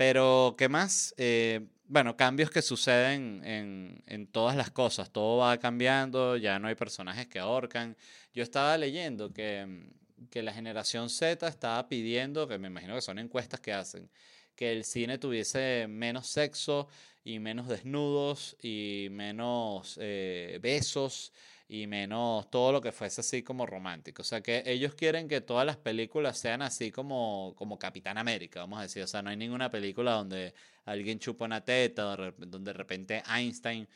Pero, 0.05 0.57
¿qué 0.59 0.69
más? 0.69 1.15
Eh, 1.17 1.61
bueno, 1.87 2.17
cambios 2.17 2.51
que 2.51 2.61
suceden 2.61 3.41
en, 3.45 4.03
en 4.09 4.27
todas 4.27 4.57
las 4.57 4.73
cosas. 4.73 5.13
Todo 5.13 5.37
va 5.39 5.57
cambiando, 5.59 6.37
ya 6.37 6.59
no 6.59 6.67
hay 6.67 6.75
personajes 6.75 7.29
que 7.29 7.39
ahorcan. 7.39 7.97
Yo 8.35 8.43
estaba 8.43 8.77
leyendo 8.77 9.33
que, 9.33 9.65
mm, 9.65 10.27
que 10.29 10.43
la 10.43 10.53
generación 10.53 11.09
Z 11.09 11.47
estaba 11.47 11.89
pidiendo, 11.89 12.49
que 12.49 12.59
me 12.59 12.67
imagino 12.67 12.97
que 12.97 13.01
son 13.01 13.21
encuestas 13.21 13.61
que 13.61 13.73
hacen, 13.73 14.11
que 14.57 14.73
el 14.73 14.83
cine 14.85 15.19
tuviese 15.19 15.87
menos 15.89 16.27
sexo 16.27 16.89
y 17.23 17.39
menos 17.39 17.69
desnudos 17.69 18.57
y 18.61 19.07
menos 19.13 20.01
eh, 20.03 20.59
besos 20.61 21.33
y 21.69 21.87
menos 21.87 22.51
todo 22.51 22.73
lo 22.73 22.81
que 22.81 22.93
fuese 22.93 23.21
así 23.21 23.43
como 23.43 23.67
romántico. 23.67 24.23
O 24.23 24.25
sea 24.25 24.41
que 24.41 24.63
ellos 24.67 24.95
quieren 24.95 25.29
que 25.29 25.41
todas 25.41 25.67
las 25.67 25.77
películas 25.77 26.39
sean 26.39 26.63
así 26.63 26.91
como, 26.91 27.55
como 27.57 27.79
Capitán 27.79 28.19
América, 28.19 28.61
vamos 28.61 28.79
a 28.79 28.83
decir. 28.83 29.03
O 29.03 29.07
sea, 29.07 29.23
no 29.23 29.31
hay 29.31 29.37
ninguna 29.37 29.71
película 29.71 30.13
donde 30.13 30.55
alguien 30.85 31.19
chupa 31.19 31.45
una 31.45 31.65
teta, 31.65 32.03
donde 32.37 32.73
de 32.73 32.73
repente 32.73 33.23
Einstein 33.29 33.89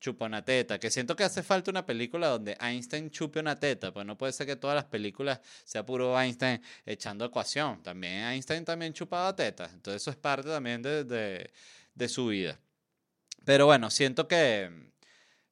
chupa 0.00 0.26
una 0.26 0.44
teta. 0.44 0.78
Que 0.78 0.90
siento 0.90 1.16
que 1.16 1.24
hace 1.24 1.42
falta 1.42 1.70
una 1.70 1.86
película 1.86 2.28
donde 2.28 2.56
Einstein 2.60 3.10
chupe 3.10 3.40
una 3.40 3.58
teta. 3.58 3.92
Pues 3.92 4.04
no 4.04 4.18
puede 4.18 4.32
ser 4.32 4.46
que 4.46 4.56
todas 4.56 4.74
las 4.74 4.84
películas 4.86 5.40
sea 5.64 5.86
puro 5.86 6.20
Einstein 6.20 6.60
echando 6.84 7.24
ecuación. 7.24 7.82
También 7.82 8.24
Einstein 8.24 8.64
también 8.64 8.92
chupaba 8.92 9.34
tetas. 9.34 9.72
Entonces 9.72 10.02
eso 10.02 10.10
es 10.10 10.16
parte 10.16 10.48
también 10.48 10.82
de, 10.82 11.04
de, 11.04 11.50
de 11.94 12.08
su 12.08 12.26
vida. 12.26 12.58
Pero 13.44 13.66
bueno, 13.66 13.90
siento 13.90 14.28
que 14.28 14.92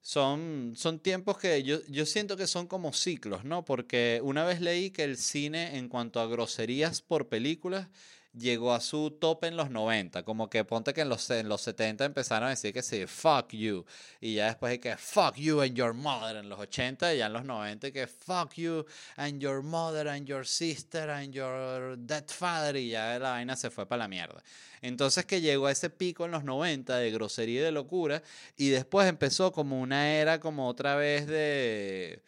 son, 0.01 0.73
son 0.75 0.99
tiempos 0.99 1.37
que 1.37 1.63
yo, 1.63 1.79
yo 1.87 2.05
siento 2.05 2.35
que 2.35 2.47
son 2.47 2.67
como 2.67 2.91
ciclos, 2.93 3.45
¿no? 3.45 3.63
Porque 3.63 4.19
una 4.23 4.43
vez 4.43 4.59
leí 4.59 4.89
que 4.89 5.03
el 5.03 5.17
cine 5.17 5.77
en 5.77 5.89
cuanto 5.89 6.19
a 6.19 6.27
groserías 6.27 7.01
por 7.01 7.27
películas 7.27 7.87
llegó 8.33 8.73
a 8.73 8.79
su 8.79 9.11
tope 9.11 9.47
en 9.47 9.57
los 9.57 9.69
90. 9.69 10.23
Como 10.23 10.49
que 10.49 10.63
ponte 10.63 10.93
que 10.93 11.01
en 11.01 11.09
los, 11.09 11.29
en 11.29 11.49
los 11.49 11.61
70 11.61 12.05
empezaron 12.05 12.47
a 12.47 12.51
decir 12.51 12.73
que 12.73 12.81
sí, 12.81 13.05
fuck 13.07 13.49
you. 13.51 13.85
Y 14.19 14.35
ya 14.35 14.47
después 14.47 14.71
hay 14.71 14.79
que 14.79 14.95
fuck 14.97 15.35
you 15.35 15.61
and 15.61 15.75
your 15.75 15.93
mother 15.93 16.37
en 16.37 16.49
los 16.49 16.59
80 16.59 17.13
y 17.13 17.17
ya 17.19 17.27
en 17.27 17.33
los 17.33 17.45
90 17.45 17.91
que 17.91 18.07
fuck 18.07 18.53
you 18.55 18.85
and 19.17 19.41
your 19.41 19.61
mother 19.61 20.07
and 20.07 20.25
your 20.25 20.45
sister 20.45 21.09
and 21.09 21.33
your 21.33 21.97
dead 21.97 22.25
father 22.27 22.75
y 22.75 22.89
ya 22.89 23.19
la 23.19 23.31
vaina 23.31 23.55
se 23.55 23.69
fue 23.69 23.85
para 23.85 24.03
la 24.03 24.07
mierda. 24.07 24.41
Entonces 24.81 25.25
que 25.25 25.41
llegó 25.41 25.67
a 25.67 25.71
ese 25.71 25.89
pico 25.89 26.25
en 26.25 26.31
los 26.31 26.43
90 26.43 26.97
de 26.97 27.11
grosería 27.11 27.61
y 27.61 27.63
de 27.63 27.71
locura 27.71 28.23
y 28.57 28.69
después 28.69 29.07
empezó 29.07 29.51
como 29.51 29.79
una 29.79 30.13
era 30.13 30.39
como 30.39 30.67
otra 30.67 30.95
vez 30.95 31.27
de 31.27 32.23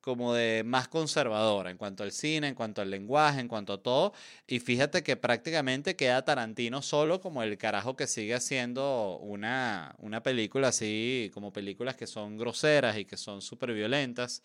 como 0.00 0.34
de 0.34 0.62
más 0.64 0.88
conservadora 0.88 1.70
en 1.70 1.76
cuanto 1.76 2.02
al 2.02 2.12
cine, 2.12 2.48
en 2.48 2.54
cuanto 2.54 2.82
al 2.82 2.90
lenguaje, 2.90 3.40
en 3.40 3.48
cuanto 3.48 3.74
a 3.74 3.82
todo. 3.82 4.12
Y 4.46 4.60
fíjate 4.60 5.02
que 5.02 5.16
prácticamente 5.16 5.96
queda 5.96 6.24
Tarantino 6.24 6.82
solo 6.82 7.20
como 7.20 7.42
el 7.42 7.58
carajo 7.58 7.96
que 7.96 8.06
sigue 8.06 8.34
haciendo 8.34 9.18
una, 9.18 9.94
una 9.98 10.22
película 10.22 10.68
así, 10.68 11.30
como 11.34 11.52
películas 11.52 11.96
que 11.96 12.06
son 12.06 12.36
groseras 12.38 12.96
y 12.98 13.04
que 13.04 13.16
son 13.16 13.42
súper 13.42 13.72
violentas. 13.72 14.42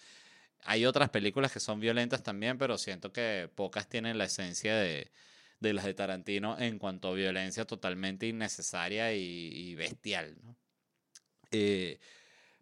Hay 0.66 0.86
otras 0.86 1.10
películas 1.10 1.52
que 1.52 1.60
son 1.60 1.80
violentas 1.80 2.24
también, 2.24 2.58
pero 2.58 2.78
siento 2.78 3.12
que 3.14 3.50
pocas 3.56 3.88
tienen 3.88 4.18
la 4.18 4.26
esencia 4.26 4.76
de, 4.76 5.12
de 5.60 5.74
las 5.74 5.86
de 5.86 5.94
Tarantino 5.94 6.58
en 6.60 6.80
cuanto 6.80 7.10
a 7.10 7.14
violencia 7.14 7.66
totalmente 7.66 8.28
innecesaria 8.28 9.14
y, 9.14 9.76
bestial. 9.76 10.36
Eh, 11.52 12.00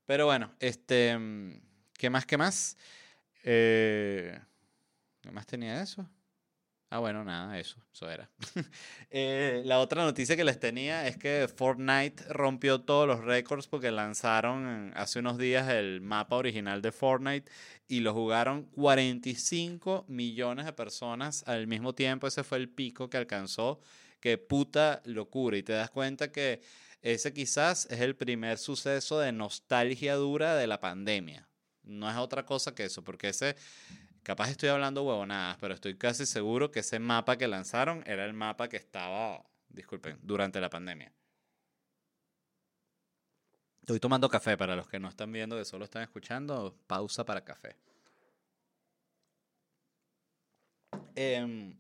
pero 0.06 0.26
bueno, 0.26 0.54
este 0.60 1.18
mm, 1.18 1.62
¿Qué 2.04 2.10
más? 2.10 2.26
¿Qué 2.26 2.38
más? 2.38 2.76
Eh, 3.46 4.38
¿Qué 5.22 5.32
más 5.32 5.48
tenía 5.48 5.82
eso? 5.82 6.06
Ah, 6.90 7.00
bueno, 7.00 7.24
nada, 7.24 7.58
eso, 7.58 7.82
eso 7.94 8.10
era. 8.10 8.30
Eh, 9.10 9.62
la 9.64 9.80
otra 9.80 10.04
noticia 10.04 10.36
que 10.36 10.44
les 10.44 10.60
tenía 10.60 11.08
es 11.08 11.16
que 11.16 11.48
Fortnite 11.48 12.26
rompió 12.28 12.82
todos 12.82 13.08
los 13.08 13.24
récords 13.24 13.68
porque 13.68 13.90
lanzaron 13.90 14.92
hace 14.98 15.20
unos 15.20 15.38
días 15.38 15.70
el 15.70 16.02
mapa 16.02 16.36
original 16.36 16.82
de 16.82 16.92
Fortnite 16.92 17.50
y 17.88 18.02
lo 18.02 18.14
jugaron 18.14 18.64
45 18.64 20.04
millones 20.10 20.66
de 20.66 20.74
personas 20.74 21.46
al 21.48 21.68
mismo 21.68 21.96
tiempo. 21.96 22.28
Ese 22.28 22.44
fue 22.44 22.58
el 22.58 22.68
pico 22.68 23.10
que 23.10 23.16
alcanzó. 23.16 23.80
Qué 24.20 24.38
puta 24.38 25.02
locura. 25.06 25.56
Y 25.56 25.64
te 25.64 25.72
das 25.72 25.90
cuenta 25.90 26.34
que 26.34 26.60
ese 27.02 27.32
quizás 27.32 27.88
es 27.90 28.02
el 28.02 28.18
primer 28.18 28.58
suceso 28.58 29.22
de 29.22 29.32
nostalgia 29.32 30.16
dura 30.16 30.58
de 30.58 30.68
la 30.68 30.82
pandemia. 30.82 31.48
No 31.84 32.10
es 32.10 32.18
otra 32.18 32.46
cosa 32.46 32.74
que 32.74 32.86
eso, 32.86 33.04
porque 33.04 33.30
ese, 33.30 33.56
capaz 34.24 34.50
estoy 34.50 34.70
hablando 34.70 35.04
huevonadas, 35.04 35.58
pero 35.60 35.74
estoy 35.74 35.98
casi 35.98 36.26
seguro 36.26 36.72
que 36.72 36.80
ese 36.80 37.00
mapa 37.00 37.38
que 37.38 37.48
lanzaron 37.48 38.04
era 38.06 38.26
el 38.26 38.34
mapa 38.34 38.70
que 38.70 38.78
estaba, 38.78 39.44
disculpen, 39.70 40.20
durante 40.22 40.60
la 40.62 40.70
pandemia. 40.70 41.12
Estoy 43.82 44.00
tomando 44.00 44.30
café 44.30 44.56
para 44.56 44.78
los 44.78 44.88
que 44.88 44.98
no 44.98 45.10
están 45.10 45.32
viendo, 45.32 45.58
que 45.58 45.66
solo 45.66 45.84
están 45.84 46.04
escuchando, 46.04 46.78
pausa 46.88 47.26
para 47.26 47.44
café. 47.44 47.76
Em, 51.16 51.76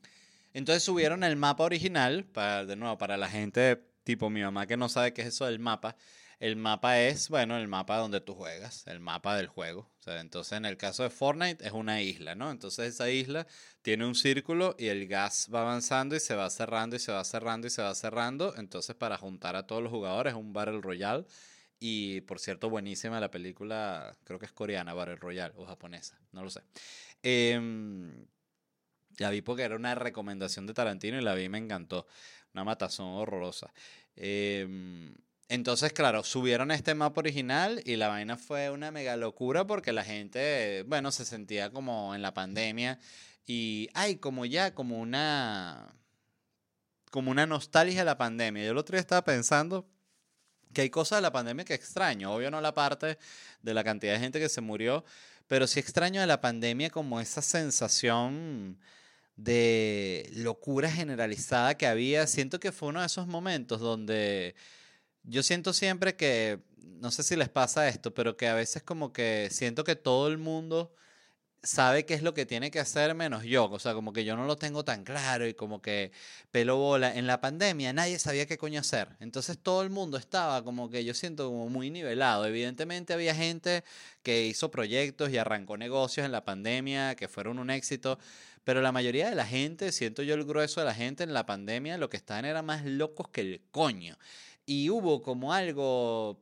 entonces 0.53 0.83
subieron 0.83 1.23
el 1.23 1.37
mapa 1.37 1.63
original, 1.63 2.25
para, 2.25 2.65
de 2.65 2.75
nuevo, 2.75 2.97
para 2.97 3.15
la 3.15 3.29
gente 3.29 3.81
tipo 4.03 4.29
mi 4.29 4.41
mamá 4.41 4.67
que 4.67 4.77
no 4.77 4.89
sabe 4.89 5.13
qué 5.13 5.21
es 5.21 5.29
eso 5.29 5.45
del 5.45 5.59
mapa. 5.59 5.95
El 6.39 6.55
mapa 6.55 6.99
es, 6.99 7.29
bueno, 7.29 7.57
el 7.57 7.67
mapa 7.67 7.97
donde 7.97 8.21
tú 8.21 8.35
juegas, 8.35 8.85
el 8.87 8.99
mapa 8.99 9.37
del 9.37 9.47
juego. 9.47 9.89
O 9.99 10.03
sea, 10.03 10.19
entonces, 10.19 10.53
en 10.53 10.65
el 10.65 10.77
caso 10.77 11.03
de 11.03 11.09
Fortnite 11.09 11.65
es 11.65 11.71
una 11.71 12.01
isla, 12.01 12.35
¿no? 12.35 12.51
Entonces, 12.51 12.93
esa 12.93 13.09
isla 13.09 13.47
tiene 13.81 14.05
un 14.05 14.15
círculo 14.15 14.75
y 14.77 14.87
el 14.87 15.07
gas 15.07 15.49
va 15.53 15.61
avanzando 15.61 16.15
y 16.15 16.19
se 16.19 16.35
va 16.35 16.49
cerrando 16.49 16.95
y 16.95 16.99
se 16.99 17.11
va 17.11 17.23
cerrando 17.23 17.67
y 17.67 17.69
se 17.69 17.81
va 17.81 17.95
cerrando. 17.95 18.55
Entonces, 18.57 18.95
para 18.95 19.17
juntar 19.17 19.55
a 19.55 19.65
todos 19.67 19.81
los 19.81 19.91
jugadores, 19.91 20.33
es 20.33 20.39
un 20.39 20.53
Battle 20.53 20.81
Royale. 20.81 21.25
Y, 21.79 22.21
por 22.21 22.39
cierto, 22.39 22.69
buenísima 22.69 23.19
la 23.19 23.29
película, 23.31 24.15
creo 24.23 24.39
que 24.39 24.45
es 24.45 24.51
coreana, 24.51 24.93
Battle 24.93 25.17
Royale, 25.17 25.53
o 25.57 25.65
japonesa, 25.65 26.19
no 26.31 26.43
lo 26.43 26.49
sé. 26.49 26.61
Eh, 27.21 27.59
la 29.17 29.29
vi 29.29 29.41
porque 29.41 29.63
era 29.63 29.75
una 29.75 29.95
recomendación 29.95 30.65
de 30.65 30.73
Tarantino 30.73 31.17
y 31.19 31.23
la 31.23 31.35
vi 31.35 31.43
y 31.43 31.49
me 31.49 31.57
encantó. 31.57 32.07
Una 32.53 32.63
matazón 32.63 33.07
horrorosa. 33.07 33.73
Eh, 34.15 35.13
entonces, 35.49 35.93
claro, 35.93 36.23
subieron 36.23 36.71
este 36.71 36.95
mapa 36.95 37.19
original 37.19 37.81
y 37.85 37.95
la 37.95 38.07
vaina 38.07 38.37
fue 38.37 38.69
una 38.69 38.91
mega 38.91 39.17
locura 39.17 39.65
porque 39.67 39.93
la 39.93 40.03
gente, 40.03 40.83
bueno, 40.87 41.11
se 41.11 41.25
sentía 41.25 41.69
como 41.71 42.15
en 42.15 42.21
la 42.21 42.33
pandemia 42.33 42.99
y 43.45 43.89
hay 43.93 44.15
como 44.17 44.45
ya, 44.45 44.73
como 44.73 44.99
una, 44.99 45.93
como 47.11 47.31
una 47.31 47.45
nostalgia 47.45 47.99
de 47.99 48.05
la 48.05 48.17
pandemia. 48.17 48.63
Yo 48.63 48.71
el 48.71 48.77
otro 48.77 48.95
día 48.95 49.01
estaba 49.01 49.23
pensando 49.23 49.87
que 50.73 50.81
hay 50.81 50.89
cosas 50.89 51.17
de 51.17 51.23
la 51.23 51.31
pandemia 51.31 51.65
que 51.65 51.73
extraño. 51.73 52.33
Obvio 52.33 52.49
no 52.49 52.61
la 52.61 52.73
parte 52.73 53.17
de 53.61 53.73
la 53.73 53.83
cantidad 53.83 54.13
de 54.13 54.19
gente 54.19 54.39
que 54.39 54.49
se 54.49 54.61
murió, 54.61 55.05
pero 55.47 55.67
sí 55.67 55.79
extraño 55.79 56.21
de 56.21 56.27
la 56.27 56.41
pandemia 56.41 56.89
como 56.89 57.19
esa 57.21 57.41
sensación 57.41 58.79
de 59.35 60.29
locura 60.33 60.89
generalizada 60.89 61.75
que 61.75 61.87
había. 61.87 62.27
Siento 62.27 62.59
que 62.59 62.71
fue 62.71 62.89
uno 62.89 63.01
de 63.01 63.07
esos 63.07 63.27
momentos 63.27 63.81
donde 63.81 64.55
yo 65.23 65.43
siento 65.43 65.73
siempre 65.73 66.15
que, 66.15 66.59
no 66.99 67.11
sé 67.11 67.23
si 67.23 67.35
les 67.35 67.49
pasa 67.49 67.87
esto, 67.87 68.13
pero 68.13 68.37
que 68.37 68.47
a 68.47 68.53
veces 68.53 68.83
como 68.83 69.13
que 69.13 69.49
siento 69.51 69.83
que 69.83 69.95
todo 69.95 70.27
el 70.27 70.37
mundo 70.37 70.93
sabe 71.63 72.05
qué 72.05 72.13
es 72.13 72.21
lo 72.21 72.33
que 72.33 72.45
tiene 72.45 72.71
que 72.71 72.79
hacer 72.79 73.15
menos 73.15 73.43
yo. 73.43 73.69
O 73.71 73.79
sea, 73.79 73.93
como 73.93 74.13
que 74.13 74.25
yo 74.25 74.35
no 74.35 74.45
lo 74.45 74.57
tengo 74.57 74.83
tan 74.83 75.03
claro 75.03 75.47
y 75.47 75.53
como 75.53 75.81
que 75.81 76.11
pelo 76.51 76.77
bola. 76.77 77.15
En 77.15 77.25
la 77.25 77.39
pandemia 77.41 77.93
nadie 77.93 78.19
sabía 78.19 78.45
qué 78.45 78.57
coño 78.57 78.81
hacer. 78.81 79.09
Entonces 79.19 79.57
todo 79.57 79.81
el 79.81 79.89
mundo 79.89 80.17
estaba 80.17 80.63
como 80.63 80.89
que 80.89 81.05
yo 81.05 81.13
siento 81.13 81.47
como 81.47 81.69
muy 81.69 81.89
nivelado. 81.89 82.45
Evidentemente 82.45 83.13
había 83.13 83.33
gente 83.33 83.83
que 84.23 84.45
hizo 84.45 84.71
proyectos 84.71 85.29
y 85.31 85.37
arrancó 85.37 85.77
negocios 85.77 86.25
en 86.25 86.31
la 86.33 86.43
pandemia 86.43 87.15
que 87.15 87.27
fueron 87.29 87.59
un 87.59 87.69
éxito. 87.69 88.19
Pero 88.65 88.81
la 88.81 88.91
mayoría 88.91 89.29
de 89.29 89.35
la 89.35 89.45
gente, 89.45 89.91
siento 89.91 90.23
yo 90.23 90.35
el 90.35 90.45
grueso 90.45 90.79
de 90.79 90.85
la 90.85 90.93
gente 90.93 91.23
en 91.23 91.33
la 91.33 91.45
pandemia, 91.45 91.97
lo 91.97 92.09
que 92.09 92.15
estaban 92.17 92.45
eran 92.45 92.65
más 92.65 92.85
locos 92.85 93.27
que 93.29 93.41
el 93.41 93.61
coño 93.71 94.17
y 94.65 94.89
hubo 94.89 95.21
como 95.21 95.53
algo, 95.53 96.39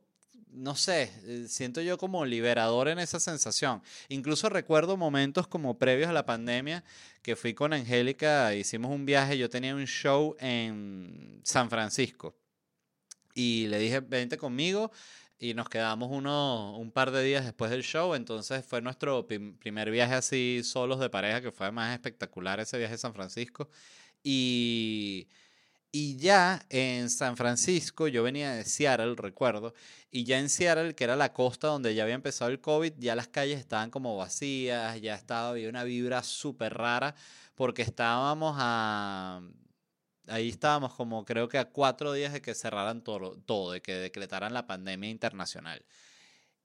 no 0.48 0.76
sé, 0.76 1.10
eh, 1.24 1.46
siento 1.48 1.80
yo 1.80 1.98
como 1.98 2.24
liberador 2.24 2.88
en 2.88 2.98
esa 2.98 3.20
sensación. 3.20 3.82
Incluso 4.08 4.48
recuerdo 4.48 4.96
momentos 4.96 5.46
como 5.46 5.78
previos 5.78 6.08
a 6.08 6.12
la 6.12 6.26
pandemia 6.26 6.84
que 7.22 7.36
fui 7.36 7.54
con 7.54 7.72
Angélica, 7.72 8.54
hicimos 8.54 8.90
un 8.92 9.06
viaje, 9.06 9.38
yo 9.38 9.50
tenía 9.50 9.74
un 9.74 9.86
show 9.86 10.36
en 10.40 11.40
San 11.44 11.70
Francisco 11.70 12.36
y 13.34 13.66
le 13.68 13.78
dije, 13.78 14.00
vente 14.00 14.36
conmigo 14.36 14.90
y 15.38 15.54
nos 15.54 15.68
quedamos 15.68 16.08
uno, 16.12 16.76
un 16.78 16.92
par 16.92 17.10
de 17.10 17.24
días 17.24 17.44
después 17.44 17.70
del 17.70 17.82
show, 17.82 18.14
entonces 18.14 18.64
fue 18.64 18.80
nuestro 18.80 19.26
primer 19.26 19.90
viaje 19.90 20.14
así 20.14 20.60
solos 20.62 21.00
de 21.00 21.10
pareja, 21.10 21.40
que 21.40 21.50
fue 21.50 21.72
más 21.72 21.92
espectacular 21.94 22.60
ese 22.60 22.78
viaje 22.78 22.94
a 22.94 22.98
San 22.98 23.12
Francisco. 23.12 23.68
Y 24.22 25.26
y 25.92 26.16
ya 26.16 26.64
en 26.70 27.10
San 27.10 27.36
Francisco, 27.36 28.08
yo 28.08 28.22
venía 28.22 28.52
de 28.54 28.64
Seattle, 28.64 29.14
recuerdo, 29.14 29.74
y 30.10 30.24
ya 30.24 30.38
en 30.38 30.48
Seattle, 30.48 30.94
que 30.94 31.04
era 31.04 31.16
la 31.16 31.34
costa 31.34 31.68
donde 31.68 31.94
ya 31.94 32.04
había 32.04 32.14
empezado 32.14 32.50
el 32.50 32.60
COVID, 32.60 32.94
ya 32.98 33.14
las 33.14 33.28
calles 33.28 33.60
estaban 33.60 33.90
como 33.90 34.16
vacías, 34.16 35.00
ya 35.02 35.14
estaba, 35.14 35.50
había 35.50 35.68
una 35.68 35.84
vibra 35.84 36.22
súper 36.22 36.74
rara, 36.74 37.14
porque 37.54 37.82
estábamos 37.82 38.56
a... 38.58 39.42
Ahí 40.28 40.48
estábamos 40.48 40.94
como 40.94 41.24
creo 41.24 41.48
que 41.48 41.58
a 41.58 41.66
cuatro 41.66 42.12
días 42.12 42.32
de 42.32 42.40
que 42.40 42.54
cerraran 42.54 43.02
todo, 43.02 43.36
todo 43.44 43.72
de 43.72 43.82
que 43.82 43.94
decretaran 43.94 44.54
la 44.54 44.66
pandemia 44.66 45.10
internacional. 45.10 45.84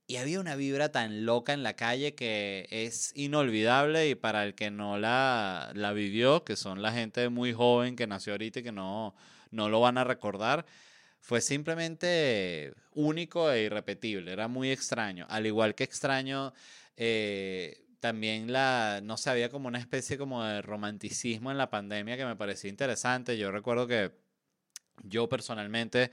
Y 0.07 0.15
había 0.15 0.39
una 0.39 0.55
vibra 0.55 0.89
tan 0.91 1.25
loca 1.25 1.51
en 1.51 1.63
la 1.63 1.75
calle 1.75 2.15
que 2.15 2.67
es 2.71 3.11
inolvidable 3.15 4.09
y 4.09 4.15
para 4.15 4.45
el 4.45 4.55
que 4.55 4.71
no 4.71 4.97
la, 4.97 5.71
la 5.75 5.91
vivió, 5.91 6.45
que 6.45 6.55
son 6.55 6.81
la 6.81 6.93
gente 6.93 7.27
muy 7.27 7.51
joven 7.51 7.97
que 7.97 8.07
nació 8.07 8.33
ahorita 8.33 8.61
y 8.61 8.63
que 8.63 8.71
no, 8.71 9.15
no 9.51 9.67
lo 9.69 9.81
van 9.81 9.97
a 9.97 10.05
recordar, 10.05 10.65
fue 11.19 11.41
simplemente 11.41 12.73
único 12.93 13.51
e 13.51 13.63
irrepetible, 13.63 14.31
era 14.31 14.47
muy 14.47 14.71
extraño. 14.71 15.25
Al 15.29 15.45
igual 15.45 15.75
que 15.75 15.83
extraño, 15.83 16.53
eh, 16.95 17.85
también 17.99 18.53
la, 18.53 19.01
no 19.03 19.17
sé, 19.17 19.29
había 19.29 19.49
como 19.49 19.67
una 19.67 19.79
especie 19.79 20.17
como 20.17 20.43
de 20.43 20.61
romanticismo 20.61 21.51
en 21.51 21.57
la 21.57 21.69
pandemia 21.69 22.15
que 22.15 22.25
me 22.25 22.37
parecía 22.37 22.69
interesante. 22.69 23.37
Yo 23.37 23.51
recuerdo 23.51 23.87
que 23.87 24.11
yo 25.03 25.27
personalmente 25.29 26.11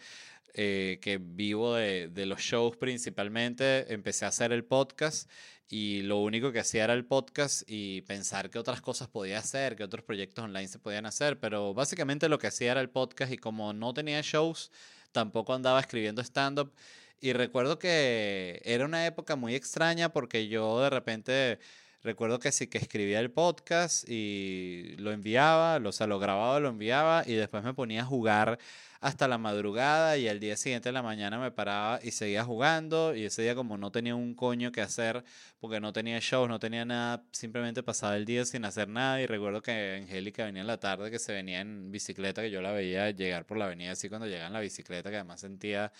eh, 0.55 0.99
que 1.03 1.19
vivo 1.19 1.75
de, 1.75 2.09
de, 2.09 2.27
los 2.27 2.41
shows 2.41 2.77
principalmente, 2.77 3.93
empecé 3.93 4.25
a 4.25 4.29
hacer 4.29 4.53
el 4.53 4.65
podcast 4.65 5.29
y 5.69 6.03
lo 6.03 6.19
único 6.19 6.53
que 6.53 6.61
hacía 6.61 6.85
era 6.85 6.93
el 6.95 7.05
podcast 7.05 7.63
y 7.67 8.03
pensar 8.03 8.51
qué 8.51 8.59
otras 8.59 8.81
cosas 8.81 9.09
podía 9.09 9.39
hacer, 9.39 9.77
qué 9.77 9.83
otros 9.85 10.05
proyectos 10.05 10.45
online 10.45 10.69
se 10.69 10.79
podían 10.79 11.07
hacer, 11.07 11.41
pero 11.41 11.75
básicamente 11.75 12.29
lo 12.29 12.39
que 12.39 12.47
hacía 12.47 12.73
era 12.73 12.81
el 12.81 12.91
podcast 12.91 13.33
y 13.33 13.39
como 13.39 13.73
no 13.73 13.93
tenía 13.95 14.21
shows, 14.23 14.71
tampoco 15.13 15.55
andaba 15.55 15.81
escribiendo 15.81 16.23
stand-up. 16.23 16.73
Y 17.21 17.33
recuerdo 17.33 17.79
que 17.79 18.61
era 18.65 18.85
una 18.85 19.07
época 19.07 19.37
muy 19.37 19.55
extraña 19.55 20.13
porque 20.13 20.49
yo 20.49 20.81
de 20.81 20.91
repente 20.91 21.59
Recuerdo 22.05 22.39
que 22.39 22.53
sí 22.53 22.67
que 22.67 22.77
escribía 22.77 23.19
el 23.19 23.31
podcast 23.31 24.07
y 24.07 24.95
lo 24.99 25.11
enviaba, 25.11 25.79
o 25.83 25.93
sea, 25.93 26.07
lo 26.07 26.19
grababa, 26.19 26.61
lo 26.61 26.69
enviaba 26.69 27.23
y 27.27 27.33
después 27.33 27.65
me 27.65 27.73
ponía 27.73 28.03
a 28.03 28.05
jugar 28.05 28.59
hasta 29.01 29.27
la 29.27 29.39
madrugada 29.39 30.19
y 30.19 30.29
al 30.29 30.39
día 30.39 30.55
siguiente 30.59 30.91
de 30.91 30.93
la 30.93 31.03
mañana 31.03 31.39
me 31.39 31.51
paraba 31.51 32.01
y 32.03 32.11
seguía 32.11 32.45
jugando 32.45 33.15
y 33.15 33.25
ese 33.25 33.41
día 33.41 33.55
como 33.55 33.79
no 33.79 33.91
tenía 33.91 34.15
un 34.15 34.35
coño 34.35 34.71
que 34.71 34.83
hacer 34.83 35.25
porque 35.61 35.81
no 35.81 35.95
tenía 35.95 36.19
shows, 36.21 36.47
no 36.47 36.59
tenía 36.59 36.85
nada, 36.85 37.25
simplemente 37.33 37.83
pasaba 37.83 38.17
el 38.17 38.27
día 38.27 38.45
sin 38.45 38.67
hacer 38.67 38.87
nada 38.89 39.23
y 39.23 39.27
recuerdo 39.27 39.63
que 39.63 40.03
Angélica 40.03 40.45
venía 40.45 40.61
en 40.61 40.67
la 40.67 40.79
tarde 40.79 41.11
que 41.11 41.19
se 41.19 41.33
venía 41.33 41.63
en 41.63 41.91
bicicleta, 41.91 42.43
que 42.43 42.51
yo 42.51 42.61
la 42.61 42.73
veía 42.73 43.11
llegar 43.13 43.47
por 43.47 43.57
la 43.57 43.65
avenida 43.65 43.93
así 43.93 44.11
cuando 44.11 44.27
llegaba 44.27 44.49
en 44.49 44.53
la 44.53 44.61
bicicleta, 44.61 45.09
que 45.09 45.17
además 45.17 45.41
sentía 45.41 45.91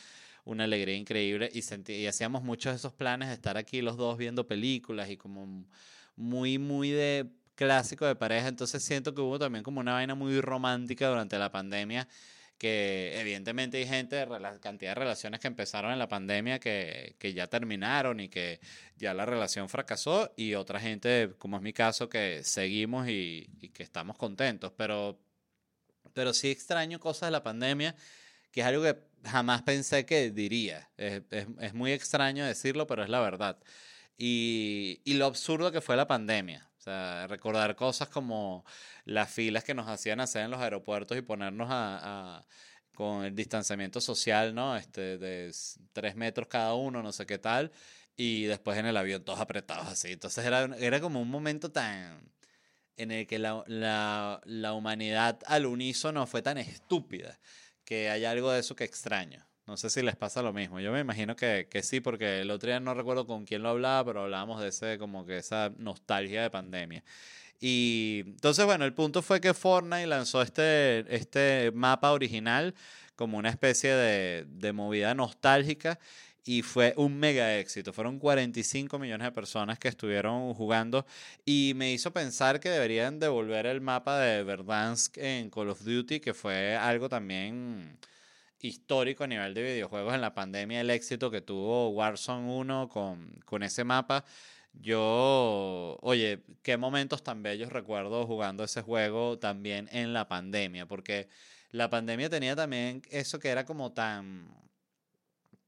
una 0.45 0.65
alegría 0.65 0.97
increíble 0.97 1.51
y, 1.53 1.93
y 1.93 2.07
hacíamos 2.07 2.43
muchos 2.43 2.73
de 2.73 2.77
esos 2.77 2.93
planes 2.93 3.29
de 3.29 3.35
estar 3.35 3.57
aquí 3.57 3.83
los 3.83 3.97
dos 3.97 4.19
viendo 4.19 4.47
películas 4.47 5.11
y 5.11 5.17
como 5.17 5.65
muy, 6.17 6.59
muy 6.59 6.91
de 6.91 7.27
clásico 7.55 8.07
de 8.07 8.17
pareja. 8.17 8.49
Entonces 8.49 8.85
siento 8.85 9.15
que 9.15 9.21
hubo 9.21 9.39
también 9.39 9.65
como 9.65 9.81
una 9.81 9.95
vaina 9.95 10.15
muy 10.15 10.41
romántica 10.41 11.09
durante 11.09 11.39
la 11.39 11.51
pandemia 11.51 12.09
que 12.59 13.21
evidentemente 13.21 13.79
hay 13.79 13.87
gente, 13.87 14.25
la 14.27 14.59
cantidad 14.61 14.93
de 14.93 14.95
relaciones 14.95 15.41
que 15.41 15.49
empezaron 15.49 15.93
en 15.93 15.99
la 15.99 16.09
pandemia 16.09 16.59
que, 16.59 17.17
que, 17.19 17.35
ya 17.35 17.47
terminaron 17.49 18.21
y 18.21 18.29
que 18.29 18.61
ya 18.97 19.13
la 19.13 19.27
relación 19.27 19.69
fracasó 19.69 20.33
y 20.37 20.55
otra 20.55 20.81
gente, 20.81 21.35
como 21.39 21.57
es 21.57 21.63
mi 21.63 21.73
caso, 21.73 22.09
que 22.09 22.43
seguimos 22.45 23.09
y, 23.09 23.51
y 23.61 23.71
que 23.71 23.83
estamos 23.83 24.17
contentos, 24.17 24.73
pero, 24.77 25.19
pero 26.13 26.33
sí 26.33 26.51
extraño 26.51 27.01
cosas 27.01 27.27
de 27.29 27.33
la 27.33 27.43
pandemia, 27.43 27.97
que 28.55 28.61
es 28.61 28.67
algo 28.69 28.85
que 28.85 28.97
jamás 29.25 29.63
pensé 29.63 30.07
que 30.07 30.31
diría. 30.31 30.89
Es, 30.97 31.23
es, 31.31 31.49
es 31.61 31.75
muy 31.75 31.91
extraño 31.91 32.47
decirlo, 32.47 32.87
pero 32.87 33.03
es 33.03 33.09
la 33.09 33.19
verdad. 33.19 33.59
Y, 34.17 35.01
y 35.05 35.15
lo 35.15 35.27
absurdo 35.27 35.73
que 35.73 35.81
fue 35.81 35.97
la 35.97 36.07
pandemia. 36.07 36.71
O 36.79 36.81
sea, 36.81 37.27
recordar 37.27 37.75
cosas 37.75 38.09
como 38.09 38.65
las 39.05 39.29
filas 39.29 39.65
que 39.65 39.75
nos 39.75 39.89
hacían 39.89 40.21
hacer 40.21 40.45
en 40.45 40.53
los 40.53 40.61
aeropuertos 40.61 41.19
y 41.19 41.23
ponernos 41.23 41.69
a, 41.69 42.39
a 42.39 42.47
con 42.95 43.25
el 43.25 43.35
distanciamiento 43.35 44.01
social, 44.01 44.55
¿no? 44.55 44.77
Este, 44.77 45.19
de 45.19 45.53
tres 45.93 46.15
metros 46.15 46.47
cada 46.47 46.75
uno, 46.75 47.03
no 47.03 47.11
sé 47.11 47.27
qué 47.27 47.39
tal. 47.39 47.73
Y 48.17 48.45
después 48.45 48.79
en 48.79 48.87
el 48.87 48.97
avión 48.97 49.25
todos 49.25 49.41
apretados 49.41 49.89
así. 49.89 50.13
Entonces 50.13 50.45
era, 50.47 50.67
era 50.79 51.01
como 51.01 51.21
un 51.21 51.29
momento 51.29 51.73
tan... 51.73 52.31
en 52.97 53.11
el 53.11 53.27
que 53.27 53.41
la, 53.41 53.65
la, 53.67 54.41
la 54.45 54.75
humanidad 54.75 55.41
al 55.47 55.67
unísono 55.67 56.25
fue 56.29 56.41
tan 56.43 56.59
estúpida 56.59 57.41
que 57.85 58.11
hay 58.11 58.25
algo 58.25 58.51
de 58.51 58.61
eso 58.61 58.77
que 58.77 58.85
extraño. 58.85 59.47
No 59.67 59.77
sé 59.77 59.89
si 59.89 60.03
les 60.03 60.17
pasa 60.17 60.43
lo 60.43 60.53
mismo. 60.53 60.81
Yo 60.81 60.93
me 60.93 61.01
imagino 61.01 61.37
que, 61.37 61.69
que, 61.71 61.83
sí, 61.83 62.01
porque 62.01 62.41
el 62.41 62.51
otro 62.51 62.69
día 62.69 62.81
no 62.81 62.93
recuerdo 62.93 63.27
con 63.27 63.47
quién 63.47 63.63
lo 63.63 63.71
hablaba, 63.71 64.05
pero 64.05 64.23
hablábamos 64.23 64.61
de 64.61 64.69
ese, 64.69 64.99
como 64.99 65.25
que 65.25 65.39
esa 65.39 65.73
nostalgia 65.79 66.43
de 66.43 66.51
pandemia. 66.51 67.03
Y 67.61 68.25
entonces, 68.27 68.65
bueno, 68.67 68.85
el 68.85 68.93
punto 68.93 69.23
fue 69.23 69.41
que 69.41 69.55
Fortnite 69.55 70.07
lanzó 70.07 70.43
este, 70.43 71.05
este 71.15 71.71
mapa 71.75 72.13
original 72.13 72.75
como 73.17 73.39
una 73.39 73.49
especie 73.49 73.95
de, 73.95 74.45
de 74.49 74.73
movida 74.73 75.15
nostálgica 75.15 75.99
y 76.45 76.63
fue 76.63 76.95
un 76.97 77.19
mega 77.19 77.59
éxito. 77.59 77.93
Fueron 77.93 78.19
45 78.19 78.99
millones 78.99 79.27
de 79.27 79.33
personas 79.33 79.79
que 79.79 79.89
estuvieron 79.89 80.53
jugando 80.55 81.07
y 81.45 81.73
me 81.77 81.93
hizo 81.93 82.13
pensar 82.13 82.61
que 82.61 82.69
deberían 82.71 83.19
devolver 83.19 83.67
el 83.67 83.81
mapa 83.81 84.19
de 84.19 84.43
Verdansk 84.45 85.19
en 85.19 85.51
Call 85.51 85.71
of 85.71 85.83
Duty, 85.83 86.21
que 86.21 86.35
fue 86.35 86.77
algo 86.77 87.09
también 87.09 87.99
histórico 88.61 89.25
a 89.25 89.27
nivel 89.27 89.55
de 89.55 89.63
videojuegos 89.63 90.15
en 90.15 90.21
la 90.21 90.35
pandemia, 90.35 90.81
el 90.81 90.91
éxito 90.91 91.31
que 91.31 91.41
tuvo 91.41 91.91
Warzone 91.91 92.51
1 92.51 92.89
con, 92.89 93.31
con 93.45 93.63
ese 93.63 93.85
mapa. 93.85 94.25
Yo, 94.73 95.99
oye, 96.03 96.43
qué 96.63 96.77
momentos 96.77 97.23
tan 97.23 97.43
bellos 97.43 97.73
recuerdo 97.73 98.27
jugando 98.27 98.65
ese 98.65 98.83
juego 98.83 99.39
también 99.39 99.89
en 99.93 100.13
la 100.13 100.29
pandemia, 100.29 100.87
porque 100.87 101.29
la 101.71 101.91
pandemia 101.91 102.29
tenía 102.29 102.57
también 102.57 103.03
eso 103.11 103.39
que 103.39 103.49
era 103.49 103.65
como 103.65 103.93
tan, 103.93 104.49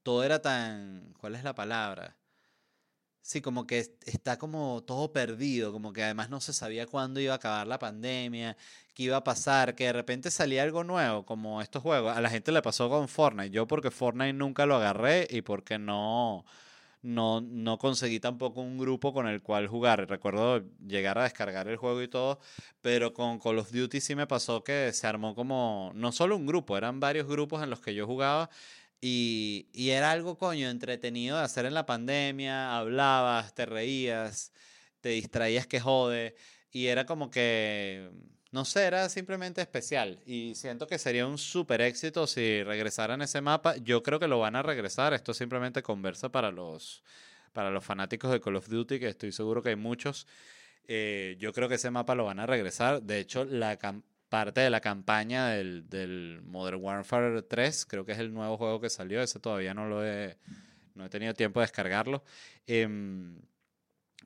todo 0.06 0.22
era 0.22 0.40
tan, 0.40 1.12
¿cuál 1.18 1.34
es 1.34 1.42
la 1.42 1.52
palabra? 1.52 2.16
Sí, 3.22 3.40
como 3.40 3.66
que 3.66 3.80
está 4.04 4.38
como 4.38 4.84
todo 4.84 5.12
perdido, 5.12 5.72
como 5.72 5.92
que 5.92 6.04
además 6.04 6.30
no 6.30 6.40
se 6.40 6.52
sabía 6.52 6.86
cuándo 6.86 7.18
iba 7.18 7.32
a 7.32 7.36
acabar 7.36 7.66
la 7.66 7.80
pandemia, 7.80 8.56
qué 8.94 9.02
iba 9.02 9.16
a 9.16 9.24
pasar, 9.24 9.74
que 9.74 9.86
de 9.86 9.92
repente 9.92 10.30
salía 10.30 10.62
algo 10.62 10.84
nuevo, 10.84 11.26
como 11.26 11.60
estos 11.60 11.82
juegos. 11.82 12.16
A 12.16 12.20
la 12.20 12.30
gente 12.30 12.52
le 12.52 12.62
pasó 12.62 12.88
con 12.88 13.08
Fortnite, 13.08 13.50
yo 13.50 13.66
porque 13.66 13.90
Fortnite 13.90 14.32
nunca 14.32 14.64
lo 14.64 14.76
agarré 14.76 15.26
y 15.28 15.42
porque 15.42 15.76
no, 15.76 16.44
no, 17.02 17.40
no 17.40 17.76
conseguí 17.78 18.20
tampoco 18.20 18.60
un 18.60 18.78
grupo 18.78 19.12
con 19.12 19.26
el 19.26 19.42
cual 19.42 19.66
jugar. 19.66 20.08
Recuerdo 20.08 20.62
llegar 20.86 21.18
a 21.18 21.24
descargar 21.24 21.66
el 21.66 21.78
juego 21.78 22.00
y 22.02 22.08
todo, 22.08 22.38
pero 22.80 23.12
con 23.12 23.40
Call 23.40 23.58
of 23.58 23.72
Duty 23.72 24.00
sí 24.00 24.14
me 24.14 24.28
pasó 24.28 24.62
que 24.62 24.92
se 24.92 25.08
armó 25.08 25.34
como, 25.34 25.90
no 25.96 26.12
solo 26.12 26.36
un 26.36 26.46
grupo, 26.46 26.76
eran 26.76 27.00
varios 27.00 27.26
grupos 27.26 27.60
en 27.64 27.70
los 27.70 27.80
que 27.80 27.92
yo 27.92 28.06
jugaba 28.06 28.50
y, 29.00 29.90
era 29.90 30.10
algo, 30.10 30.38
coño, 30.38 30.68
entretenido 30.68 31.36
de 31.36 31.44
hacer 31.44 31.66
en 31.66 31.74
la 31.74 31.86
pandemia. 31.86 32.76
Hablabas, 32.76 33.54
te 33.54 33.66
reías, 33.66 34.52
te 35.00 35.10
distraías 35.10 35.66
que 35.66 35.80
jode. 35.80 36.34
Y 36.70 36.86
era 36.86 37.06
como 37.06 37.30
que, 37.30 38.10
no 38.52 38.64
sé, 38.64 38.84
era 38.84 39.08
simplemente 39.08 39.60
especial. 39.60 40.20
Y 40.26 40.54
siento 40.54 40.86
que 40.86 40.98
sería 40.98 41.26
un 41.26 41.38
súper 41.38 41.80
éxito 41.82 42.26
si 42.26 42.62
regresaran 42.62 43.22
ese 43.22 43.40
mapa. 43.40 43.76
Yo 43.76 44.02
creo 44.02 44.18
que 44.18 44.28
lo 44.28 44.38
van 44.40 44.56
a 44.56 44.62
regresar. 44.62 45.14
Esto 45.14 45.34
simplemente 45.34 45.82
conversa 45.82 46.30
para 46.30 46.50
los, 46.50 47.02
para 47.52 47.70
los 47.70 47.84
fanáticos 47.84 48.30
de 48.32 48.40
Call 48.40 48.56
of 48.56 48.68
Duty, 48.68 48.98
que 48.98 49.08
estoy 49.08 49.32
seguro 49.32 49.62
que 49.62 49.70
hay 49.70 49.76
muchos. 49.76 50.26
Eh, 50.88 51.36
yo 51.38 51.52
creo 51.52 51.68
que 51.68 51.76
ese 51.76 51.90
mapa 51.90 52.14
lo 52.14 52.24
van 52.24 52.40
a 52.40 52.46
regresar. 52.46 53.02
De 53.02 53.20
hecho, 53.20 53.44
la 53.44 53.76
campaña 53.76 54.15
parte 54.28 54.60
de 54.60 54.70
la 54.70 54.80
campaña 54.80 55.48
del, 55.48 55.88
del, 55.88 56.40
Modern 56.44 56.82
Warfare 56.82 57.42
3, 57.42 57.86
creo 57.86 58.04
que 58.04 58.12
es 58.12 58.18
el 58.18 58.32
nuevo 58.32 58.56
juego 58.56 58.80
que 58.80 58.90
salió, 58.90 59.20
ese 59.22 59.38
todavía 59.38 59.74
no 59.74 59.88
lo 59.88 60.04
he, 60.04 60.36
no 60.94 61.04
he 61.04 61.08
tenido 61.08 61.34
tiempo 61.34 61.60
de 61.60 61.64
descargarlo. 61.64 62.24
Eh, 62.66 62.88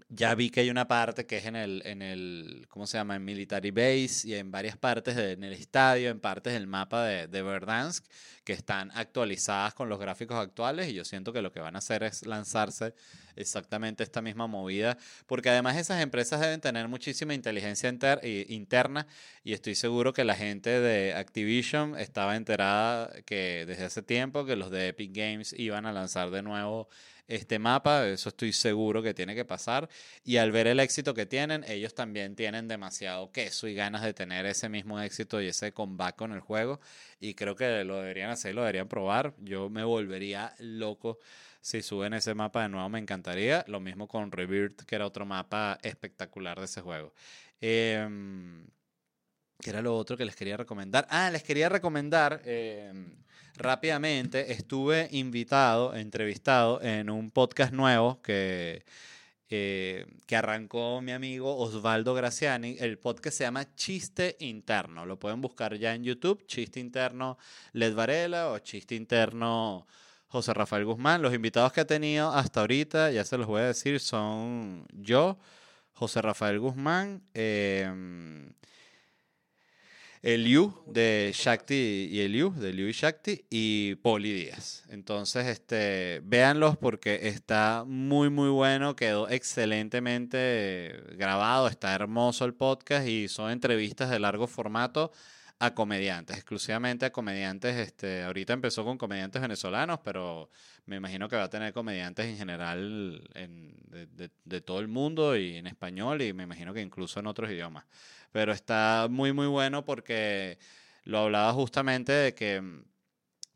ya 0.08 0.34
vi 0.34 0.50
que 0.50 0.60
hay 0.60 0.70
una 0.70 0.88
parte 0.88 1.26
que 1.26 1.38
es 1.38 1.46
en 1.46 1.56
el, 1.56 1.82
en 1.84 2.02
el, 2.02 2.66
¿cómo 2.68 2.86
se 2.86 2.98
llama? 2.98 3.16
En 3.16 3.24
Military 3.24 3.70
Base 3.70 4.28
y 4.28 4.34
en 4.34 4.50
varias 4.50 4.76
partes 4.76 5.16
de, 5.16 5.32
en 5.32 5.44
el 5.44 5.52
estadio, 5.52 6.10
en 6.10 6.20
partes 6.20 6.52
del 6.52 6.66
mapa 6.66 7.04
de, 7.04 7.26
de 7.28 7.42
Verdansk, 7.42 8.04
que 8.44 8.52
están 8.52 8.90
actualizadas 8.94 9.74
con 9.74 9.88
los 9.88 9.98
gráficos 9.98 10.38
actuales 10.38 10.88
y 10.88 10.94
yo 10.94 11.04
siento 11.04 11.32
que 11.32 11.42
lo 11.42 11.52
que 11.52 11.60
van 11.60 11.76
a 11.76 11.78
hacer 11.78 12.02
es 12.02 12.26
lanzarse 12.26 12.94
exactamente 13.36 14.02
esta 14.02 14.22
misma 14.22 14.46
movida, 14.46 14.98
porque 15.26 15.50
además 15.50 15.76
esas 15.76 16.02
empresas 16.02 16.40
deben 16.40 16.60
tener 16.60 16.88
muchísima 16.88 17.34
inteligencia 17.34 17.88
inter, 17.88 18.20
interna 18.24 19.06
y 19.44 19.52
estoy 19.52 19.74
seguro 19.74 20.12
que 20.12 20.24
la 20.24 20.34
gente 20.34 20.80
de 20.80 21.14
Activision 21.14 21.98
estaba 21.98 22.36
enterada 22.36 23.10
que 23.24 23.64
desde 23.66 23.84
hace 23.84 24.02
tiempo 24.02 24.44
que 24.44 24.56
los 24.56 24.70
de 24.70 24.88
Epic 24.88 25.12
Games 25.14 25.54
iban 25.56 25.86
a 25.86 25.92
lanzar 25.92 26.30
de 26.30 26.42
nuevo 26.42 26.88
este 27.30 27.58
mapa, 27.58 28.08
eso 28.08 28.28
estoy 28.28 28.52
seguro 28.52 29.02
que 29.02 29.14
tiene 29.14 29.34
que 29.34 29.44
pasar. 29.44 29.88
Y 30.24 30.36
al 30.38 30.50
ver 30.52 30.66
el 30.66 30.80
éxito 30.80 31.14
que 31.14 31.26
tienen, 31.26 31.64
ellos 31.68 31.94
también 31.94 32.34
tienen 32.34 32.68
demasiado 32.68 33.30
queso 33.32 33.68
y 33.68 33.74
ganas 33.74 34.02
de 34.02 34.12
tener 34.12 34.46
ese 34.46 34.68
mismo 34.68 35.00
éxito 35.00 35.40
y 35.40 35.46
ese 35.46 35.72
comeback 35.72 36.16
con 36.16 36.32
el 36.32 36.40
juego. 36.40 36.80
Y 37.20 37.34
creo 37.34 37.54
que 37.54 37.84
lo 37.84 37.96
deberían 37.98 38.30
hacer, 38.30 38.54
lo 38.54 38.62
deberían 38.62 38.88
probar. 38.88 39.34
Yo 39.38 39.70
me 39.70 39.84
volvería 39.84 40.54
loco 40.58 41.18
si 41.60 41.82
suben 41.82 42.14
ese 42.14 42.34
mapa 42.34 42.62
de 42.62 42.68
nuevo, 42.70 42.88
me 42.88 42.98
encantaría. 42.98 43.64
Lo 43.68 43.80
mismo 43.80 44.08
con 44.08 44.32
Rebirth, 44.32 44.82
que 44.82 44.96
era 44.96 45.06
otro 45.06 45.24
mapa 45.24 45.78
espectacular 45.82 46.58
de 46.58 46.64
ese 46.64 46.80
juego. 46.80 47.14
Eh, 47.60 48.08
¿Qué 49.60 49.70
era 49.70 49.82
lo 49.82 49.96
otro 49.96 50.16
que 50.16 50.24
les 50.24 50.34
quería 50.34 50.56
recomendar? 50.56 51.06
Ah, 51.10 51.30
les 51.30 51.42
quería 51.42 51.68
recomendar. 51.68 52.40
Eh, 52.44 52.92
rápidamente, 53.60 54.52
estuve 54.52 55.08
invitado, 55.12 55.94
entrevistado 55.94 56.82
en 56.82 57.10
un 57.10 57.30
podcast 57.30 57.72
nuevo 57.72 58.20
que, 58.22 58.84
eh, 59.50 60.06
que 60.26 60.36
arrancó 60.36 61.00
mi 61.02 61.12
amigo 61.12 61.56
Osvaldo 61.58 62.14
Graciani. 62.14 62.76
El 62.80 62.98
podcast 62.98 63.36
se 63.38 63.44
llama 63.44 63.74
Chiste 63.74 64.36
Interno. 64.40 65.06
Lo 65.06 65.18
pueden 65.18 65.40
buscar 65.40 65.76
ya 65.76 65.94
en 65.94 66.04
YouTube, 66.04 66.46
Chiste 66.46 66.80
Interno 66.80 67.38
Led 67.72 67.94
Varela 67.94 68.50
o 68.50 68.58
Chiste 68.58 68.94
Interno 68.94 69.86
José 70.28 70.54
Rafael 70.54 70.84
Guzmán. 70.84 71.22
Los 71.22 71.34
invitados 71.34 71.72
que 71.72 71.82
ha 71.82 71.86
tenido 71.86 72.32
hasta 72.32 72.60
ahorita, 72.60 73.10
ya 73.10 73.24
se 73.24 73.36
los 73.36 73.46
voy 73.46 73.60
a 73.60 73.66
decir, 73.66 74.00
son 74.00 74.86
yo, 74.92 75.38
José 75.92 76.22
Rafael 76.22 76.58
Guzmán. 76.58 77.22
Eh, 77.34 78.50
Eliu 80.22 80.74
de 80.86 81.32
Shakti 81.34 82.08
y 82.10 82.20
Eliu, 82.20 82.52
de 82.52 82.70
Eliu 82.70 82.88
y 82.88 82.92
Shakti, 82.92 83.46
y 83.48 83.94
Poli 83.96 84.32
Díaz. 84.32 84.84
Entonces, 84.88 85.46
este, 85.46 86.20
véanlos 86.24 86.76
porque 86.76 87.28
está 87.28 87.84
muy, 87.86 88.28
muy 88.28 88.50
bueno, 88.50 88.96
quedó 88.96 89.28
excelentemente 89.28 91.02
grabado, 91.16 91.68
está 91.68 91.94
hermoso 91.94 92.44
el 92.44 92.54
podcast 92.54 93.08
y 93.08 93.28
son 93.28 93.50
entrevistas 93.50 94.10
de 94.10 94.18
largo 94.18 94.46
formato 94.46 95.10
a 95.60 95.74
comediantes, 95.74 96.36
exclusivamente 96.36 97.04
a 97.04 97.12
comediantes. 97.12 97.76
Este, 97.76 98.22
ahorita 98.22 98.54
empezó 98.54 98.82
con 98.82 98.96
comediantes 98.96 99.42
venezolanos, 99.42 100.00
pero 100.02 100.50
me 100.86 100.96
imagino 100.96 101.28
que 101.28 101.36
va 101.36 101.44
a 101.44 101.50
tener 101.50 101.74
comediantes 101.74 102.26
en 102.26 102.38
general 102.38 103.28
en, 103.34 103.76
de, 103.90 104.30
de, 104.42 104.60
todo 104.62 104.80
el 104.80 104.88
mundo 104.88 105.36
y 105.36 105.56
en 105.56 105.66
español 105.66 106.22
y 106.22 106.32
me 106.32 106.44
imagino 106.44 106.72
que 106.72 106.80
incluso 106.80 107.20
en 107.20 107.26
otros 107.26 107.50
idiomas. 107.50 107.84
Pero 108.32 108.52
está 108.52 109.06
muy, 109.10 109.34
muy 109.34 109.48
bueno 109.48 109.84
porque 109.84 110.58
lo 111.04 111.18
hablaba 111.18 111.52
justamente 111.52 112.12
de 112.12 112.34
que 112.34 112.62
mm, 112.62 112.84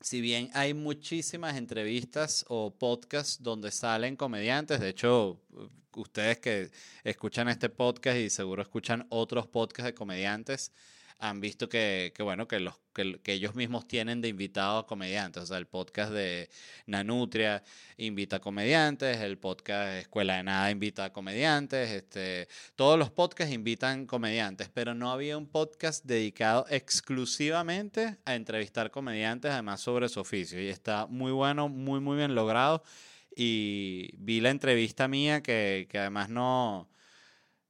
si 0.02 0.20
bien 0.20 0.50
hay 0.52 0.74
muchísimas 0.74 1.56
entrevistas 1.56 2.44
o 2.48 2.74
podcasts 2.74 3.42
donde 3.42 3.70
salen 3.70 4.16
comediantes, 4.16 4.78
de 4.78 4.90
hecho, 4.90 5.40
ustedes 5.96 6.38
que 6.38 6.70
escuchan 7.02 7.48
este 7.48 7.70
podcast 7.70 8.18
y 8.18 8.28
seguro 8.28 8.60
escuchan 8.60 9.06
otros 9.08 9.46
podcasts 9.46 9.86
de 9.86 9.94
comediantes, 9.94 10.70
han 11.18 11.40
visto 11.40 11.68
que, 11.68 12.12
que 12.14 12.22
bueno, 12.22 12.46
que, 12.48 12.60
los, 12.60 12.74
que, 12.92 13.32
ellos 13.32 13.54
mismos 13.54 13.86
tienen 13.88 14.20
de 14.20 14.28
invitados 14.28 14.84
comediantes. 14.84 15.42
O 15.42 15.46
sea, 15.46 15.58
el 15.58 15.66
podcast 15.66 16.12
de 16.12 16.48
Nanutria 16.86 17.62
invita 17.96 18.36
a 18.36 18.40
comediantes, 18.40 19.18
el 19.18 19.38
podcast 19.38 20.02
Escuela 20.02 20.36
de 20.36 20.42
Nada 20.44 20.70
invita 20.70 21.04
a 21.06 21.12
comediantes, 21.12 21.90
este, 21.90 22.48
todos 22.76 22.98
los 22.98 23.10
podcasts 23.10 23.54
invitan 23.54 24.06
comediantes, 24.06 24.68
pero 24.72 24.94
no 24.94 25.10
había 25.10 25.38
un 25.38 25.46
podcast 25.46 26.04
dedicado 26.04 26.66
exclusivamente 26.68 28.18
a 28.24 28.34
entrevistar 28.34 28.90
comediantes, 28.90 29.50
además 29.50 29.80
sobre 29.80 30.08
su 30.08 30.20
oficio. 30.20 30.60
Y 30.62 30.68
está 30.68 31.06
muy 31.06 31.32
bueno, 31.32 31.68
muy, 31.68 32.00
muy 32.00 32.16
bien 32.16 32.34
logrado. 32.34 32.82
Y 33.36 34.10
vi 34.18 34.40
la 34.40 34.50
entrevista 34.50 35.08
mía 35.08 35.42
que, 35.42 35.88
que 35.90 35.98
además 35.98 36.28
no 36.28 36.88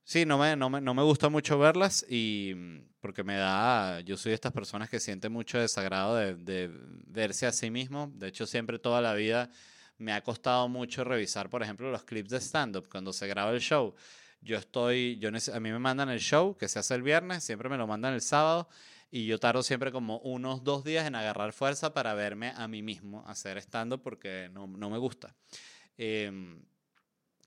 Sí, 0.07 0.27
no 0.27 0.37
me, 0.39 0.55
no 0.55 0.69
me, 0.69 0.81
no 0.83 0.93
me 0.93 1.03
gusta 1.03 1.31
mucho 1.31 1.59
verlas 1.59 2.05
y 2.09 2.53
mm, 2.55 2.81
porque 3.01 3.25
me 3.25 3.37
da, 3.37 4.01
yo 4.01 4.17
soy 4.19 4.31
de 4.31 4.35
estas 4.35 4.53
personas 4.53 4.91
que 4.91 5.01
sienten 5.01 5.33
mucho 5.33 5.59
desagrado 5.59 6.17
de, 6.17 6.35
de 6.37 6.71
verse 7.07 7.47
a 7.47 7.53
sí 7.53 7.71
mismo. 7.71 8.13
De 8.15 8.29
hecho, 8.29 8.47
siempre 8.47 8.79
toda 8.79 9.01
la 9.01 9.15
vida 9.15 9.51
me 9.97 10.13
ha 10.13 10.23
costado 10.23 10.69
mucho 10.69 11.05
revisar, 11.05 11.49
por 11.49 11.63
ejemplo, 11.63 11.91
los 11.91 12.05
clips 12.05 12.31
de 12.31 12.41
stand-up 12.41 12.89
cuando 12.91 13.13
se 13.15 13.27
graba 13.29 13.51
el 13.53 13.61
show. 13.61 13.95
Yo 14.43 14.59
estoy, 14.59 15.19
yo 15.19 15.31
a 15.31 15.61
mí 15.61 15.73
me 15.73 15.79
mandan 15.79 16.11
el 16.11 16.21
show 16.21 16.55
que 16.57 16.69
se 16.69 16.79
hace 16.79 16.95
el 16.95 17.03
viernes, 17.03 17.43
siempre 17.43 17.71
me 17.71 17.79
lo 17.79 17.87
mandan 17.87 18.13
el 18.13 18.21
sábado 18.21 18.69
y 19.11 19.25
yo 19.27 19.39
tardo 19.39 19.63
siempre 19.63 19.91
como 19.91 20.19
unos 20.19 20.63
dos 20.65 20.85
días 20.85 21.07
en 21.07 21.15
agarrar 21.15 21.55
fuerza 21.55 21.95
para 21.95 22.13
verme 22.13 22.53
a 22.57 22.69
mí 22.69 22.83
mismo 22.83 23.25
hacer 23.27 23.57
stand-up 23.57 24.03
porque 24.03 24.51
no, 24.53 24.67
no 24.67 24.91
me 24.91 24.99
gusta. 24.99 25.35
Eh, 25.97 26.31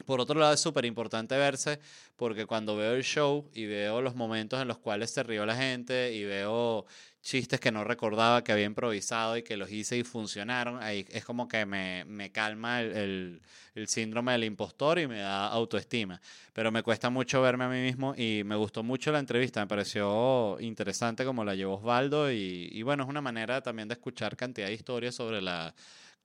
por 0.06 0.22
otro 0.22 0.40
lado, 0.40 0.54
es 0.54 0.60
súper 0.60 0.86
importante 0.86 1.36
verse 1.38 1.80
porque 2.16 2.46
cuando 2.46 2.76
veo 2.76 2.94
el 2.94 3.04
show 3.04 3.50
y 3.54 3.66
veo 3.66 4.02
los 4.02 4.16
momentos 4.16 4.62
en 4.62 4.68
los 4.68 4.78
cuales 4.78 5.12
se 5.12 5.24
rió 5.24 5.46
la 5.46 5.56
gente 5.56 6.14
y 6.14 6.24
veo 6.24 6.86
chistes 7.28 7.60
que 7.60 7.72
no 7.72 7.84
recordaba 7.84 8.42
que 8.42 8.54
había 8.54 8.66
improvisado 8.66 9.36
y 9.36 9.44
que 9.44 9.58
los 9.58 9.70
hice 9.70 9.98
y 9.98 10.04
funcionaron, 10.04 10.82
ahí 10.82 11.06
es 11.10 11.26
como 11.26 11.48
que 11.48 11.66
me, 11.66 12.06
me 12.06 12.32
calma 12.32 12.80
el, 12.80 12.96
el, 12.96 13.42
el, 13.76 13.88
síndrome 13.90 14.32
del 14.32 14.46
impostor 14.46 14.98
y 15.00 15.08
me 15.08 15.20
da 15.20 15.48
autoestima. 15.48 16.22
Pero 16.54 16.72
me 16.72 16.84
cuesta 16.84 17.10
mucho 17.10 17.42
verme 17.42 17.66
a 17.66 17.70
mí 17.70 17.82
mismo 17.82 18.16
y 18.16 18.44
me 18.46 18.56
gustó 18.56 18.82
mucho 18.82 19.12
la 19.12 19.20
entrevista, 19.20 19.60
me 19.60 19.68
pareció 19.68 20.58
interesante 20.62 21.26
como 21.26 21.44
la 21.44 21.56
llevó 21.56 21.76
Osvaldo 21.76 22.32
y, 22.32 22.70
y 22.72 22.82
bueno, 22.84 23.04
es 23.04 23.10
una 23.10 23.22
manera 23.22 23.62
también 23.62 23.90
de 23.90 23.96
escuchar 23.96 24.38
cantidad 24.38 24.68
de 24.68 24.74
historias 24.74 25.14
sobre 25.14 25.42
la 25.42 25.76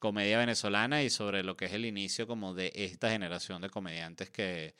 comedia 0.02 0.36
venezolana 0.36 1.04
y 1.04 1.10
sobre 1.10 1.44
lo 1.44 1.56
que 1.56 1.66
es 1.66 1.72
el 1.74 1.84
inicio 1.84 2.26
como 2.26 2.54
de 2.54 2.72
esta 2.74 3.08
generación 3.08 3.62
de 3.62 3.70
comediantes 3.70 4.30
que, 4.30 4.74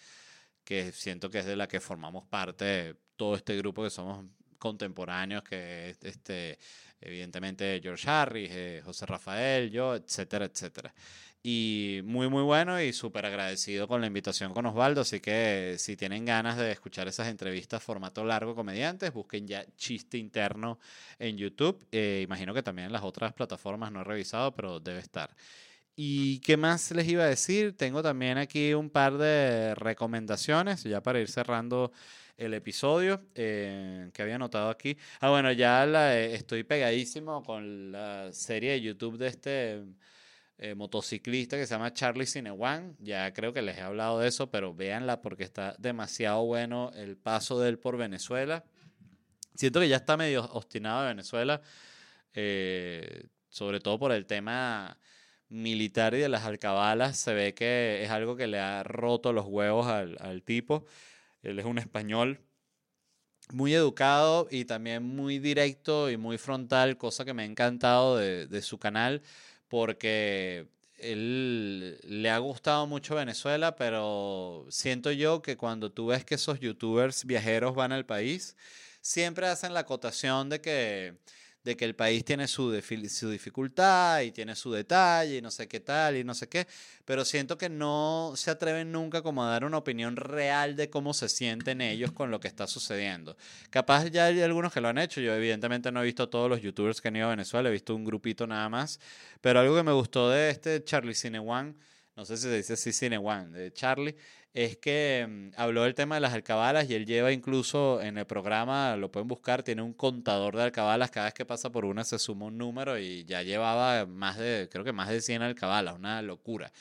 que 0.64 0.90
siento 0.90 1.30
que 1.30 1.38
es 1.38 1.46
de 1.46 1.54
la 1.54 1.68
que 1.68 1.78
formamos 1.78 2.24
parte 2.26 2.96
todo 3.14 3.36
este 3.36 3.56
grupo 3.56 3.84
que 3.84 3.90
somos 3.90 4.26
contemporáneos, 4.62 5.42
que 5.42 5.90
es 5.90 5.98
este, 6.04 6.56
evidentemente 7.00 7.80
George 7.82 8.08
Harris, 8.08 8.50
eh, 8.52 8.80
José 8.84 9.06
Rafael, 9.06 9.72
yo, 9.72 9.96
etcétera, 9.96 10.44
etcétera. 10.44 10.94
Y 11.42 12.00
muy, 12.04 12.28
muy 12.28 12.44
bueno 12.44 12.80
y 12.80 12.92
súper 12.92 13.26
agradecido 13.26 13.88
con 13.88 14.00
la 14.00 14.06
invitación 14.06 14.54
con 14.54 14.66
Osvaldo. 14.66 15.00
Así 15.00 15.18
que 15.18 15.74
si 15.78 15.96
tienen 15.96 16.24
ganas 16.24 16.56
de 16.56 16.70
escuchar 16.70 17.08
esas 17.08 17.26
entrevistas 17.26 17.82
formato 17.82 18.24
largo 18.24 18.54
comediantes, 18.54 19.12
busquen 19.12 19.48
ya 19.48 19.66
Chiste 19.76 20.16
Interno 20.16 20.78
en 21.18 21.36
YouTube. 21.36 21.84
Eh, 21.90 22.20
imagino 22.22 22.54
que 22.54 22.62
también 22.62 22.86
en 22.86 22.92
las 22.92 23.02
otras 23.02 23.32
plataformas 23.32 23.90
no 23.90 24.02
he 24.02 24.04
revisado, 24.04 24.54
pero 24.54 24.78
debe 24.78 25.00
estar. 25.00 25.34
¿Y 25.96 26.38
qué 26.40 26.56
más 26.56 26.92
les 26.92 27.08
iba 27.08 27.24
a 27.24 27.26
decir? 27.26 27.76
Tengo 27.76 28.00
también 28.02 28.38
aquí 28.38 28.72
un 28.74 28.88
par 28.88 29.18
de 29.18 29.74
recomendaciones, 29.74 30.84
ya 30.84 31.02
para 31.02 31.18
ir 31.20 31.28
cerrando 31.28 31.90
el 32.36 32.54
episodio 32.54 33.22
eh, 33.34 34.10
que 34.12 34.22
había 34.22 34.36
anotado 34.36 34.70
aquí. 34.70 34.96
Ah, 35.20 35.30
bueno, 35.30 35.52
ya 35.52 35.86
la, 35.86 36.18
estoy 36.18 36.64
pegadísimo 36.64 37.42
con 37.42 37.92
la 37.92 38.32
serie 38.32 38.72
de 38.72 38.80
YouTube 38.80 39.18
de 39.18 39.26
este 39.26 39.82
eh, 40.58 40.74
motociclista 40.74 41.56
que 41.56 41.66
se 41.66 41.74
llama 41.74 41.92
Charlie 41.92 42.26
Cinewan. 42.26 42.96
Ya 43.00 43.32
creo 43.32 43.52
que 43.52 43.62
les 43.62 43.78
he 43.78 43.80
hablado 43.80 44.20
de 44.20 44.28
eso, 44.28 44.50
pero 44.50 44.74
véanla 44.74 45.20
porque 45.20 45.44
está 45.44 45.74
demasiado 45.78 46.44
bueno 46.44 46.92
el 46.94 47.16
paso 47.16 47.58
de 47.60 47.68
él 47.68 47.78
por 47.78 47.96
Venezuela. 47.96 48.64
Siento 49.54 49.80
que 49.80 49.88
ya 49.88 49.96
está 49.96 50.16
medio 50.16 50.44
obstinado 50.52 51.02
de 51.02 51.08
Venezuela, 51.08 51.60
eh, 52.34 53.26
sobre 53.48 53.80
todo 53.80 53.98
por 53.98 54.12
el 54.12 54.24
tema 54.24 54.98
militar 55.48 56.14
y 56.14 56.18
de 56.18 56.28
las 56.28 56.44
alcabalas. 56.44 57.18
Se 57.18 57.34
ve 57.34 57.54
que 57.54 58.02
es 58.02 58.10
algo 58.10 58.36
que 58.36 58.46
le 58.46 58.58
ha 58.58 58.82
roto 58.82 59.32
los 59.32 59.46
huevos 59.46 59.86
al, 59.86 60.16
al 60.20 60.42
tipo. 60.42 60.86
Él 61.42 61.58
es 61.58 61.64
un 61.64 61.78
español 61.78 62.40
muy 63.52 63.74
educado 63.74 64.48
y 64.50 64.64
también 64.64 65.02
muy 65.02 65.38
directo 65.38 66.10
y 66.10 66.16
muy 66.16 66.38
frontal, 66.38 66.96
cosa 66.96 67.24
que 67.24 67.34
me 67.34 67.42
ha 67.42 67.46
encantado 67.46 68.16
de, 68.16 68.62
su 68.62 68.78
canal 68.78 69.22
porque 69.68 70.66
él 70.98 71.98
le 72.04 72.30
ha 72.30 72.38
gustado 72.38 72.86
mucho 72.86 73.16
Venezuela, 73.16 73.74
pero 73.76 74.66
siento 74.70 75.10
yo 75.10 75.42
que 75.42 75.56
cuando 75.56 75.90
tú 75.90 76.06
ves 76.06 76.24
que 76.24 76.36
esos 76.36 76.60
youtubers 76.60 77.24
viajeros 77.24 77.74
van 77.74 77.92
al 77.92 78.06
país, 78.06 78.56
siempre 79.00 79.46
hacen 79.48 79.74
la 79.74 79.80
acotación 79.80 80.48
de 80.48 80.60
que 80.60 81.16
de 81.64 81.76
que 81.76 81.84
el 81.84 81.94
país 81.94 82.24
tiene 82.24 82.48
su, 82.48 82.72
dificultad 82.72 84.20
y 84.22 84.32
tiene 84.32 84.56
su 84.56 84.72
detalle 84.72 85.36
y 85.36 85.42
no 85.42 85.50
sé 85.50 85.68
qué 85.68 85.80
tal 85.80 86.16
y 86.16 86.24
no 86.24 86.34
sé 86.34 86.48
qué, 86.48 86.66
pero 87.04 87.24
siento 87.24 87.56
que 87.56 87.68
no 87.68 88.32
se 88.36 88.50
atreven 88.50 88.90
nunca 88.90 89.22
como 89.22 89.44
a 89.44 89.50
dar 89.50 89.64
una 89.64 89.78
opinión 89.78 90.16
real 90.16 90.76
de 90.76 90.90
cómo 90.90 91.14
se 91.14 91.28
sienten 91.28 91.80
ellos 91.80 92.12
con 92.12 92.30
lo 92.30 92.40
que 92.40 92.48
está 92.48 92.66
sucediendo. 92.66 93.36
Capaz 93.70 94.06
ya 94.06 94.26
hay 94.26 94.40
algunos 94.40 94.72
que 94.72 94.80
lo 94.80 94.88
han 94.88 94.98
hecho, 94.98 95.20
yo 95.20 95.34
evidentemente 95.34 95.92
no 95.92 96.02
he 96.02 96.06
visto 96.06 96.28
todos 96.28 96.48
los 96.48 96.60
youtubers 96.60 97.00
que 97.00 97.08
han 97.08 97.16
ido 97.16 97.26
a 97.26 97.30
Venezuela, 97.30 97.68
he 97.68 97.72
visto 97.72 97.94
un 97.94 98.04
grupito 98.04 98.46
nada 98.46 98.68
más, 98.68 98.98
pero 99.40 99.60
algo 99.60 99.76
que 99.76 99.82
me 99.82 99.92
gustó 99.92 100.30
de 100.30 100.50
este 100.50 100.82
Charlie 100.84 101.14
Cine 101.14 101.38
One, 101.38 101.74
no 102.16 102.24
sé 102.24 102.36
si 102.36 102.44
se 102.44 102.56
dice 102.56 102.72
así 102.74 102.92
Cine 102.92 103.18
One, 103.18 103.50
de 103.50 103.72
Charlie, 103.72 104.16
es 104.54 104.76
que 104.76 105.26
mm, 105.28 105.60
habló 105.60 105.84
del 105.84 105.94
tema 105.94 106.16
de 106.16 106.20
las 106.20 106.34
alcabalas 106.34 106.88
y 106.90 106.94
él 106.94 107.06
lleva 107.06 107.32
incluso 107.32 108.00
en 108.02 108.18
el 108.18 108.26
programa, 108.26 108.96
lo 108.96 109.10
pueden 109.10 109.28
buscar, 109.28 109.62
tiene 109.62 109.82
un 109.82 109.94
contador 109.94 110.56
de 110.56 110.64
alcabalas, 110.64 111.10
cada 111.10 111.26
vez 111.26 111.34
que 111.34 111.46
pasa 111.46 111.70
por 111.70 111.84
una 111.84 112.04
se 112.04 112.18
suma 112.18 112.46
un 112.46 112.58
número 112.58 112.98
y 112.98 113.24
ya 113.24 113.42
llevaba 113.42 114.06
más 114.06 114.38
de, 114.38 114.68
creo 114.70 114.84
que 114.84 114.92
más 114.92 115.08
de 115.08 115.20
100 115.20 115.42
alcabalas, 115.42 115.94
una 115.96 116.20
locura. 116.22 116.72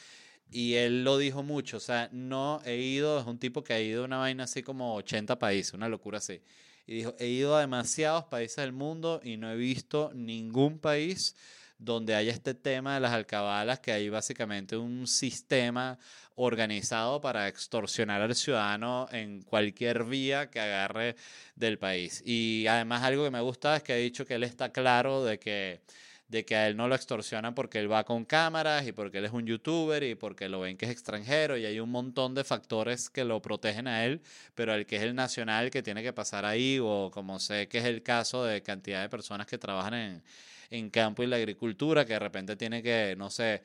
Y 0.51 0.73
él 0.75 1.05
lo 1.05 1.17
dijo 1.17 1.43
mucho, 1.43 1.77
o 1.77 1.79
sea, 1.79 2.09
no 2.11 2.61
he 2.65 2.75
ido, 2.75 3.19
es 3.19 3.25
un 3.25 3.39
tipo 3.39 3.63
que 3.63 3.73
ha 3.73 3.79
ido 3.79 4.01
a 4.03 4.05
una 4.05 4.17
vaina 4.17 4.43
así 4.43 4.63
como 4.63 4.95
80 4.95 5.39
países, 5.39 5.73
una 5.73 5.87
locura 5.87 6.17
así. 6.17 6.41
Y 6.85 6.95
dijo, 6.95 7.15
he 7.19 7.27
ido 7.27 7.55
a 7.55 7.61
demasiados 7.61 8.25
países 8.25 8.57
del 8.57 8.73
mundo 8.73 9.21
y 9.23 9.37
no 9.37 9.49
he 9.49 9.55
visto 9.55 10.11
ningún 10.13 10.77
país 10.79 11.37
donde 11.81 12.13
haya 12.13 12.31
este 12.31 12.53
tema 12.53 12.93
de 12.93 12.99
las 12.99 13.11
alcabalas, 13.11 13.79
que 13.79 13.91
hay 13.91 14.07
básicamente 14.07 14.77
un 14.77 15.07
sistema 15.07 15.97
organizado 16.35 17.19
para 17.21 17.47
extorsionar 17.47 18.21
al 18.21 18.35
ciudadano 18.35 19.07
en 19.11 19.41
cualquier 19.41 20.03
vía 20.03 20.51
que 20.51 20.59
agarre 20.59 21.15
del 21.55 21.79
país. 21.79 22.21
Y 22.23 22.67
además 22.67 23.01
algo 23.01 23.23
que 23.23 23.31
me 23.31 23.41
gusta 23.41 23.75
es 23.75 23.83
que 23.83 23.93
ha 23.93 23.95
dicho 23.95 24.25
que 24.25 24.35
él 24.35 24.43
está 24.43 24.71
claro 24.71 25.25
de 25.25 25.39
que 25.39 25.81
de 26.31 26.45
que 26.45 26.55
a 26.55 26.67
él 26.67 26.77
no 26.77 26.87
lo 26.87 26.95
extorsionan 26.95 27.53
porque 27.53 27.77
él 27.77 27.91
va 27.91 28.05
con 28.05 28.23
cámaras 28.23 28.87
y 28.87 28.93
porque 28.93 29.17
él 29.17 29.25
es 29.25 29.33
un 29.33 29.45
youtuber 29.45 30.01
y 30.01 30.15
porque 30.15 30.47
lo 30.47 30.61
ven 30.61 30.77
que 30.77 30.85
es 30.85 30.91
extranjero 30.91 31.57
y 31.57 31.65
hay 31.65 31.81
un 31.81 31.91
montón 31.91 32.33
de 32.35 32.45
factores 32.45 33.09
que 33.09 33.25
lo 33.25 33.41
protegen 33.41 33.85
a 33.85 34.05
él, 34.05 34.21
pero 34.55 34.73
el 34.73 34.85
que 34.85 34.95
es 34.95 35.03
el 35.03 35.13
nacional 35.13 35.69
que 35.69 35.83
tiene 35.83 36.01
que 36.01 36.13
pasar 36.13 36.45
ahí 36.45 36.79
o 36.81 37.11
como 37.13 37.37
sé 37.39 37.67
que 37.67 37.79
es 37.79 37.85
el 37.85 38.01
caso 38.01 38.45
de 38.45 38.63
cantidad 38.63 39.01
de 39.01 39.09
personas 39.09 39.45
que 39.45 39.57
trabajan 39.57 39.93
en, 39.93 40.23
en 40.69 40.89
campo 40.89 41.21
y 41.21 41.27
la 41.27 41.35
agricultura 41.35 42.05
que 42.05 42.13
de 42.13 42.19
repente 42.19 42.55
tiene 42.55 42.81
que, 42.81 43.13
no 43.17 43.29
sé, 43.29 43.61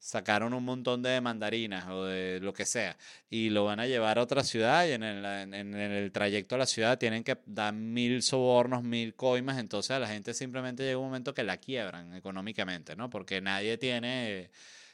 sacaron 0.00 0.54
un 0.54 0.64
montón 0.64 1.02
de 1.02 1.20
mandarinas 1.20 1.86
o 1.88 2.06
de 2.06 2.40
lo 2.40 2.54
que 2.54 2.64
sea 2.64 2.96
y 3.28 3.50
lo 3.50 3.66
van 3.66 3.80
a 3.80 3.86
llevar 3.86 4.18
a 4.18 4.22
otra 4.22 4.42
ciudad 4.42 4.86
y 4.86 4.92
en 4.92 5.02
el, 5.02 5.24
en, 5.24 5.74
el 5.74 6.10
trayecto 6.10 6.54
a 6.54 6.58
la 6.58 6.66
ciudad 6.66 6.98
tienen 6.98 7.22
que 7.22 7.38
dar 7.44 7.74
mil 7.74 8.22
sobornos, 8.22 8.82
mil 8.82 9.14
coimas, 9.14 9.58
entonces 9.58 9.90
a 9.92 9.98
la 9.98 10.08
gente 10.08 10.32
simplemente 10.32 10.82
llega 10.84 10.96
un 10.96 11.04
momento 11.04 11.34
que 11.34 11.44
la 11.44 11.58
quiebran 11.58 12.14
económicamente, 12.14 12.96
¿no? 12.96 13.10
Porque 13.10 13.42
nadie 13.42 13.76
tiene 13.76 14.50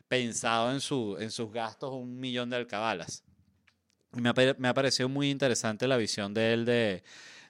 pensado 0.09 0.72
en, 0.72 0.80
su, 0.80 1.16
en 1.20 1.30
sus 1.30 1.52
gastos 1.52 1.92
un 1.92 2.18
millón 2.18 2.50
de 2.50 2.57
alcabalas. 2.57 3.22
Me 4.11 4.32
me 4.59 4.68
ha 4.68 4.74
parecido 4.74 5.09
muy 5.09 5.30
interesante 5.30 5.86
la 5.86 5.96
visión 5.96 6.34
de 6.34 6.52
él 6.52 6.64
de 6.64 7.04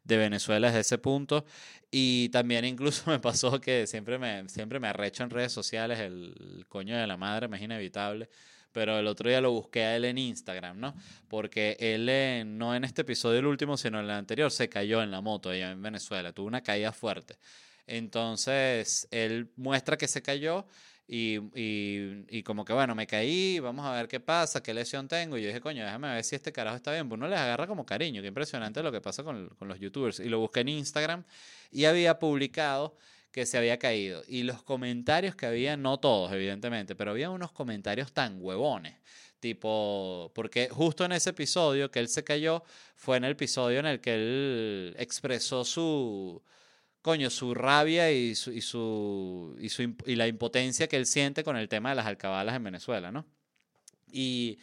de 0.06 0.16
Venezuela 0.16 0.68
desde 0.68 0.80
ese 0.80 0.98
punto. 0.98 1.44
Y 1.90 2.28
también 2.30 2.64
incluso 2.64 3.02
me 3.10 3.18
pasó 3.18 3.60
que 3.60 3.86
siempre 3.86 4.18
me, 4.18 4.48
siempre 4.48 4.80
me 4.80 4.88
arrecho 4.88 5.22
en 5.22 5.30
redes 5.30 5.52
sociales 5.52 5.98
el, 6.00 6.64
coño 6.68 6.96
de 6.96 7.06
la 7.06 7.16
madre, 7.16 7.48
me 7.48 7.56
es 7.56 7.62
inevitable. 7.62 8.28
Pero 8.72 8.98
el 8.98 9.06
otro 9.06 9.30
día 9.30 9.40
lo 9.40 9.52
busqué 9.52 9.84
a 9.84 9.96
él 9.96 10.04
en 10.04 10.18
Instagram, 10.18 10.78
¿no? 10.78 10.94
Porque 11.28 11.78
él, 11.80 12.58
no 12.58 12.74
en 12.74 12.84
este 12.84 13.02
episodio 13.02 13.38
el 13.38 13.46
último, 13.46 13.78
sino 13.78 13.98
en 13.98 14.04
el 14.04 14.10
anterior, 14.10 14.50
se 14.50 14.68
cayó 14.68 15.02
en 15.02 15.10
la 15.10 15.22
moto 15.22 15.48
allá 15.48 15.70
en 15.70 15.80
Venezuela. 15.80 16.32
Tuvo 16.32 16.46
una 16.46 16.62
caída 16.62 16.92
fuerte. 16.92 17.38
Entonces, 17.86 19.08
él 19.10 19.50
muestra 19.56 19.96
que 19.96 20.08
se 20.08 20.20
cayó 20.20 20.66
y, 21.08 21.38
y, 21.54 22.42
como 22.42 22.64
que, 22.64 22.72
bueno, 22.72 22.94
me 22.96 23.06
caí, 23.06 23.60
vamos 23.60 23.86
a 23.86 23.92
ver 23.92 24.08
qué 24.08 24.18
pasa, 24.18 24.62
qué 24.62 24.74
lesión 24.74 25.06
tengo. 25.06 25.38
Y 25.38 25.42
yo 25.42 25.48
dije, 25.48 25.60
coño, 25.60 25.84
déjame 25.84 26.08
ver 26.08 26.24
si 26.24 26.34
este 26.34 26.52
carajo 26.52 26.76
está 26.76 26.92
bien. 26.92 27.08
Pues 27.08 27.18
uno 27.18 27.28
les 27.28 27.38
agarra 27.38 27.66
como 27.68 27.86
cariño, 27.86 28.22
qué 28.22 28.28
impresionante 28.28 28.82
lo 28.82 28.90
que 28.90 29.00
pasa 29.00 29.22
con, 29.22 29.48
con 29.50 29.68
los 29.68 29.78
youtubers. 29.78 30.18
Y 30.18 30.28
lo 30.28 30.40
busqué 30.40 30.60
en 30.60 30.70
Instagram 30.70 31.24
y 31.70 31.84
había 31.84 32.18
publicado 32.18 32.96
que 33.30 33.46
se 33.46 33.56
había 33.58 33.78
caído. 33.78 34.22
Y 34.26 34.42
los 34.42 34.62
comentarios 34.62 35.36
que 35.36 35.46
había, 35.46 35.76
no 35.76 36.00
todos, 36.00 36.32
evidentemente, 36.32 36.96
pero 36.96 37.12
había 37.12 37.30
unos 37.30 37.52
comentarios 37.52 38.12
tan 38.12 38.38
huevones. 38.40 38.96
Tipo, 39.38 40.32
porque 40.34 40.68
justo 40.70 41.04
en 41.04 41.12
ese 41.12 41.30
episodio 41.30 41.90
que 41.90 42.00
él 42.00 42.08
se 42.08 42.24
cayó, 42.24 42.64
fue 42.96 43.18
en 43.18 43.24
el 43.24 43.32
episodio 43.32 43.78
en 43.78 43.86
el 43.86 44.00
que 44.00 44.14
él 44.14 44.96
expresó 44.98 45.64
su, 45.64 46.42
coño, 47.06 47.30
su 47.30 47.54
rabia 47.54 48.10
y, 48.10 48.34
su, 48.34 48.50
y, 48.50 48.60
su, 48.60 49.56
y, 49.60 49.68
su, 49.68 49.94
y 50.06 50.16
la 50.16 50.26
impotencia 50.26 50.88
que 50.88 50.96
él 50.96 51.06
siente 51.06 51.44
con 51.44 51.56
el 51.56 51.68
tema 51.68 51.90
de 51.90 51.94
las 51.94 52.06
alcabalas 52.06 52.56
en 52.56 52.64
Venezuela, 52.64 53.12
¿no? 53.12 53.24
Y, 54.10 54.58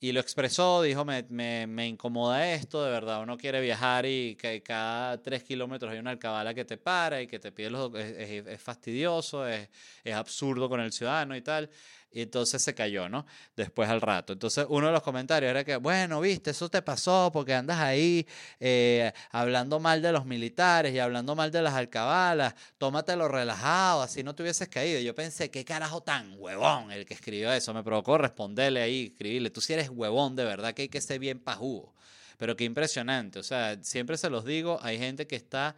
y 0.00 0.10
lo 0.10 0.18
expresó, 0.18 0.82
dijo, 0.82 1.04
me, 1.04 1.24
me, 1.28 1.68
me, 1.68 1.86
incomoda 1.86 2.52
esto, 2.52 2.84
de 2.84 2.90
verdad, 2.90 3.22
uno 3.22 3.36
quiere 3.36 3.60
viajar 3.60 4.06
y 4.06 4.34
que 4.34 4.60
cada 4.60 5.22
tres 5.22 5.44
kilómetros 5.44 5.92
hay 5.92 6.00
una 6.00 6.10
alcabala 6.10 6.52
que 6.52 6.64
te 6.64 6.78
para 6.78 7.22
y 7.22 7.28
que 7.28 7.38
te 7.38 7.52
pide 7.52 7.70
los... 7.70 7.94
Es, 7.94 8.10
es, 8.18 8.46
es 8.48 8.60
fastidioso, 8.60 9.46
es, 9.46 9.68
es 10.02 10.14
absurdo 10.14 10.68
con 10.68 10.80
el 10.80 10.90
ciudadano 10.90 11.36
y 11.36 11.42
tal. 11.42 11.70
Y 12.14 12.22
entonces 12.22 12.62
se 12.62 12.76
cayó, 12.76 13.08
¿no? 13.08 13.26
Después 13.56 13.90
al 13.90 14.00
rato. 14.00 14.32
Entonces 14.32 14.64
uno 14.68 14.86
de 14.86 14.92
los 14.92 15.02
comentarios 15.02 15.50
era 15.50 15.64
que, 15.64 15.74
bueno, 15.74 16.20
viste, 16.20 16.52
eso 16.52 16.68
te 16.68 16.80
pasó 16.80 17.30
porque 17.32 17.52
andas 17.54 17.80
ahí 17.80 18.24
eh, 18.60 19.12
hablando 19.32 19.80
mal 19.80 20.00
de 20.00 20.12
los 20.12 20.24
militares 20.24 20.94
y 20.94 21.00
hablando 21.00 21.34
mal 21.34 21.50
de 21.50 21.60
las 21.60 21.74
alcabalas, 21.74 22.54
tómatelo 22.78 23.26
relajado, 23.26 24.02
así 24.02 24.22
no 24.22 24.32
te 24.32 24.44
hubieses 24.44 24.68
caído. 24.68 25.00
Yo 25.00 25.12
pensé, 25.12 25.50
qué 25.50 25.64
carajo 25.64 26.02
tan 26.04 26.36
huevón 26.38 26.92
el 26.92 27.04
que 27.04 27.14
escribió 27.14 27.52
eso. 27.52 27.74
Me 27.74 27.82
provocó 27.82 28.16
responderle 28.16 28.80
ahí, 28.80 29.06
escribirle, 29.06 29.50
tú 29.50 29.60
si 29.60 29.72
eres 29.72 29.90
huevón 29.90 30.36
de 30.36 30.44
verdad 30.44 30.72
que 30.72 30.82
hay 30.82 30.88
que 30.88 31.00
ser 31.00 31.18
bien 31.18 31.40
pajugo. 31.40 31.96
Pero 32.38 32.54
qué 32.54 32.62
impresionante, 32.62 33.40
o 33.40 33.42
sea, 33.42 33.76
siempre 33.82 34.16
se 34.18 34.30
los 34.30 34.44
digo, 34.44 34.78
hay 34.82 34.98
gente 34.98 35.26
que 35.26 35.34
está 35.34 35.74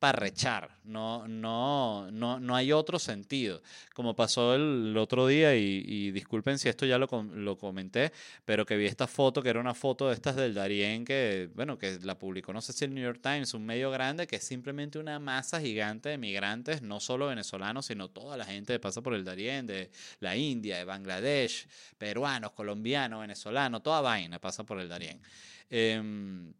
para 0.00 0.18
rechar, 0.18 0.70
no, 0.84 1.28
no, 1.28 2.10
no, 2.10 2.40
no 2.40 2.56
hay 2.56 2.72
otro 2.72 2.98
sentido. 2.98 3.62
Como 3.94 4.16
pasó 4.16 4.54
el, 4.54 4.96
otro 4.96 5.26
día, 5.26 5.54
y, 5.54 6.10
disculpen 6.10 6.58
si 6.58 6.70
esto 6.70 6.86
ya 6.86 6.96
lo, 6.96 7.06
lo, 7.34 7.58
comenté, 7.58 8.10
pero 8.46 8.64
que 8.64 8.78
vi 8.78 8.86
esta 8.86 9.06
foto, 9.06 9.42
que 9.42 9.50
era 9.50 9.60
una 9.60 9.74
foto 9.74 10.08
de 10.08 10.14
estas 10.14 10.36
del 10.36 10.54
Darién, 10.54 11.04
que, 11.04 11.50
bueno, 11.54 11.76
que 11.76 11.98
la 12.02 12.18
publicó, 12.18 12.54
no 12.54 12.62
sé 12.62 12.72
si 12.72 12.86
el 12.86 12.94
New 12.94 13.04
York 13.04 13.20
Times, 13.22 13.52
un 13.52 13.66
medio 13.66 13.90
grande, 13.90 14.26
que 14.26 14.36
es 14.36 14.44
simplemente 14.44 14.98
una 14.98 15.18
masa 15.18 15.60
gigante 15.60 16.08
de 16.08 16.16
migrantes, 16.16 16.80
no 16.80 16.98
solo 16.98 17.26
venezolanos, 17.26 17.84
sino 17.84 18.08
toda 18.08 18.38
la 18.38 18.46
gente 18.46 18.72
que 18.72 18.80
pasa 18.80 19.02
por 19.02 19.12
el 19.12 19.22
Darién, 19.22 19.66
de 19.66 19.90
la 20.20 20.34
India, 20.34 20.78
de 20.78 20.84
Bangladesh, 20.84 21.68
peruanos, 21.98 22.52
colombianos, 22.52 23.20
venezolanos, 23.20 23.82
toda 23.82 24.00
vaina 24.00 24.38
pasa 24.38 24.64
por 24.64 24.80
el 24.80 24.88
Darién. 24.88 25.20
Em, 25.68 26.52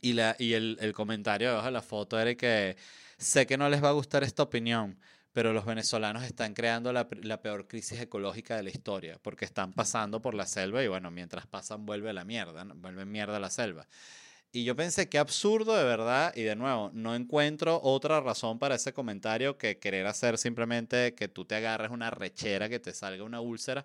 y, 0.00 0.12
la, 0.12 0.36
y 0.38 0.54
el, 0.54 0.76
el 0.80 0.92
comentario 0.92 1.60
de 1.60 1.70
la 1.70 1.82
foto 1.82 2.18
era 2.18 2.34
que 2.34 2.76
sé 3.18 3.46
que 3.46 3.56
no 3.56 3.68
les 3.68 3.82
va 3.82 3.90
a 3.90 3.92
gustar 3.92 4.22
esta 4.24 4.42
opinión, 4.42 4.98
pero 5.32 5.52
los 5.52 5.64
venezolanos 5.66 6.22
están 6.24 6.54
creando 6.54 6.92
la, 6.92 7.08
la, 7.22 7.40
peor 7.42 7.66
crisis 7.66 8.00
ecológica 8.00 8.56
de 8.56 8.62
la 8.62 8.70
historia, 8.70 9.18
porque 9.22 9.44
están 9.44 9.72
pasando 9.72 10.22
por 10.22 10.34
la 10.34 10.46
selva 10.46 10.82
y 10.82 10.88
bueno, 10.88 11.10
mientras 11.10 11.46
pasan 11.46 11.84
vuelve 11.84 12.12
la 12.12 12.24
mierda, 12.24 12.64
vuelve 12.74 13.04
mierda 13.04 13.38
la 13.38 13.50
selva. 13.50 13.86
Y 14.52 14.64
yo 14.64 14.74
pensé 14.74 15.08
que 15.10 15.18
absurdo 15.18 15.76
de 15.76 15.84
verdad, 15.84 16.32
y 16.34 16.42
de 16.42 16.56
nuevo, 16.56 16.90
no 16.94 17.14
encuentro 17.14 17.78
otra 17.82 18.20
razón 18.20 18.58
para 18.58 18.76
ese 18.76 18.94
comentario 18.94 19.58
que 19.58 19.78
querer 19.78 20.06
hacer 20.06 20.38
simplemente 20.38 21.14
que 21.14 21.28
tú 21.28 21.44
te 21.44 21.56
agarres 21.56 21.90
una 21.90 22.10
rechera, 22.10 22.70
que 22.70 22.80
te 22.80 22.94
salga 22.94 23.22
una 23.22 23.42
úlcera, 23.42 23.84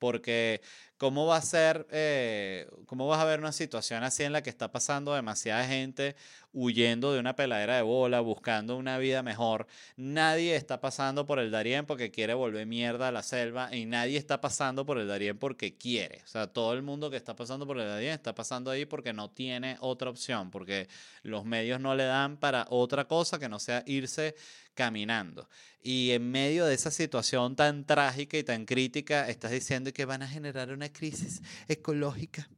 porque 0.00 0.60
¿cómo 0.98 1.26
va 1.26 1.36
a 1.36 1.42
ser, 1.42 1.86
eh, 1.90 2.68
cómo 2.86 3.06
vas 3.08 3.20
a 3.20 3.24
ver 3.24 3.40
una 3.40 3.52
situación 3.52 4.02
así 4.04 4.24
en 4.24 4.32
la 4.32 4.42
que 4.42 4.50
está 4.50 4.70
pasando 4.70 5.14
demasiada 5.14 5.64
gente 5.66 6.16
huyendo 6.58 7.12
de 7.12 7.20
una 7.20 7.36
peladera 7.36 7.76
de 7.76 7.82
bola, 7.82 8.20
buscando 8.20 8.76
una 8.76 8.98
vida 8.98 9.22
mejor? 9.22 9.66
Nadie 9.96 10.56
está 10.56 10.80
pasando 10.80 11.24
por 11.24 11.38
el 11.38 11.50
Darién 11.50 11.86
porque 11.86 12.10
quiere 12.10 12.34
volver 12.34 12.66
mierda 12.66 13.08
a 13.08 13.12
la 13.12 13.22
selva 13.22 13.74
y 13.74 13.86
nadie 13.86 14.18
está 14.18 14.40
pasando 14.40 14.84
por 14.84 14.98
el 14.98 15.06
Darién 15.06 15.38
porque 15.38 15.76
quiere. 15.76 16.22
O 16.24 16.26
sea, 16.26 16.48
todo 16.48 16.72
el 16.72 16.82
mundo 16.82 17.10
que 17.10 17.16
está 17.16 17.36
pasando 17.36 17.66
por 17.66 17.78
el 17.78 17.86
Darién 17.86 18.12
está 18.12 18.34
pasando 18.34 18.70
ahí 18.70 18.84
porque 18.84 19.12
no 19.12 19.30
tiene 19.30 19.76
otra 19.80 20.10
opción, 20.10 20.50
porque 20.50 20.88
los 21.22 21.44
medios 21.44 21.80
no 21.80 21.94
le 21.94 22.04
dan 22.04 22.36
para 22.36 22.66
otra 22.70 23.06
cosa 23.06 23.38
que 23.38 23.48
no 23.48 23.58
sea 23.60 23.84
irse 23.86 24.34
caminando. 24.74 25.48
Y 25.82 26.10
en 26.10 26.30
medio 26.30 26.66
de 26.66 26.74
esa 26.74 26.90
situación 26.90 27.56
tan 27.56 27.84
trágica 27.84 28.36
y 28.36 28.44
tan 28.44 28.64
crítica, 28.64 29.28
estás 29.28 29.52
diciendo 29.52 29.92
que 29.92 30.04
van 30.04 30.22
a 30.22 30.28
generar 30.28 30.70
una 30.72 30.92
crisis 30.92 31.40
ecológica. 31.68 32.48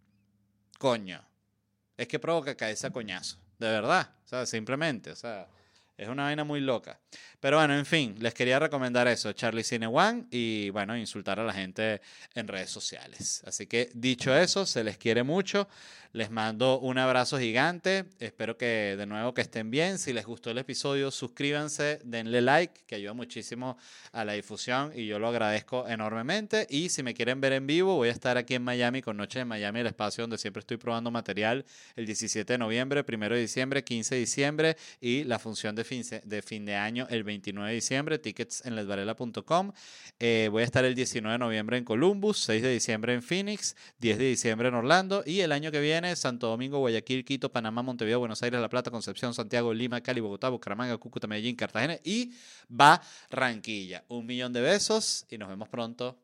Coño. 0.78 1.22
Es 1.96 2.08
que 2.08 2.18
provoca 2.18 2.56
caerse 2.56 2.86
a 2.86 2.90
coñazo. 2.90 3.38
De 3.60 3.68
verdad. 3.68 4.08
O 4.24 4.28
sea, 4.28 4.46
simplemente. 4.46 5.12
O 5.12 5.16
sea, 5.16 5.46
es 6.00 6.08
una 6.08 6.24
vaina 6.24 6.44
muy 6.44 6.60
loca. 6.60 6.98
Pero 7.40 7.58
bueno, 7.58 7.76
en 7.76 7.84
fin, 7.84 8.16
les 8.18 8.32
quería 8.32 8.58
recomendar 8.58 9.06
eso, 9.06 9.32
Charlie 9.32 9.64
Cine 9.64 9.86
One, 9.86 10.24
y 10.30 10.70
bueno, 10.70 10.96
insultar 10.96 11.38
a 11.38 11.44
la 11.44 11.52
gente 11.52 12.00
en 12.34 12.48
redes 12.48 12.70
sociales. 12.70 13.42
Así 13.46 13.66
que 13.66 13.90
dicho 13.94 14.34
eso, 14.34 14.64
se 14.64 14.82
les 14.82 14.96
quiere 14.96 15.22
mucho. 15.22 15.68
Les 16.12 16.28
mando 16.28 16.80
un 16.80 16.98
abrazo 16.98 17.38
gigante. 17.38 18.04
Espero 18.18 18.56
que 18.56 18.96
de 18.98 19.06
nuevo 19.06 19.32
que 19.32 19.42
estén 19.42 19.70
bien. 19.70 19.96
Si 19.96 20.12
les 20.12 20.26
gustó 20.26 20.50
el 20.50 20.58
episodio, 20.58 21.12
suscríbanse, 21.12 22.00
denle 22.02 22.40
like, 22.40 22.80
que 22.84 22.96
ayuda 22.96 23.12
muchísimo 23.12 23.78
a 24.10 24.24
la 24.24 24.32
difusión 24.32 24.90
y 24.92 25.06
yo 25.06 25.20
lo 25.20 25.28
agradezco 25.28 25.86
enormemente. 25.86 26.66
Y 26.68 26.88
si 26.88 27.04
me 27.04 27.14
quieren 27.14 27.40
ver 27.40 27.52
en 27.52 27.68
vivo, 27.68 27.94
voy 27.94 28.08
a 28.08 28.12
estar 28.12 28.36
aquí 28.38 28.56
en 28.56 28.64
Miami 28.64 29.02
con 29.02 29.16
Noche 29.16 29.38
de 29.38 29.44
Miami, 29.44 29.80
el 29.80 29.86
espacio 29.86 30.24
donde 30.24 30.36
siempre 30.36 30.60
estoy 30.60 30.78
probando 30.78 31.12
material 31.12 31.64
el 31.94 32.06
17 32.06 32.54
de 32.54 32.58
noviembre, 32.58 33.04
1 33.08 33.28
de 33.28 33.40
diciembre, 33.40 33.84
15 33.84 34.16
de 34.16 34.20
diciembre 34.20 34.76
y 35.00 35.22
la 35.22 35.38
función 35.38 35.76
de 35.76 35.84
fin 35.90 36.04
de, 36.24 36.42
fin 36.42 36.64
de 36.64 36.76
año 36.76 37.08
el 37.10 37.24
29 37.24 37.68
de 37.68 37.74
diciembre, 37.74 38.18
tickets 38.20 38.64
en 38.64 38.76
lesvarela.com. 38.76 39.72
Eh, 40.20 40.48
voy 40.52 40.62
a 40.62 40.64
estar 40.64 40.84
el 40.84 40.94
19 40.94 41.32
de 41.32 41.38
noviembre 41.38 41.78
en 41.78 41.84
Columbus, 41.84 42.38
6 42.38 42.62
de 42.62 42.70
diciembre 42.70 43.12
en 43.12 43.22
Phoenix, 43.22 43.74
10 43.98 44.18
de 44.18 44.24
diciembre 44.26 44.68
en 44.68 44.74
Orlando 44.74 45.24
y 45.26 45.40
el 45.40 45.50
año 45.50 45.72
que 45.72 45.80
viene 45.80 46.14
Santo 46.14 46.46
Domingo, 46.46 46.78
Guayaquil, 46.78 47.24
Quito, 47.24 47.50
Panamá, 47.50 47.82
Montevideo, 47.82 48.20
Buenos 48.20 48.40
Aires, 48.44 48.60
La 48.60 48.68
Plata, 48.68 48.92
Concepción, 48.92 49.34
Santiago, 49.34 49.74
Lima, 49.74 50.00
Cali, 50.00 50.20
Bogotá, 50.20 50.48
Bucaramanga, 50.48 50.96
Cúcuta, 50.98 51.26
Medellín, 51.26 51.56
Cartagena 51.56 51.98
y 52.04 52.32
Barranquilla. 52.68 54.04
Un 54.06 54.26
millón 54.26 54.52
de 54.52 54.60
besos 54.60 55.26
y 55.28 55.38
nos 55.38 55.48
vemos 55.48 55.68
pronto. 55.68 56.20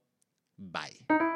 Bye. 0.57 1.36